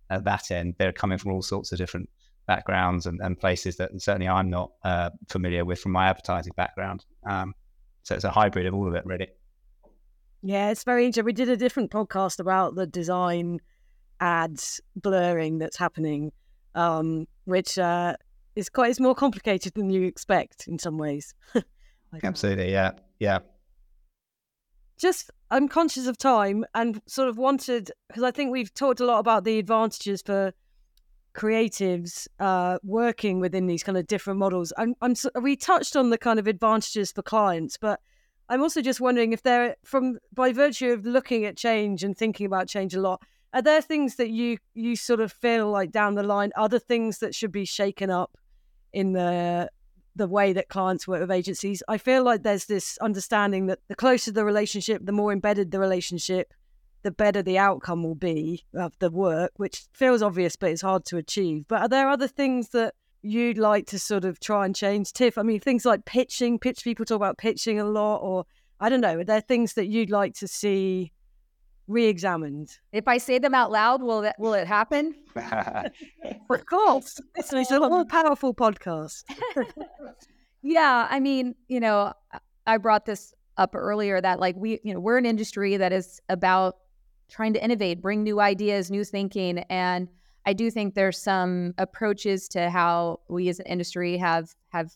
at 0.09 0.25
that 0.25 0.51
end, 0.51 0.75
they're 0.77 0.91
coming 0.91 1.17
from 1.17 1.31
all 1.31 1.41
sorts 1.41 1.71
of 1.71 1.77
different 1.77 2.09
backgrounds 2.47 3.05
and, 3.05 3.21
and 3.21 3.39
places 3.39 3.77
that 3.77 3.89
certainly 4.01 4.27
I'm 4.27 4.49
not 4.49 4.71
uh, 4.83 5.09
familiar 5.29 5.63
with 5.63 5.79
from 5.79 5.93
my 5.93 6.07
advertising 6.07 6.53
background. 6.57 7.05
Um, 7.25 7.53
so 8.03 8.15
it's 8.15 8.25
a 8.25 8.31
hybrid 8.31 8.65
of 8.65 8.73
all 8.73 8.87
of 8.87 8.95
it, 8.95 9.05
really. 9.05 9.29
Yeah, 10.41 10.71
it's 10.71 10.83
very 10.83 11.05
interesting. 11.05 11.25
We 11.25 11.33
did 11.33 11.49
a 11.49 11.57
different 11.57 11.91
podcast 11.91 12.39
about 12.39 12.75
the 12.75 12.87
design 12.87 13.59
ads 14.19 14.81
blurring 14.95 15.59
that's 15.59 15.77
happening, 15.77 16.31
um, 16.75 17.27
which 17.45 17.77
uh, 17.77 18.15
is 18.55 18.67
quite 18.67 18.89
it's 18.89 18.99
more 18.99 19.15
complicated 19.15 19.73
than 19.75 19.89
you 19.89 20.03
expect 20.03 20.67
in 20.67 20.79
some 20.79 20.97
ways. 20.97 21.33
Absolutely, 22.23 22.71
yeah, 22.71 22.91
yeah. 23.19 23.39
Just, 25.01 25.31
I'm 25.49 25.67
conscious 25.67 26.05
of 26.05 26.19
time 26.19 26.63
and 26.75 27.01
sort 27.07 27.27
of 27.27 27.39
wanted 27.39 27.91
because 28.07 28.21
I 28.21 28.29
think 28.29 28.51
we've 28.51 28.71
talked 28.71 28.99
a 28.99 29.05
lot 29.05 29.17
about 29.17 29.45
the 29.45 29.57
advantages 29.57 30.21
for 30.21 30.53
creatives 31.33 32.27
uh, 32.39 32.77
working 32.83 33.39
within 33.39 33.65
these 33.65 33.81
kind 33.81 33.97
of 33.97 34.05
different 34.05 34.37
models. 34.37 34.71
I'm, 34.77 34.93
I'm, 35.01 35.15
we 35.41 35.55
touched 35.55 35.95
on 35.95 36.11
the 36.11 36.19
kind 36.19 36.37
of 36.37 36.45
advantages 36.45 37.11
for 37.11 37.23
clients, 37.23 37.77
but 37.77 37.99
I'm 38.47 38.61
also 38.61 38.81
just 38.81 39.01
wondering 39.01 39.33
if 39.33 39.41
there, 39.41 39.75
from 39.83 40.19
by 40.33 40.53
virtue 40.53 40.91
of 40.91 41.03
looking 41.03 41.45
at 41.45 41.57
change 41.57 42.03
and 42.03 42.15
thinking 42.15 42.45
about 42.45 42.67
change 42.67 42.93
a 42.93 43.01
lot, 43.01 43.23
are 43.53 43.61
there 43.61 43.81
things 43.81 44.17
that 44.17 44.29
you 44.29 44.57
you 44.75 44.95
sort 44.95 45.19
of 45.19 45.31
feel 45.31 45.71
like 45.71 45.91
down 45.91 46.13
the 46.13 46.23
line, 46.23 46.51
other 46.55 46.79
things 46.79 47.17
that 47.19 47.33
should 47.33 47.51
be 47.51 47.65
shaken 47.65 48.11
up 48.11 48.37
in 48.93 49.13
the 49.13 49.67
the 50.15 50.27
way 50.27 50.53
that 50.53 50.69
clients 50.69 51.07
work 51.07 51.21
with 51.21 51.31
agencies? 51.31 51.81
I 51.87 51.97
feel 51.97 52.23
like 52.23 52.43
there's 52.43 52.65
this 52.65 52.97
understanding 52.99 53.67
that 53.67 53.79
the 53.87 53.95
closer 53.95 54.31
the 54.31 54.45
relationship, 54.45 55.05
the 55.05 55.11
more 55.11 55.31
embedded 55.31 55.71
the 55.71 55.79
relationship, 55.79 56.53
the 57.03 57.11
better 57.11 57.41
the 57.41 57.57
outcome 57.57 58.03
will 58.03 58.15
be 58.15 58.65
of 58.73 58.97
the 58.99 59.09
work, 59.09 59.51
which 59.57 59.85
feels 59.93 60.21
obvious, 60.21 60.55
but 60.55 60.71
it's 60.71 60.81
hard 60.81 61.05
to 61.05 61.17
achieve. 61.17 61.65
But 61.67 61.81
are 61.81 61.89
there 61.89 62.09
other 62.09 62.27
things 62.27 62.69
that 62.69 62.93
you'd 63.21 63.57
like 63.57 63.87
to 63.87 63.99
sort 63.99 64.25
of 64.25 64.39
try 64.39 64.65
and 64.65 64.75
change, 64.75 65.13
Tiff? 65.13 65.37
I 65.37 65.43
mean, 65.43 65.59
things 65.59 65.85
like 65.85 66.05
pitching, 66.05 66.59
pitch 66.59 66.83
people 66.83 67.05
talk 67.05 67.15
about 67.15 67.37
pitching 67.37 67.79
a 67.79 67.85
lot, 67.85 68.17
or 68.17 68.45
I 68.79 68.89
don't 68.89 69.01
know, 69.01 69.19
are 69.19 69.23
there 69.23 69.41
things 69.41 69.73
that 69.73 69.87
you'd 69.87 70.09
like 70.09 70.35
to 70.35 70.47
see 70.47 71.11
re-examined? 71.91 72.69
If 72.91 73.07
I 73.07 73.17
say 73.17 73.39
them 73.39 73.53
out 73.53 73.71
loud, 73.71 74.01
will 74.01 74.21
that 74.21 74.35
will 74.39 74.53
it 74.53 74.67
happen? 74.67 75.15
of 75.35 76.65
course. 76.65 77.19
It's, 77.35 77.53
it's 77.53 77.71
a 77.71 77.79
more 77.79 78.05
powerful 78.05 78.53
podcast. 78.53 79.23
Yeah, 80.61 81.07
I 81.09 81.19
mean, 81.19 81.55
you 81.67 81.79
know, 81.79 82.13
I 82.67 82.77
brought 82.77 83.05
this 83.05 83.33
up 83.57 83.75
earlier 83.75 84.21
that 84.21 84.39
like 84.39 84.55
we, 84.55 84.79
you 84.83 84.93
know, 84.93 84.99
we're 84.99 85.17
an 85.17 85.25
industry 85.25 85.77
that 85.77 85.91
is 85.91 86.21
about 86.29 86.77
trying 87.29 87.53
to 87.53 87.63
innovate, 87.63 88.01
bring 88.01 88.23
new 88.23 88.39
ideas, 88.39 88.91
new 88.91 89.03
thinking, 89.03 89.59
and 89.69 90.07
I 90.45 90.53
do 90.53 90.71
think 90.71 90.95
there's 90.95 91.17
some 91.17 91.73
approaches 91.77 92.47
to 92.49 92.69
how 92.69 93.21
we 93.29 93.49
as 93.49 93.59
an 93.59 93.65
industry 93.67 94.17
have 94.17 94.53
have 94.69 94.91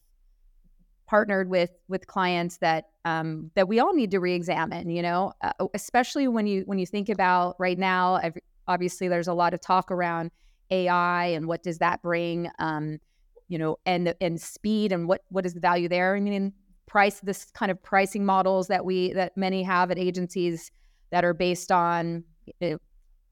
partnered 1.08 1.50
with 1.50 1.72
with 1.88 2.08
clients 2.08 2.58
that 2.58 2.86
um, 3.06 3.52
that 3.56 3.68
we 3.68 3.80
all 3.80 3.94
need 3.94 4.12
to 4.12 4.20
reexamine. 4.20 4.90
You 4.90 5.02
know, 5.02 5.34
uh, 5.42 5.68
especially 5.74 6.28
when 6.28 6.48
you 6.48 6.64
when 6.66 6.80
you 6.80 6.86
think 6.86 7.10
about 7.10 7.56
right 7.60 7.78
now. 7.78 8.22
Obviously, 8.68 9.08
there's 9.08 9.28
a 9.28 9.34
lot 9.34 9.54
of 9.54 9.62
talk 9.62 9.92
around 9.92 10.32
AI 10.72 11.26
and 11.28 11.48
what 11.48 11.62
does 11.62 11.78
that 11.78 12.02
bring. 12.02 12.50
Um, 12.60 13.00
you 13.48 13.58
know, 13.58 13.78
and 13.86 14.16
and 14.22 14.42
speed 14.42 14.92
and 14.92 15.08
what 15.08 15.22
what 15.30 15.46
is 15.46 15.54
the 15.54 15.60
value 15.60 15.88
there? 15.88 16.16
I 16.16 16.20
mean, 16.20 16.54
price 16.88 17.20
this 17.20 17.46
kind 17.52 17.72
of 17.72 17.82
pricing 17.84 18.26
models 18.26 18.68
that 18.68 18.86
we 18.86 19.14
that 19.14 19.38
many 19.38 19.64
have 19.64 19.92
at 19.92 20.00
agencies 20.00 20.72
that 21.12 21.24
are 21.24 21.34
based 21.34 21.72
on 21.72 22.24
you 22.46 22.54
know, 22.62 22.78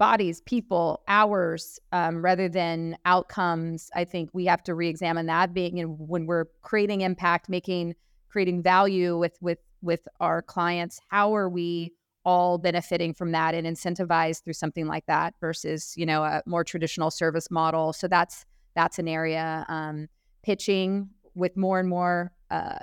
bodies, 0.04 0.42
people, 0.42 1.02
hours, 1.08 1.80
um, 1.94 2.22
rather 2.22 2.50
than 2.50 2.98
outcomes. 3.06 3.90
I 3.96 4.04
think 4.04 4.30
we 4.34 4.44
have 4.48 4.62
to 4.64 4.76
re-examine 4.76 5.28
that. 5.28 5.54
Being 5.54 5.78
you 5.78 5.86
know, 5.86 5.94
when 5.94 6.26
we're 6.26 6.48
creating 6.62 7.00
impact, 7.00 7.48
making 7.48 7.96
creating 8.28 8.62
value 8.62 9.18
with 9.18 9.38
with 9.40 9.60
with 9.82 10.02
our 10.20 10.42
clients, 10.42 11.00
how 11.08 11.34
are 11.34 11.48
we 11.48 11.94
all 12.26 12.58
benefiting 12.58 13.14
from 13.14 13.32
that 13.32 13.56
and 13.56 13.66
incentivized 13.66 14.44
through 14.44 14.60
something 14.64 14.88
like 14.88 15.06
that 15.06 15.36
versus 15.40 15.94
you 15.96 16.06
know 16.06 16.22
a 16.22 16.44
more 16.46 16.66
traditional 16.66 17.10
service 17.10 17.50
model? 17.50 17.94
So 17.94 18.10
that's 18.10 18.44
that's 18.76 19.00
an 19.00 19.08
area. 19.08 19.66
Um, 19.70 20.10
pitching 20.42 21.12
with 21.34 21.56
more 21.56 21.80
and 21.80 21.88
more 21.88 22.34
uh, 22.52 22.80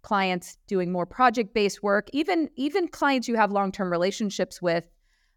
clients 0.00 0.56
doing 0.66 0.90
more 0.90 1.04
project 1.04 1.52
based 1.52 1.82
work, 1.82 2.08
even 2.14 2.48
even 2.56 2.88
clients 2.88 3.28
you 3.28 3.36
have 3.36 3.52
long 3.52 3.70
term 3.70 3.90
relationships 3.92 4.62
with, 4.62 4.88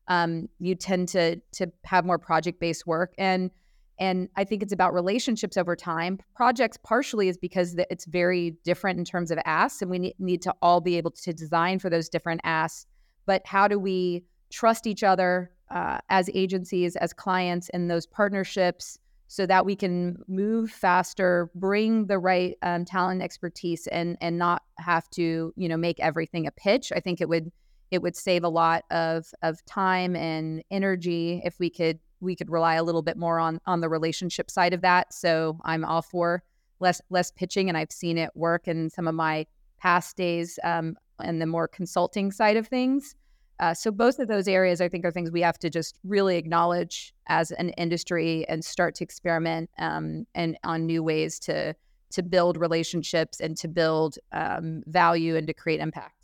um, 0.09 0.49
you 0.59 0.75
tend 0.75 1.07
to 1.09 1.37
to 1.53 1.71
have 1.85 2.05
more 2.05 2.17
project 2.17 2.59
based 2.59 2.85
work 2.85 3.13
and 3.17 3.51
and 3.99 4.29
I 4.37 4.45
think 4.45 4.63
it's 4.63 4.71
about 4.71 4.93
relationships 4.93 5.57
over 5.57 5.75
time. 5.75 6.19
Projects 6.33 6.77
partially 6.81 7.27
is 7.27 7.37
because 7.37 7.75
it's 7.89 8.05
very 8.05 8.55
different 8.63 8.97
in 8.97 9.03
terms 9.03 9.29
of 9.29 9.37
asks, 9.45 9.81
and 9.81 9.91
we 9.91 10.13
need, 10.17 10.41
to 10.43 10.55
all 10.61 10.79
be 10.79 10.95
able 10.95 11.11
to 11.11 11.33
design 11.33 11.79
for 11.79 11.89
those 11.89 12.07
different 12.07 12.39
asks. 12.45 12.85
But 13.25 13.45
how 13.45 13.67
do 13.67 13.77
we 13.77 14.23
trust 14.51 14.87
each 14.87 15.03
other 15.03 15.51
uh, 15.69 15.97
as 16.09 16.29
agencies, 16.33 16.95
as 16.95 17.11
clients, 17.11 17.69
in 17.69 17.87
those 17.87 18.07
partnerships? 18.07 18.97
so 19.31 19.45
that 19.45 19.63
we 19.63 19.75
can 19.75 20.17
move 20.27 20.71
faster, 20.71 21.51
bring 21.53 22.07
the 22.07 22.17
right 22.17 22.57
um, 22.63 22.83
talent 22.83 23.21
expertise, 23.21 23.85
and 23.85 24.17
and 24.21 24.39
not 24.39 24.63
have 24.79 25.07
to 25.11 25.53
you 25.55 25.69
know 25.69 25.77
make 25.77 25.99
everything 25.99 26.47
a 26.47 26.51
pitch. 26.51 26.91
I 26.95 26.99
think 26.99 27.21
it 27.21 27.29
would 27.29 27.51
it 27.91 28.01
would 28.01 28.15
save 28.15 28.43
a 28.43 28.49
lot 28.49 28.83
of 28.91 29.27
of 29.41 29.63
time 29.65 30.15
and 30.15 30.63
energy 30.71 31.41
if 31.43 31.59
we 31.59 31.69
could 31.69 31.99
we 32.21 32.35
could 32.35 32.49
rely 32.49 32.75
a 32.75 32.83
little 32.83 33.01
bit 33.01 33.17
more 33.17 33.39
on 33.39 33.59
on 33.65 33.81
the 33.81 33.89
relationship 33.89 34.51
side 34.51 34.73
of 34.73 34.81
that. 34.81 35.13
So 35.13 35.59
I'm 35.63 35.85
all 35.85 36.01
for 36.01 36.43
less 36.79 37.01
less 37.09 37.31
pitching, 37.31 37.69
and 37.69 37.77
I've 37.77 37.91
seen 37.91 38.17
it 38.17 38.31
work 38.35 38.67
in 38.67 38.89
some 38.89 39.07
of 39.07 39.15
my 39.15 39.45
past 39.79 40.17
days 40.17 40.59
um, 40.63 40.95
and 41.19 41.41
the 41.41 41.45
more 41.45 41.67
consulting 41.67 42.31
side 42.31 42.57
of 42.57 42.67
things. 42.67 43.15
Uh, 43.59 43.73
so 43.73 43.91
both 43.91 44.19
of 44.19 44.29
those 44.29 44.47
areas, 44.47 44.79
I 44.79 44.87
think, 44.87 45.03
are 45.03 45.11
things 45.11 45.31
we 45.31 45.41
have 45.41 45.59
to 45.59 45.69
just 45.69 45.97
really 46.05 46.37
acknowledge 46.37 47.13
as 47.27 47.51
an 47.51 47.69
industry 47.71 48.47
and 48.47 48.63
start 48.63 48.95
to 48.95 49.03
experiment 49.03 49.69
um, 49.77 50.25
and 50.33 50.57
on 50.63 50.85
new 50.85 51.03
ways 51.03 51.39
to 51.39 51.75
to 52.11 52.23
build 52.23 52.57
relationships 52.57 53.39
and 53.39 53.55
to 53.57 53.67
build 53.67 54.17
um, 54.31 54.81
value 54.87 55.35
and 55.35 55.45
to 55.45 55.53
create 55.53 55.79
impact. 55.79 56.18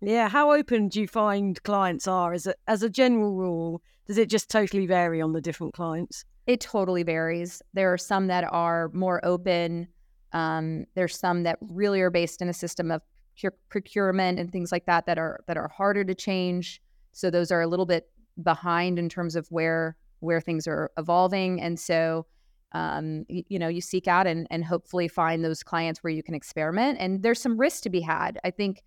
Yeah, 0.00 0.28
how 0.28 0.52
open 0.52 0.88
do 0.88 1.00
you 1.00 1.08
find 1.08 1.60
clients 1.64 2.06
are? 2.06 2.32
As 2.32 2.46
a 2.46 2.54
as 2.66 2.82
a 2.82 2.90
general 2.90 3.34
rule, 3.34 3.82
does 4.06 4.18
it 4.18 4.30
just 4.30 4.48
totally 4.48 4.86
vary 4.86 5.20
on 5.20 5.32
the 5.32 5.40
different 5.40 5.74
clients? 5.74 6.24
It 6.46 6.60
totally 6.60 7.02
varies. 7.02 7.62
There 7.74 7.92
are 7.92 7.98
some 7.98 8.28
that 8.28 8.44
are 8.50 8.90
more 8.94 9.24
open. 9.24 9.88
Um, 10.32 10.86
there's 10.94 11.18
some 11.18 11.42
that 11.42 11.58
really 11.60 12.00
are 12.00 12.10
based 12.10 12.40
in 12.40 12.48
a 12.48 12.54
system 12.54 12.90
of 12.90 13.02
procurement 13.68 14.38
and 14.38 14.50
things 14.50 14.72
like 14.72 14.86
that 14.86 15.06
that 15.06 15.18
are 15.18 15.40
that 15.46 15.56
are 15.56 15.68
harder 15.68 16.04
to 16.04 16.14
change. 16.14 16.80
So 17.12 17.30
those 17.30 17.50
are 17.50 17.62
a 17.62 17.66
little 17.66 17.86
bit 17.86 18.08
behind 18.42 18.98
in 18.98 19.08
terms 19.08 19.34
of 19.34 19.48
where 19.48 19.96
where 20.20 20.40
things 20.40 20.68
are 20.68 20.90
evolving. 20.96 21.60
And 21.60 21.78
so 21.78 22.26
um, 22.72 23.24
you, 23.28 23.42
you, 23.48 23.58
know 23.58 23.68
you 23.68 23.80
seek 23.80 24.06
out 24.06 24.26
and, 24.26 24.46
and 24.50 24.64
hopefully 24.64 25.08
find 25.08 25.44
those 25.44 25.62
clients 25.62 26.04
where 26.04 26.12
you 26.12 26.22
can 26.22 26.34
experiment. 26.34 26.98
And 27.00 27.22
there's 27.22 27.40
some 27.40 27.58
risk 27.58 27.82
to 27.84 27.90
be 27.90 28.00
had. 28.00 28.38
I 28.44 28.50
think 28.50 28.82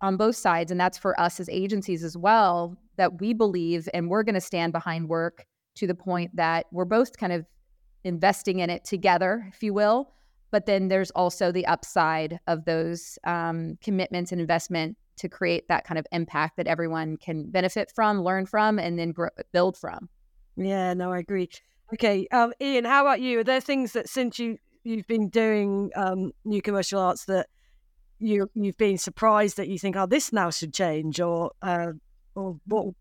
on 0.00 0.16
both 0.16 0.36
sides, 0.36 0.70
and 0.70 0.80
that's 0.80 0.98
for 0.98 1.18
us 1.20 1.40
as 1.40 1.48
agencies 1.48 2.04
as 2.04 2.16
well, 2.16 2.76
that 2.96 3.20
we 3.20 3.32
believe 3.32 3.88
and 3.94 4.08
we're 4.08 4.22
going 4.22 4.34
to 4.34 4.40
stand 4.40 4.72
behind 4.72 5.08
work 5.08 5.46
to 5.76 5.86
the 5.86 5.94
point 5.94 6.34
that 6.34 6.66
we're 6.72 6.84
both 6.84 7.16
kind 7.16 7.32
of 7.32 7.46
investing 8.04 8.60
in 8.60 8.70
it 8.70 8.84
together, 8.84 9.50
if 9.54 9.62
you 9.62 9.74
will, 9.74 10.12
but 10.50 10.66
then 10.66 10.88
there's 10.88 11.10
also 11.12 11.50
the 11.50 11.66
upside 11.66 12.38
of 12.46 12.64
those 12.64 13.18
um, 13.24 13.76
commitments 13.82 14.32
and 14.32 14.40
investment 14.40 14.96
to 15.16 15.28
create 15.28 15.66
that 15.68 15.84
kind 15.84 15.98
of 15.98 16.06
impact 16.12 16.56
that 16.56 16.66
everyone 16.66 17.16
can 17.16 17.50
benefit 17.50 17.90
from, 17.94 18.22
learn 18.22 18.46
from, 18.46 18.78
and 18.78 18.98
then 18.98 19.12
grow, 19.12 19.28
build 19.52 19.76
from. 19.76 20.08
Yeah, 20.56 20.94
no, 20.94 21.12
I 21.12 21.18
agree. 21.18 21.48
Okay, 21.94 22.26
um, 22.32 22.52
Ian, 22.60 22.84
how 22.84 23.02
about 23.02 23.20
you? 23.20 23.40
Are 23.40 23.44
there 23.44 23.60
things 23.60 23.92
that 23.92 24.08
since 24.08 24.38
you 24.38 24.58
you've 24.84 25.06
been 25.06 25.28
doing 25.28 25.90
um, 25.96 26.32
New 26.44 26.62
Commercial 26.62 27.00
Arts 27.00 27.24
that 27.24 27.48
you 28.18 28.50
you've 28.54 28.78
been 28.78 28.98
surprised 28.98 29.56
that 29.56 29.68
you 29.68 29.78
think, 29.78 29.96
oh, 29.96 30.06
this 30.06 30.32
now 30.32 30.50
should 30.50 30.74
change, 30.74 31.20
or 31.20 31.52
uh, 31.62 31.92
or 32.34 32.58
what? 32.66 32.94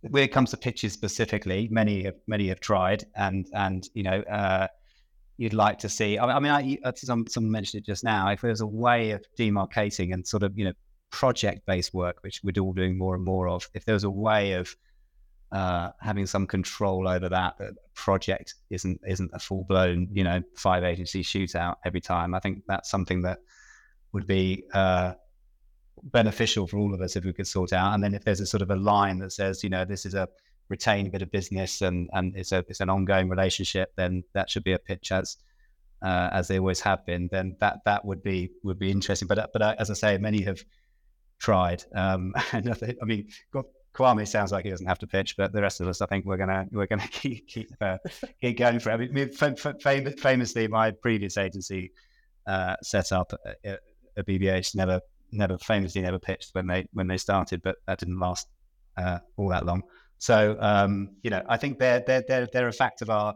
When 0.00 0.22
it 0.22 0.32
comes 0.32 0.50
to 0.50 0.56
pitches 0.56 0.92
specifically, 0.92 1.68
many 1.70 2.04
have 2.04 2.16
many 2.26 2.48
have 2.48 2.60
tried, 2.60 3.04
and 3.14 3.46
and 3.52 3.88
you 3.94 4.02
know. 4.02 4.20
Uh, 4.22 4.68
you'd 5.40 5.54
like 5.54 5.78
to 5.78 5.88
see? 5.88 6.18
I 6.18 6.40
mean, 6.40 6.50
I, 6.84 6.92
some, 6.96 7.24
someone 7.28 7.52
mentioned 7.52 7.82
it 7.82 7.86
just 7.86 8.02
now. 8.02 8.28
If 8.28 8.40
there's 8.40 8.60
a 8.60 8.66
way 8.66 9.12
of 9.12 9.24
demarcating 9.38 10.12
and 10.12 10.26
sort 10.26 10.42
of, 10.42 10.58
you 10.58 10.64
know, 10.64 10.72
project-based 11.10 11.94
work, 11.94 12.18
which 12.22 12.40
we're 12.42 12.60
all 12.60 12.72
doing 12.72 12.98
more 12.98 13.14
and 13.14 13.24
more 13.24 13.48
of, 13.48 13.68
if 13.72 13.84
there's 13.84 14.02
a 14.02 14.10
way 14.10 14.54
of 14.54 14.74
uh, 15.52 15.90
having 16.00 16.26
some 16.26 16.46
control 16.46 17.06
over 17.08 17.28
that, 17.28 17.56
that 17.58 17.74
project 17.94 18.56
isn't 18.70 19.00
isn't 19.06 19.30
a 19.32 19.38
full-blown, 19.38 20.08
you 20.12 20.24
know, 20.24 20.42
five 20.56 20.82
agency 20.82 21.22
shootout 21.22 21.76
every 21.84 22.00
time. 22.00 22.34
I 22.34 22.40
think 22.40 22.64
that's 22.66 22.90
something 22.90 23.22
that 23.22 23.38
would 24.12 24.26
be 24.26 24.64
uh, 24.74 25.14
beneficial 26.02 26.66
for 26.66 26.78
all 26.78 26.94
of 26.94 27.00
us 27.00 27.16
if 27.16 27.24
we 27.24 27.32
could 27.32 27.46
sort 27.46 27.72
out. 27.72 27.94
And 27.94 28.02
then 28.02 28.14
if 28.14 28.24
there's 28.24 28.40
a 28.40 28.46
sort 28.46 28.62
of 28.62 28.70
a 28.70 28.76
line 28.76 29.18
that 29.18 29.32
says, 29.32 29.62
you 29.62 29.70
know, 29.70 29.84
this 29.84 30.06
is 30.06 30.14
a 30.14 30.28
retain 30.68 31.06
a 31.06 31.10
bit 31.10 31.22
of 31.22 31.30
business 31.30 31.80
and 31.80 32.10
and 32.12 32.36
it's 32.36 32.52
a 32.52 32.64
it's 32.68 32.80
an 32.80 32.90
ongoing 32.90 33.28
relationship, 33.28 33.92
then 33.96 34.22
that 34.34 34.50
should 34.50 34.64
be 34.64 34.72
a 34.72 34.78
pitch 34.78 35.12
as 35.12 35.36
uh, 36.02 36.28
as 36.32 36.48
they 36.48 36.58
always 36.58 36.80
have 36.80 37.04
been. 37.06 37.28
Then 37.30 37.56
that 37.60 37.78
that 37.84 38.04
would 38.04 38.22
be 38.22 38.50
would 38.62 38.78
be 38.78 38.90
interesting. 38.90 39.28
But 39.28 39.50
but 39.52 39.62
uh, 39.62 39.74
as 39.78 39.90
I 39.90 39.94
say, 39.94 40.18
many 40.18 40.42
have 40.42 40.62
tried. 41.38 41.84
Um, 41.94 42.34
and 42.52 42.70
I, 42.70 43.04
mean, 43.04 43.28
Kwame 43.94 44.26
sounds 44.26 44.52
like 44.52 44.64
he 44.64 44.70
doesn't 44.70 44.86
have 44.86 44.98
to 45.00 45.06
pitch, 45.06 45.36
but 45.36 45.52
the 45.52 45.62
rest 45.62 45.80
of 45.80 45.88
us, 45.88 46.00
I 46.00 46.06
think 46.06 46.24
we're 46.24 46.36
gonna 46.36 46.66
we're 46.70 46.86
gonna 46.86 47.08
keep 47.10 47.48
keep, 47.48 47.70
uh, 47.80 47.98
keep 48.40 48.58
going 48.58 48.80
for 48.80 48.90
it. 48.90 48.94
I 48.94 49.12
mean, 49.12 49.32
fam- 49.32 49.56
famously, 49.56 50.68
my 50.68 50.90
previous 50.90 51.36
agency 51.36 51.92
uh, 52.46 52.76
set 52.82 53.12
up 53.12 53.32
a 53.64 53.78
BBH 54.24 54.74
never 54.74 55.00
never 55.30 55.58
famously 55.58 56.00
never 56.00 56.18
pitched 56.18 56.54
when 56.54 56.66
they 56.66 56.86
when 56.92 57.06
they 57.06 57.18
started, 57.18 57.62
but 57.62 57.76
that 57.86 57.98
didn't 57.98 58.18
last 58.18 58.48
uh, 58.96 59.18
all 59.36 59.48
that 59.48 59.66
long. 59.66 59.82
So 60.18 60.56
um, 60.60 61.10
you 61.22 61.30
know, 61.30 61.42
I 61.48 61.56
think 61.56 61.78
they're 61.78 62.02
they're 62.06 62.24
they're 62.26 62.48
they're 62.52 62.68
a 62.68 62.72
fact 62.72 63.02
of 63.02 63.10
our 63.10 63.34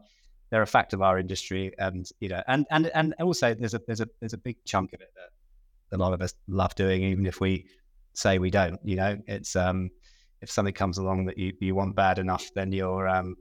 they're 0.50 0.62
a 0.62 0.66
fact 0.66 0.92
of 0.92 1.00
our 1.00 1.18
industry, 1.18 1.72
and 1.78 2.08
you 2.20 2.28
know, 2.28 2.42
and 2.48 2.66
and 2.70 2.90
and 2.94 3.14
also 3.20 3.54
there's 3.54 3.74
a 3.74 3.80
there's 3.86 4.00
a 4.00 4.08
there's 4.20 4.34
a 4.34 4.38
big 4.38 4.56
chunk 4.64 4.92
of 4.92 5.00
it 5.00 5.10
that 5.14 5.96
a 5.96 5.98
lot 5.98 6.12
of 6.12 6.20
us 6.20 6.34
love 6.48 6.74
doing, 6.74 7.02
even 7.02 7.26
if 7.26 7.40
we 7.40 7.66
say 8.14 8.38
we 8.38 8.50
don't. 8.50 8.78
You 8.84 8.96
know, 8.96 9.18
it's 9.26 9.56
um, 9.56 9.90
if 10.40 10.50
something 10.50 10.74
comes 10.74 10.98
along 10.98 11.26
that 11.26 11.38
you 11.38 11.52
you 11.60 11.74
want 11.74 11.94
bad 11.94 12.18
enough, 12.18 12.50
then 12.54 12.72
you're 12.72 13.08
um, 13.08 13.36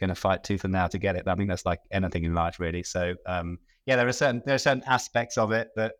going 0.00 0.08
to 0.08 0.14
fight 0.14 0.42
tooth 0.42 0.64
and 0.64 0.72
nail 0.72 0.88
to 0.88 0.98
get 0.98 1.16
it. 1.16 1.28
I 1.28 1.34
think 1.34 1.48
that's 1.48 1.66
like 1.66 1.80
anything 1.90 2.24
in 2.24 2.34
life, 2.34 2.58
really. 2.58 2.82
So 2.82 3.14
um, 3.26 3.58
yeah, 3.84 3.96
there 3.96 4.08
are 4.08 4.12
certain 4.12 4.42
there 4.44 4.54
are 4.54 4.58
certain 4.58 4.84
aspects 4.86 5.38
of 5.38 5.52
it 5.52 5.68
that 5.76 5.94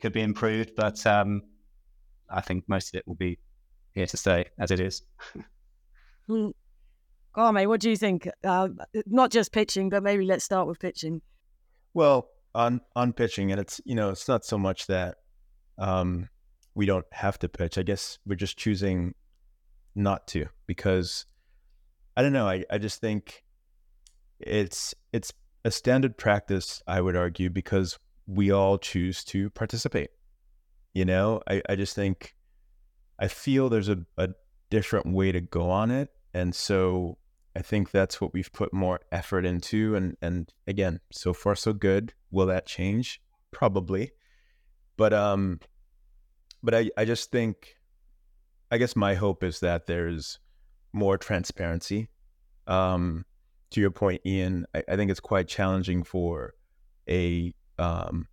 could 0.00 0.12
be 0.12 0.22
improved, 0.22 0.72
but 0.76 1.04
um, 1.06 1.42
I 2.28 2.40
think 2.40 2.64
most 2.68 2.94
of 2.94 2.98
it 2.98 3.06
will 3.06 3.14
be 3.14 3.38
here 3.92 4.06
to 4.06 4.16
stay 4.16 4.46
as 4.58 4.70
it 4.70 4.80
is. 4.80 5.02
Kwame, 6.28 7.66
what 7.66 7.80
do 7.80 7.90
you 7.90 7.96
think? 7.96 8.28
Uh, 8.44 8.68
not 9.06 9.30
just 9.30 9.52
pitching, 9.52 9.88
but 9.88 10.02
maybe 10.02 10.24
let's 10.24 10.44
start 10.44 10.66
with 10.66 10.78
pitching. 10.78 11.22
Well, 11.94 12.28
on 12.54 12.80
on 12.96 13.12
pitching, 13.12 13.52
and 13.52 13.60
it's 13.60 13.80
you 13.84 13.94
know 13.94 14.10
it's 14.10 14.28
not 14.28 14.44
so 14.44 14.58
much 14.58 14.86
that 14.86 15.16
um, 15.78 16.28
we 16.74 16.86
don't 16.86 17.06
have 17.12 17.38
to 17.40 17.48
pitch. 17.48 17.78
I 17.78 17.82
guess 17.82 18.18
we're 18.26 18.36
just 18.36 18.56
choosing 18.56 19.14
not 19.94 20.26
to 20.28 20.46
because 20.66 21.26
I 22.16 22.22
don't 22.22 22.32
know. 22.32 22.48
I, 22.48 22.64
I 22.70 22.78
just 22.78 23.00
think 23.00 23.44
it's 24.38 24.94
it's 25.12 25.32
a 25.64 25.70
standard 25.70 26.16
practice, 26.16 26.82
I 26.86 27.00
would 27.00 27.16
argue, 27.16 27.50
because 27.50 27.98
we 28.30 28.52
all 28.52 28.78
choose 28.78 29.24
to 29.24 29.50
participate. 29.50 30.10
You 30.94 31.04
know, 31.04 31.40
I, 31.48 31.62
I 31.68 31.74
just 31.76 31.94
think 31.94 32.34
I 33.18 33.28
feel 33.28 33.68
there's 33.68 33.88
a, 33.88 33.98
a 34.16 34.30
different 34.70 35.12
way 35.12 35.32
to 35.32 35.40
go 35.40 35.68
on 35.68 35.90
it. 35.90 36.10
And 36.32 36.54
so 36.54 37.18
I 37.56 37.62
think 37.62 37.90
that's 37.90 38.20
what 38.20 38.32
we've 38.32 38.52
put 38.52 38.72
more 38.72 39.00
effort 39.10 39.44
into. 39.44 39.96
And 39.96 40.16
and 40.22 40.52
again, 40.66 41.00
so 41.10 41.32
far 41.32 41.56
so 41.56 41.72
good. 41.72 42.14
Will 42.30 42.46
that 42.46 42.66
change? 42.66 43.20
Probably. 43.50 44.12
But 44.96 45.12
um 45.12 45.58
but 46.62 46.74
I, 46.74 46.90
I 46.96 47.04
just 47.04 47.32
think 47.32 47.74
I 48.70 48.78
guess 48.78 48.94
my 48.94 49.14
hope 49.14 49.42
is 49.42 49.58
that 49.60 49.86
there's 49.86 50.38
more 50.92 51.18
transparency. 51.18 52.08
Um 52.68 53.24
to 53.70 53.80
your 53.80 53.90
point, 53.90 54.20
Ian, 54.24 54.66
I, 54.74 54.84
I 54.88 54.96
think 54.96 55.10
it's 55.10 55.20
quite 55.20 55.48
challenging 55.48 56.04
for 56.04 56.54
a 57.08 57.54
um, 57.80 58.26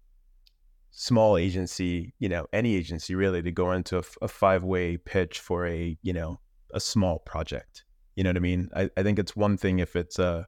small 0.91 1.37
agency, 1.37 2.13
you 2.19 2.29
know, 2.29 2.47
any 2.51 2.75
agency 2.75 3.15
really, 3.15 3.41
to 3.41 3.51
go 3.51 3.71
into 3.71 3.97
a, 3.99 4.03
a 4.21 4.27
five 4.27 4.63
way 4.63 4.97
pitch 4.97 5.39
for 5.39 5.65
a, 5.65 5.97
you 6.01 6.13
know, 6.13 6.39
a 6.73 6.79
small 6.79 7.19
project. 7.19 7.85
You 8.15 8.23
know 8.23 8.31
what 8.31 8.37
I 8.37 8.41
mean? 8.41 8.69
I, 8.75 8.89
I 8.97 9.03
think 9.03 9.19
it's 9.19 9.35
one 9.35 9.57
thing 9.57 9.79
if 9.79 9.95
it's 9.95 10.19
a 10.19 10.47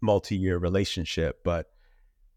multi 0.00 0.36
year 0.36 0.58
relationship, 0.58 1.40
but 1.44 1.66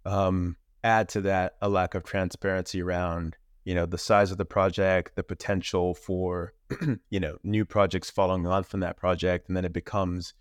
um, 0.05 0.57
add 0.84 1.09
to 1.09 1.22
that 1.22 1.53
a 1.62 1.70
lack 1.70 1.95
of 1.95 2.03
transparency 2.03 2.82
around, 2.82 3.38
you 3.66 3.76
know, 3.76 3.86
the 3.86 3.97
size 3.97 4.32
of 4.32 4.38
the 4.38 4.45
project, 4.45 5.16
the 5.16 5.24
potential 5.24 5.93
for, 5.93 6.53
you 7.09 7.20
know, 7.20 7.38
new 7.43 7.66
projects 7.66 8.09
following 8.09 8.47
on 8.47 8.64
from 8.64 8.80
that 8.80 8.97
project. 8.97 9.47
And 9.47 9.55
then 9.55 9.66
it 9.66 9.74
becomes, 9.74 10.34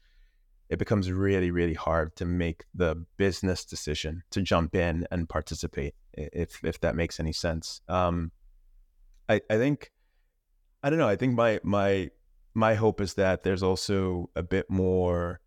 it 0.71 0.79
becomes 0.79 1.11
really, 1.11 1.51
really 1.51 1.75
hard 1.75 2.15
to 2.17 2.25
make 2.25 2.65
the 2.73 3.05
business 3.17 3.65
decision 3.65 4.23
to 4.31 4.41
jump 4.41 4.77
in 4.77 5.07
and 5.11 5.29
participate, 5.29 5.95
if 6.15 6.65
if 6.65 6.81
that 6.81 6.95
makes 6.95 7.19
any 7.19 7.33
sense. 7.33 7.81
Um, 7.89 8.31
I 9.29 9.41
I 9.51 9.57
think 9.57 9.91
I 10.83 10.89
don't 10.89 11.01
know. 11.01 11.09
I 11.09 11.17
think 11.17 11.35
my 11.35 11.59
my 11.65 12.11
my 12.55 12.75
hope 12.75 13.01
is 13.01 13.15
that 13.15 13.43
there's 13.43 13.65
also 13.65 14.31
a 14.37 14.45
bit 14.45 14.71
more 14.71 15.41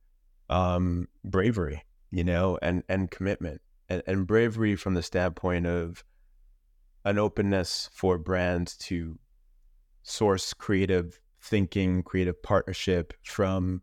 um, 0.49 1.07
bravery, 1.23 1.83
you 2.11 2.25
know, 2.25 2.59
and 2.61 2.83
and 2.89 3.09
commitment, 3.09 3.61
and, 3.87 4.03
and 4.05 4.27
bravery 4.27 4.75
from 4.75 4.93
the 4.93 5.03
standpoint 5.03 5.65
of 5.65 6.03
an 7.05 7.17
openness 7.17 7.89
for 7.93 8.17
brands 8.17 8.75
to 8.77 9.17
source 10.03 10.53
creative 10.53 11.21
thinking, 11.41 12.03
creative 12.03 12.43
partnership 12.43 13.13
from 13.23 13.81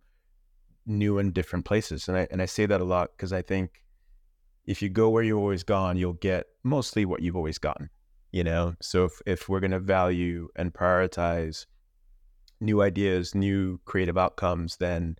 new 0.90 1.18
and 1.18 1.32
different 1.32 1.64
places. 1.64 2.08
And 2.08 2.16
I 2.16 2.26
and 2.30 2.42
I 2.42 2.46
say 2.46 2.66
that 2.66 2.80
a 2.80 2.84
lot 2.84 3.10
because 3.16 3.32
I 3.32 3.42
think 3.42 3.82
if 4.66 4.82
you 4.82 4.88
go 4.88 5.08
where 5.08 5.22
you've 5.22 5.38
always 5.38 5.62
gone, 5.62 5.96
you'll 5.96 6.12
get 6.14 6.46
mostly 6.62 7.04
what 7.04 7.22
you've 7.22 7.36
always 7.36 7.58
gotten. 7.58 7.90
You 8.32 8.44
know, 8.44 8.74
so 8.80 9.04
if 9.04 9.12
if 9.26 9.48
we're 9.48 9.60
to 9.60 9.80
value 9.80 10.48
and 10.56 10.72
prioritize 10.72 11.66
new 12.60 12.82
ideas, 12.82 13.34
new 13.34 13.80
creative 13.84 14.18
outcomes, 14.18 14.76
then 14.76 15.16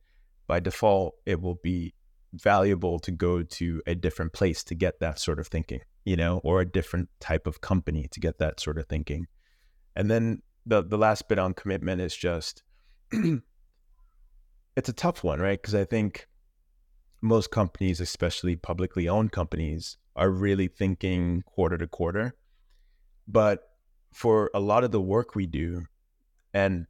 by 0.47 0.61
default 0.61 1.15
it 1.27 1.41
will 1.41 1.59
be 1.63 1.95
valuable 2.33 2.99
to 3.01 3.11
go 3.11 3.43
to 3.43 3.83
a 3.87 3.95
different 3.95 4.33
place 4.33 4.63
to 4.65 4.75
get 4.75 5.01
that 5.01 5.19
sort 5.19 5.41
of 5.41 5.49
thinking, 5.49 5.81
you 6.05 6.17
know, 6.17 6.41
or 6.45 6.61
a 6.61 6.71
different 6.71 7.09
type 7.19 7.47
of 7.47 7.61
company 7.61 8.07
to 8.13 8.21
get 8.21 8.39
that 8.39 8.61
sort 8.61 8.79
of 8.79 8.87
thinking. 8.87 9.27
And 9.97 10.11
then 10.11 10.43
the 10.67 10.83
the 10.83 10.99
last 10.99 11.29
bit 11.29 11.39
on 11.39 11.55
commitment 11.55 12.01
is 12.01 12.17
just 12.17 12.63
it's 14.81 14.89
a 14.89 14.95
tough 14.95 15.23
one, 15.23 15.41
right? 15.41 15.61
Because 15.61 15.75
I 15.75 15.85
think 15.85 16.27
most 17.21 17.51
companies, 17.51 18.01
especially 18.01 18.57
publicly 18.57 19.07
owned 19.09 19.31
companies, 19.31 19.99
are 20.17 20.31
really 20.31 20.69
thinking 20.69 21.43
quarter 21.43 21.77
to 21.77 21.87
quarter. 21.87 22.35
But 23.29 23.61
for 24.11 24.51
a 24.55 24.61
lot 24.61 24.83
of 24.83 24.91
the 24.91 25.01
work 25.01 25.35
we 25.35 25.47
do, 25.47 25.85
and 26.55 26.87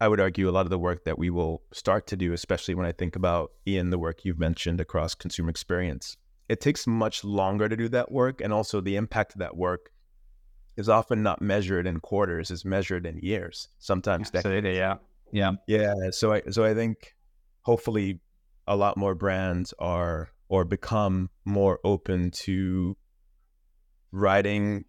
I 0.00 0.06
would 0.06 0.20
argue 0.20 0.48
a 0.48 0.52
lot 0.52 0.64
of 0.64 0.70
the 0.70 0.78
work 0.78 1.04
that 1.06 1.18
we 1.18 1.28
will 1.28 1.62
start 1.72 2.06
to 2.06 2.16
do, 2.16 2.32
especially 2.32 2.76
when 2.76 2.86
I 2.86 2.92
think 2.92 3.16
about 3.16 3.50
Ian, 3.66 3.90
the 3.90 3.98
work 3.98 4.24
you've 4.24 4.38
mentioned 4.38 4.80
across 4.80 5.16
consumer 5.16 5.50
experience, 5.50 6.16
it 6.48 6.60
takes 6.60 6.86
much 6.86 7.24
longer 7.24 7.68
to 7.68 7.76
do 7.76 7.88
that 7.88 8.12
work. 8.12 8.40
And 8.40 8.52
also 8.52 8.80
the 8.80 8.94
impact 8.94 9.32
of 9.32 9.40
that 9.40 9.56
work 9.56 9.90
is 10.76 10.88
often 10.88 11.24
not 11.24 11.42
measured 11.42 11.84
in 11.84 11.98
quarters, 11.98 12.52
is 12.52 12.64
measured 12.64 13.06
in 13.06 13.18
years, 13.18 13.66
sometimes 13.80 14.30
Absolutely, 14.32 14.60
decades. 14.60 14.78
Yeah. 14.78 14.94
Yeah. 15.32 15.52
Yeah. 15.66 15.94
So 16.10 16.32
I 16.32 16.42
so 16.50 16.64
I 16.64 16.74
think 16.74 17.14
hopefully 17.62 18.20
a 18.66 18.76
lot 18.76 18.96
more 18.96 19.14
brands 19.14 19.74
are 19.78 20.30
or 20.48 20.64
become 20.64 21.30
more 21.44 21.80
open 21.84 22.30
to 22.30 22.96
writing 24.12 24.84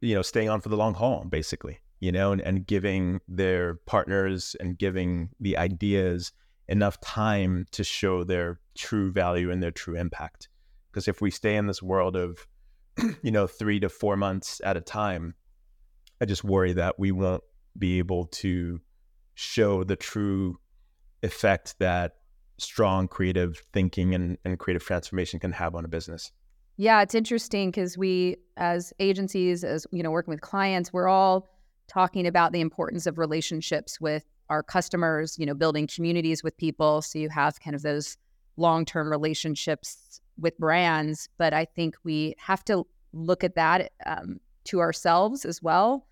you 0.00 0.14
know 0.14 0.22
staying 0.22 0.48
on 0.48 0.60
for 0.60 0.68
the 0.68 0.76
long 0.76 0.94
haul 0.94 1.24
basically 1.28 1.78
you 2.00 2.12
know 2.12 2.32
and, 2.32 2.40
and 2.42 2.66
giving 2.66 3.20
their 3.26 3.74
partners 3.86 4.54
and 4.60 4.78
giving 4.78 5.30
the 5.40 5.56
ideas 5.56 6.32
enough 6.68 7.00
time 7.00 7.66
to 7.72 7.82
show 7.82 8.22
their 8.22 8.60
true 8.76 9.10
value 9.10 9.50
and 9.50 9.62
their 9.62 9.70
true 9.70 9.96
impact 9.96 10.48
because 10.90 11.08
if 11.08 11.20
we 11.20 11.30
stay 11.30 11.56
in 11.56 11.66
this 11.66 11.82
world 11.82 12.14
of 12.14 12.46
you 13.22 13.30
know 13.32 13.46
3 13.46 13.80
to 13.80 13.88
4 13.88 14.16
months 14.16 14.60
at 14.64 14.76
a 14.76 14.80
time 14.80 15.34
i 16.20 16.24
just 16.24 16.44
worry 16.44 16.72
that 16.74 16.98
we 16.98 17.10
won't 17.10 17.42
be 17.76 17.98
able 17.98 18.26
to 18.26 18.80
show 19.38 19.84
the 19.84 19.94
true 19.94 20.58
effect 21.22 21.78
that 21.78 22.16
strong 22.58 23.06
creative 23.06 23.62
thinking 23.72 24.12
and, 24.12 24.36
and 24.44 24.58
creative 24.58 24.84
transformation 24.84 25.38
can 25.38 25.52
have 25.52 25.76
on 25.76 25.84
a 25.84 25.88
business. 25.88 26.32
Yeah, 26.76 27.02
it's 27.02 27.14
interesting 27.14 27.70
because 27.70 27.96
we, 27.96 28.36
as 28.56 28.92
agencies, 28.98 29.62
as 29.62 29.86
you 29.92 30.02
know, 30.02 30.10
working 30.10 30.32
with 30.32 30.40
clients, 30.40 30.92
we're 30.92 31.06
all 31.06 31.46
talking 31.86 32.26
about 32.26 32.52
the 32.52 32.60
importance 32.60 33.06
of 33.06 33.16
relationships 33.16 34.00
with 34.00 34.24
our 34.50 34.64
customers. 34.64 35.36
You 35.38 35.46
know, 35.46 35.54
building 35.54 35.86
communities 35.86 36.42
with 36.42 36.56
people, 36.56 37.00
so 37.02 37.20
you 37.20 37.28
have 37.28 37.60
kind 37.60 37.76
of 37.76 37.82
those 37.82 38.16
long-term 38.56 39.08
relationships 39.08 40.20
with 40.36 40.58
brands. 40.58 41.28
But 41.38 41.54
I 41.54 41.64
think 41.64 41.94
we 42.02 42.34
have 42.38 42.64
to 42.64 42.84
look 43.12 43.44
at 43.44 43.54
that 43.54 43.92
um, 44.04 44.40
to 44.64 44.80
ourselves 44.80 45.44
as 45.44 45.62
well 45.62 46.07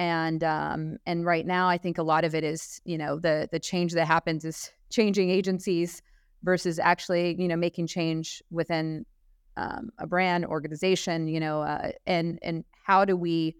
and 0.00 0.42
um, 0.42 0.96
and 1.04 1.26
right 1.26 1.46
now 1.46 1.68
I 1.68 1.76
think 1.76 1.98
a 1.98 2.02
lot 2.02 2.24
of 2.24 2.34
it 2.34 2.42
is 2.42 2.80
you 2.86 2.96
know 2.96 3.18
the 3.18 3.50
the 3.52 3.60
change 3.60 3.92
that 3.92 4.06
happens 4.06 4.46
is 4.46 4.70
changing 4.90 5.30
agencies 5.30 6.02
versus 6.42 6.78
actually 6.78 7.36
you 7.38 7.46
know 7.46 7.56
making 7.56 7.86
change 7.86 8.42
within 8.50 9.04
um, 9.58 9.90
a 9.98 10.06
brand 10.06 10.46
organization 10.46 11.28
you 11.28 11.38
know 11.38 11.60
uh, 11.60 11.90
and 12.06 12.38
and 12.42 12.64
how 12.86 13.04
do 13.04 13.14
we 13.14 13.54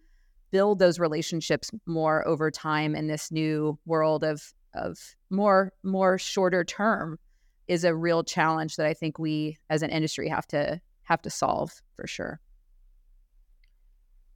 build 0.50 0.78
those 0.78 0.98
relationships 0.98 1.70
more 1.84 2.26
over 2.26 2.50
time 2.50 2.96
in 2.96 3.06
this 3.06 3.30
new 3.30 3.78
world 3.84 4.24
of 4.24 4.54
of 4.74 4.98
more 5.28 5.74
more 5.82 6.16
shorter 6.16 6.64
term 6.64 7.18
is 7.68 7.84
a 7.84 7.94
real 7.94 8.24
challenge 8.24 8.76
that 8.76 8.86
I 8.86 8.94
think 8.94 9.18
we 9.18 9.58
as 9.68 9.82
an 9.82 9.90
industry 9.90 10.28
have 10.28 10.46
to 10.48 10.80
have 11.02 11.20
to 11.20 11.30
solve 11.30 11.70
for 11.96 12.06
sure. 12.06 12.40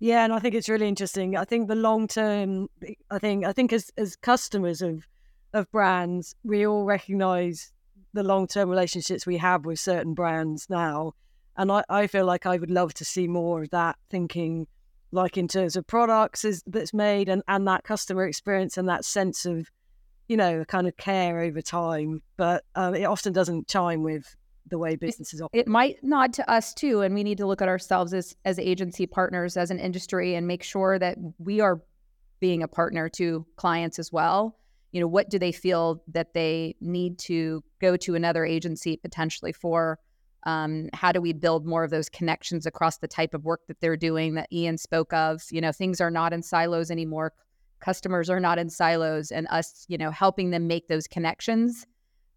Yeah, 0.01 0.25
and 0.25 0.33
I 0.33 0.39
think 0.39 0.55
it's 0.55 0.69
really 0.69 0.89
interesting. 0.89 1.37
I 1.37 1.45
think 1.45 1.69
the 1.69 1.75
long 1.75 2.09
term, 2.09 2.69
I 3.11 3.19
think, 3.19 3.47
I 3.47 3.53
think 3.53 3.73
as 3.73 3.91
as 3.97 4.17
customers 4.17 4.83
of 4.83 5.07
of 5.53 5.71
brands, 5.71 6.35
we 6.43 6.67
all 6.67 6.85
recognise 6.85 7.73
the 8.13 8.23
long 8.23 8.47
term 8.47 8.69
relationships 8.69 9.27
we 9.27 9.39
have 9.39 9.65
with 9.65 9.79
certain 9.79 10.15
brands 10.15 10.67
now, 10.69 11.13
and 11.57 11.71
I, 11.71 11.85
I 11.89 12.07
feel 12.07 12.27
like 12.27 12.45
I 12.47 12.57
would 12.59 12.71
love 12.71 12.93
to 12.95 13.05
see 13.05 13.29
more 13.29 13.63
of 13.63 13.71
that 13.71 13.97
thinking, 14.11 14.67
like 15.13 15.37
in 15.37 15.49
terms 15.49 15.77
of 15.77 15.87
products 15.87 16.45
is, 16.45 16.63
that's 16.67 16.93
made 16.93 17.29
and 17.29 17.43
and 17.49 17.67
that 17.69 17.85
customer 17.85 18.27
experience 18.27 18.77
and 18.77 18.89
that 18.89 19.05
sense 19.05 19.47
of, 19.47 19.71
you 20.29 20.37
know, 20.37 20.65
kind 20.65 20.89
of 20.89 20.97
care 20.97 21.41
over 21.41 21.63
time. 21.63 22.21
But 22.37 22.65
um, 22.75 22.95
it 22.95 23.05
often 23.05 23.33
doesn't 23.33 23.69
chime 23.69 24.03
with 24.03 24.35
the 24.71 24.79
way 24.79 24.97
businesses 24.97 25.41
operate. 25.41 25.61
It 25.61 25.69
might 25.69 26.03
nod 26.03 26.33
to 26.35 26.51
us 26.51 26.73
too, 26.75 27.03
and 27.03 27.15
we 27.15 27.23
need 27.23 27.39
to 27.39 27.47
look 27.47 27.63
at 27.63 27.69
ourselves 27.69 28.15
as 28.15 28.35
as 28.45 28.59
agency 28.59 29.07
partners, 29.07 29.57
as 29.57 29.71
an 29.71 29.79
industry, 29.79 30.35
and 30.35 30.47
make 30.47 30.63
sure 30.63 30.99
that 30.99 31.17
we 31.39 31.61
are 31.61 31.83
being 32.41 32.63
a 32.63 32.69
partner 32.69 33.09
to 33.09 33.47
clients 33.57 33.99
as 33.99 34.13
well. 34.13 34.59
You 34.93 35.01
know, 35.01 35.07
what 35.07 35.29
do 35.29 35.39
they 35.39 35.53
feel 35.53 36.03
that 36.09 36.35
they 36.35 36.77
need 36.81 37.19
to 37.21 37.65
go 37.81 37.97
to 37.99 38.15
another 38.15 38.45
agency 38.45 38.97
potentially 38.97 39.53
for? 39.53 39.99
Um, 40.45 40.91
how 40.93 41.11
do 41.11 41.21
we 41.21 41.33
build 41.33 41.67
more 41.67 41.85
of 41.85 41.91
those 41.91 42.09
connections 42.09 42.67
across 42.67 42.99
the 42.99 43.09
type 43.09 43.35
of 43.35 43.45
work 43.45 43.63
that 43.67 43.81
they're 43.81 43.97
doing 43.97 44.35
that 44.35 44.53
Ian 44.53 44.79
spoke 44.79 45.13
of? 45.13 45.43
You 45.51 45.61
know, 45.61 45.73
things 45.73 46.01
are 46.01 46.11
not 46.11 46.33
in 46.33 46.43
silos 46.43 46.91
anymore. 46.91 47.33
Customers 47.81 48.31
are 48.31 48.41
not 48.41 48.59
in 48.59 48.71
silos, 48.71 49.31
and 49.31 49.47
us, 49.51 49.85
you 49.89 49.99
know, 49.99 50.11
helping 50.11 50.51
them 50.51 50.67
make 50.67 50.89
those 50.89 51.07
connections 51.07 51.87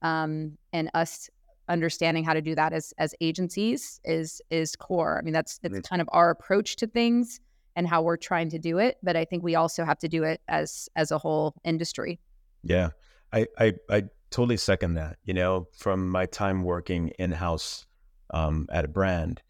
um, 0.01 0.57
and 0.73 0.89
us 0.93 1.29
understanding 1.69 2.23
how 2.23 2.33
to 2.33 2.41
do 2.41 2.55
that 2.55 2.73
as 2.73 2.93
as 2.97 3.13
agencies 3.21 3.99
is 4.03 4.41
is 4.49 4.75
core. 4.75 5.17
I 5.19 5.21
mean, 5.23 5.33
that's 5.33 5.59
it's 5.63 5.87
kind 5.87 6.01
of 6.01 6.09
our 6.11 6.29
approach 6.29 6.75
to 6.77 6.87
things 6.87 7.39
and 7.75 7.87
how 7.87 8.01
we're 8.01 8.17
trying 8.17 8.49
to 8.49 8.59
do 8.59 8.77
it. 8.79 8.97
But 9.03 9.15
I 9.15 9.25
think 9.25 9.43
we 9.43 9.55
also 9.55 9.85
have 9.85 9.99
to 9.99 10.07
do 10.07 10.23
it 10.23 10.41
as 10.47 10.89
as 10.95 11.11
a 11.11 11.17
whole 11.17 11.55
industry. 11.63 12.19
Yeah, 12.63 12.89
I 13.33 13.47
I, 13.57 13.73
I 13.89 14.03
totally 14.29 14.57
second 14.57 14.95
that. 14.95 15.17
You 15.23 15.33
know, 15.33 15.67
from 15.77 16.09
my 16.09 16.25
time 16.25 16.63
working 16.63 17.09
in 17.19 17.31
house 17.31 17.85
um, 18.31 18.67
at 18.71 18.85
a 18.85 18.87
brand, 18.87 19.41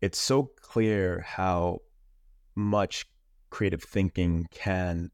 it's 0.00 0.18
so 0.18 0.50
clear 0.60 1.20
how 1.26 1.80
much 2.54 3.06
creative 3.50 3.82
thinking 3.82 4.46
can 4.50 5.10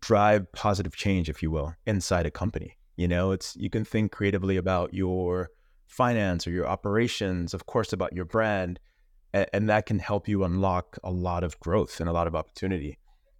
drive 0.00 0.50
positive 0.52 0.94
change, 0.94 1.28
if 1.28 1.42
you 1.42 1.50
will, 1.50 1.74
inside 1.86 2.26
a 2.26 2.30
company. 2.30 2.76
You 3.00 3.08
know, 3.08 3.32
it's 3.32 3.56
you 3.56 3.70
can 3.70 3.86
think 3.86 4.12
creatively 4.12 4.58
about 4.58 4.92
your 4.92 5.48
finance 5.86 6.46
or 6.46 6.50
your 6.50 6.68
operations, 6.68 7.54
of 7.54 7.64
course, 7.64 7.94
about 7.94 8.12
your 8.12 8.26
brand, 8.26 8.78
and, 9.32 9.46
and 9.54 9.70
that 9.70 9.86
can 9.86 9.98
help 9.98 10.28
you 10.28 10.44
unlock 10.44 10.98
a 11.02 11.10
lot 11.10 11.42
of 11.42 11.58
growth 11.60 11.98
and 11.98 12.10
a 12.10 12.12
lot 12.12 12.26
of 12.26 12.36
opportunity. 12.36 12.98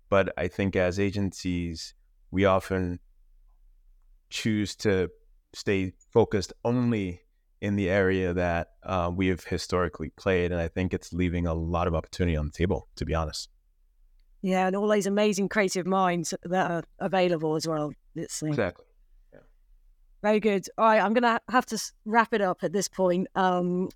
But 0.09 0.33
I 0.39 0.49
think 0.49 0.77
as 0.77 0.99
agencies, 0.99 1.93
we 2.31 2.47
often 2.47 3.01
choose 4.31 4.75
to 4.77 5.11
stay 5.53 5.93
focused 6.11 6.55
only 6.65 7.21
in 7.61 7.77
the 7.77 7.91
area 7.91 8.33
that 8.33 8.69
uh, 8.83 9.11
we 9.15 9.27
have 9.27 9.45
historically 9.45 10.09
played. 10.09 10.53
And 10.53 10.61
I 10.63 10.69
think 10.69 10.95
it's 10.95 11.13
leaving 11.13 11.47
a 11.47 11.53
lot 11.53 11.87
of 11.87 11.95
opportunity 11.95 12.35
on 12.35 12.47
the 12.47 12.53
table, 12.53 12.89
to 12.97 13.05
be 13.05 13.15
honest. 13.15 13.51
Yeah, 14.41 14.69
and 14.69 14.75
all 14.75 14.89
those 14.89 15.05
amazing 15.05 15.51
creative 15.51 15.87
minds 15.87 16.33
that 16.45 16.71
are 16.71 16.85
available 16.99 17.57
as 17.57 17.69
well. 17.69 17.93
It's, 18.15 18.43
uh, 18.43 18.47
Exactly. 18.47 18.87
Very 20.23 20.41
good. 20.41 20.67
All 20.77 20.85
right, 20.85 21.03
I'm 21.03 21.15
going 21.15 21.23
to 21.23 21.41
have 21.49 21.67
to 21.67 21.79
wrap 22.05 22.35
it 22.35 22.41
up 22.41 22.63
at 22.63 22.73
this 22.73 22.89
point. 22.89 23.27
Um, 23.35 23.89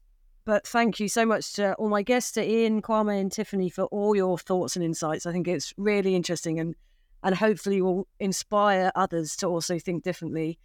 but 0.45 0.67
thank 0.67 1.01
you 1.01 1.09
so 1.09 1.25
much 1.25 1.55
to 1.55 1.75
all 1.75 1.89
my 1.89 2.03
guests, 2.03 2.33
to 2.33 2.47
Ian, 2.47 2.83
Kwame, 2.83 3.21
and 3.21 3.33
Tiffany 3.33 3.71
for 3.71 3.85
all 3.85 4.15
your 4.15 4.39
thoughts 4.39 4.77
and 4.77 4.85
insights. 4.85 5.27
I 5.27 5.33
think 5.33 5.49
it's 5.49 5.73
really 5.77 6.15
interesting 6.15 6.59
and 6.61 6.75
and 7.23 7.35
hopefully 7.35 7.81
will 7.81 8.07
inspire 8.21 8.93
others 8.95 9.35
to 9.37 9.47
also 9.47 9.79
think 9.79 10.05
differently. 10.05 10.59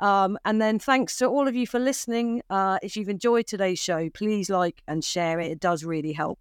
Um, 0.00 0.38
and 0.44 0.60
then 0.60 0.80
thanks 0.80 1.16
to 1.18 1.26
all 1.26 1.46
of 1.46 1.54
you 1.54 1.68
for 1.68 1.78
listening. 1.78 2.42
Uh, 2.50 2.78
if 2.82 2.96
you've 2.96 3.08
enjoyed 3.08 3.46
today's 3.46 3.78
show, 3.78 4.10
please 4.10 4.50
like 4.50 4.82
and 4.88 5.04
share 5.04 5.38
it. 5.38 5.52
It 5.52 5.60
does 5.60 5.84
really 5.84 6.12
help. 6.12 6.40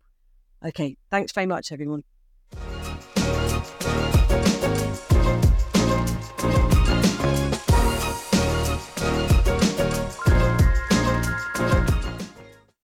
Okay, 0.65 0.97
thanks 1.11 1.31
very 1.31 1.45
much, 1.45 1.71
everyone. 1.71 2.03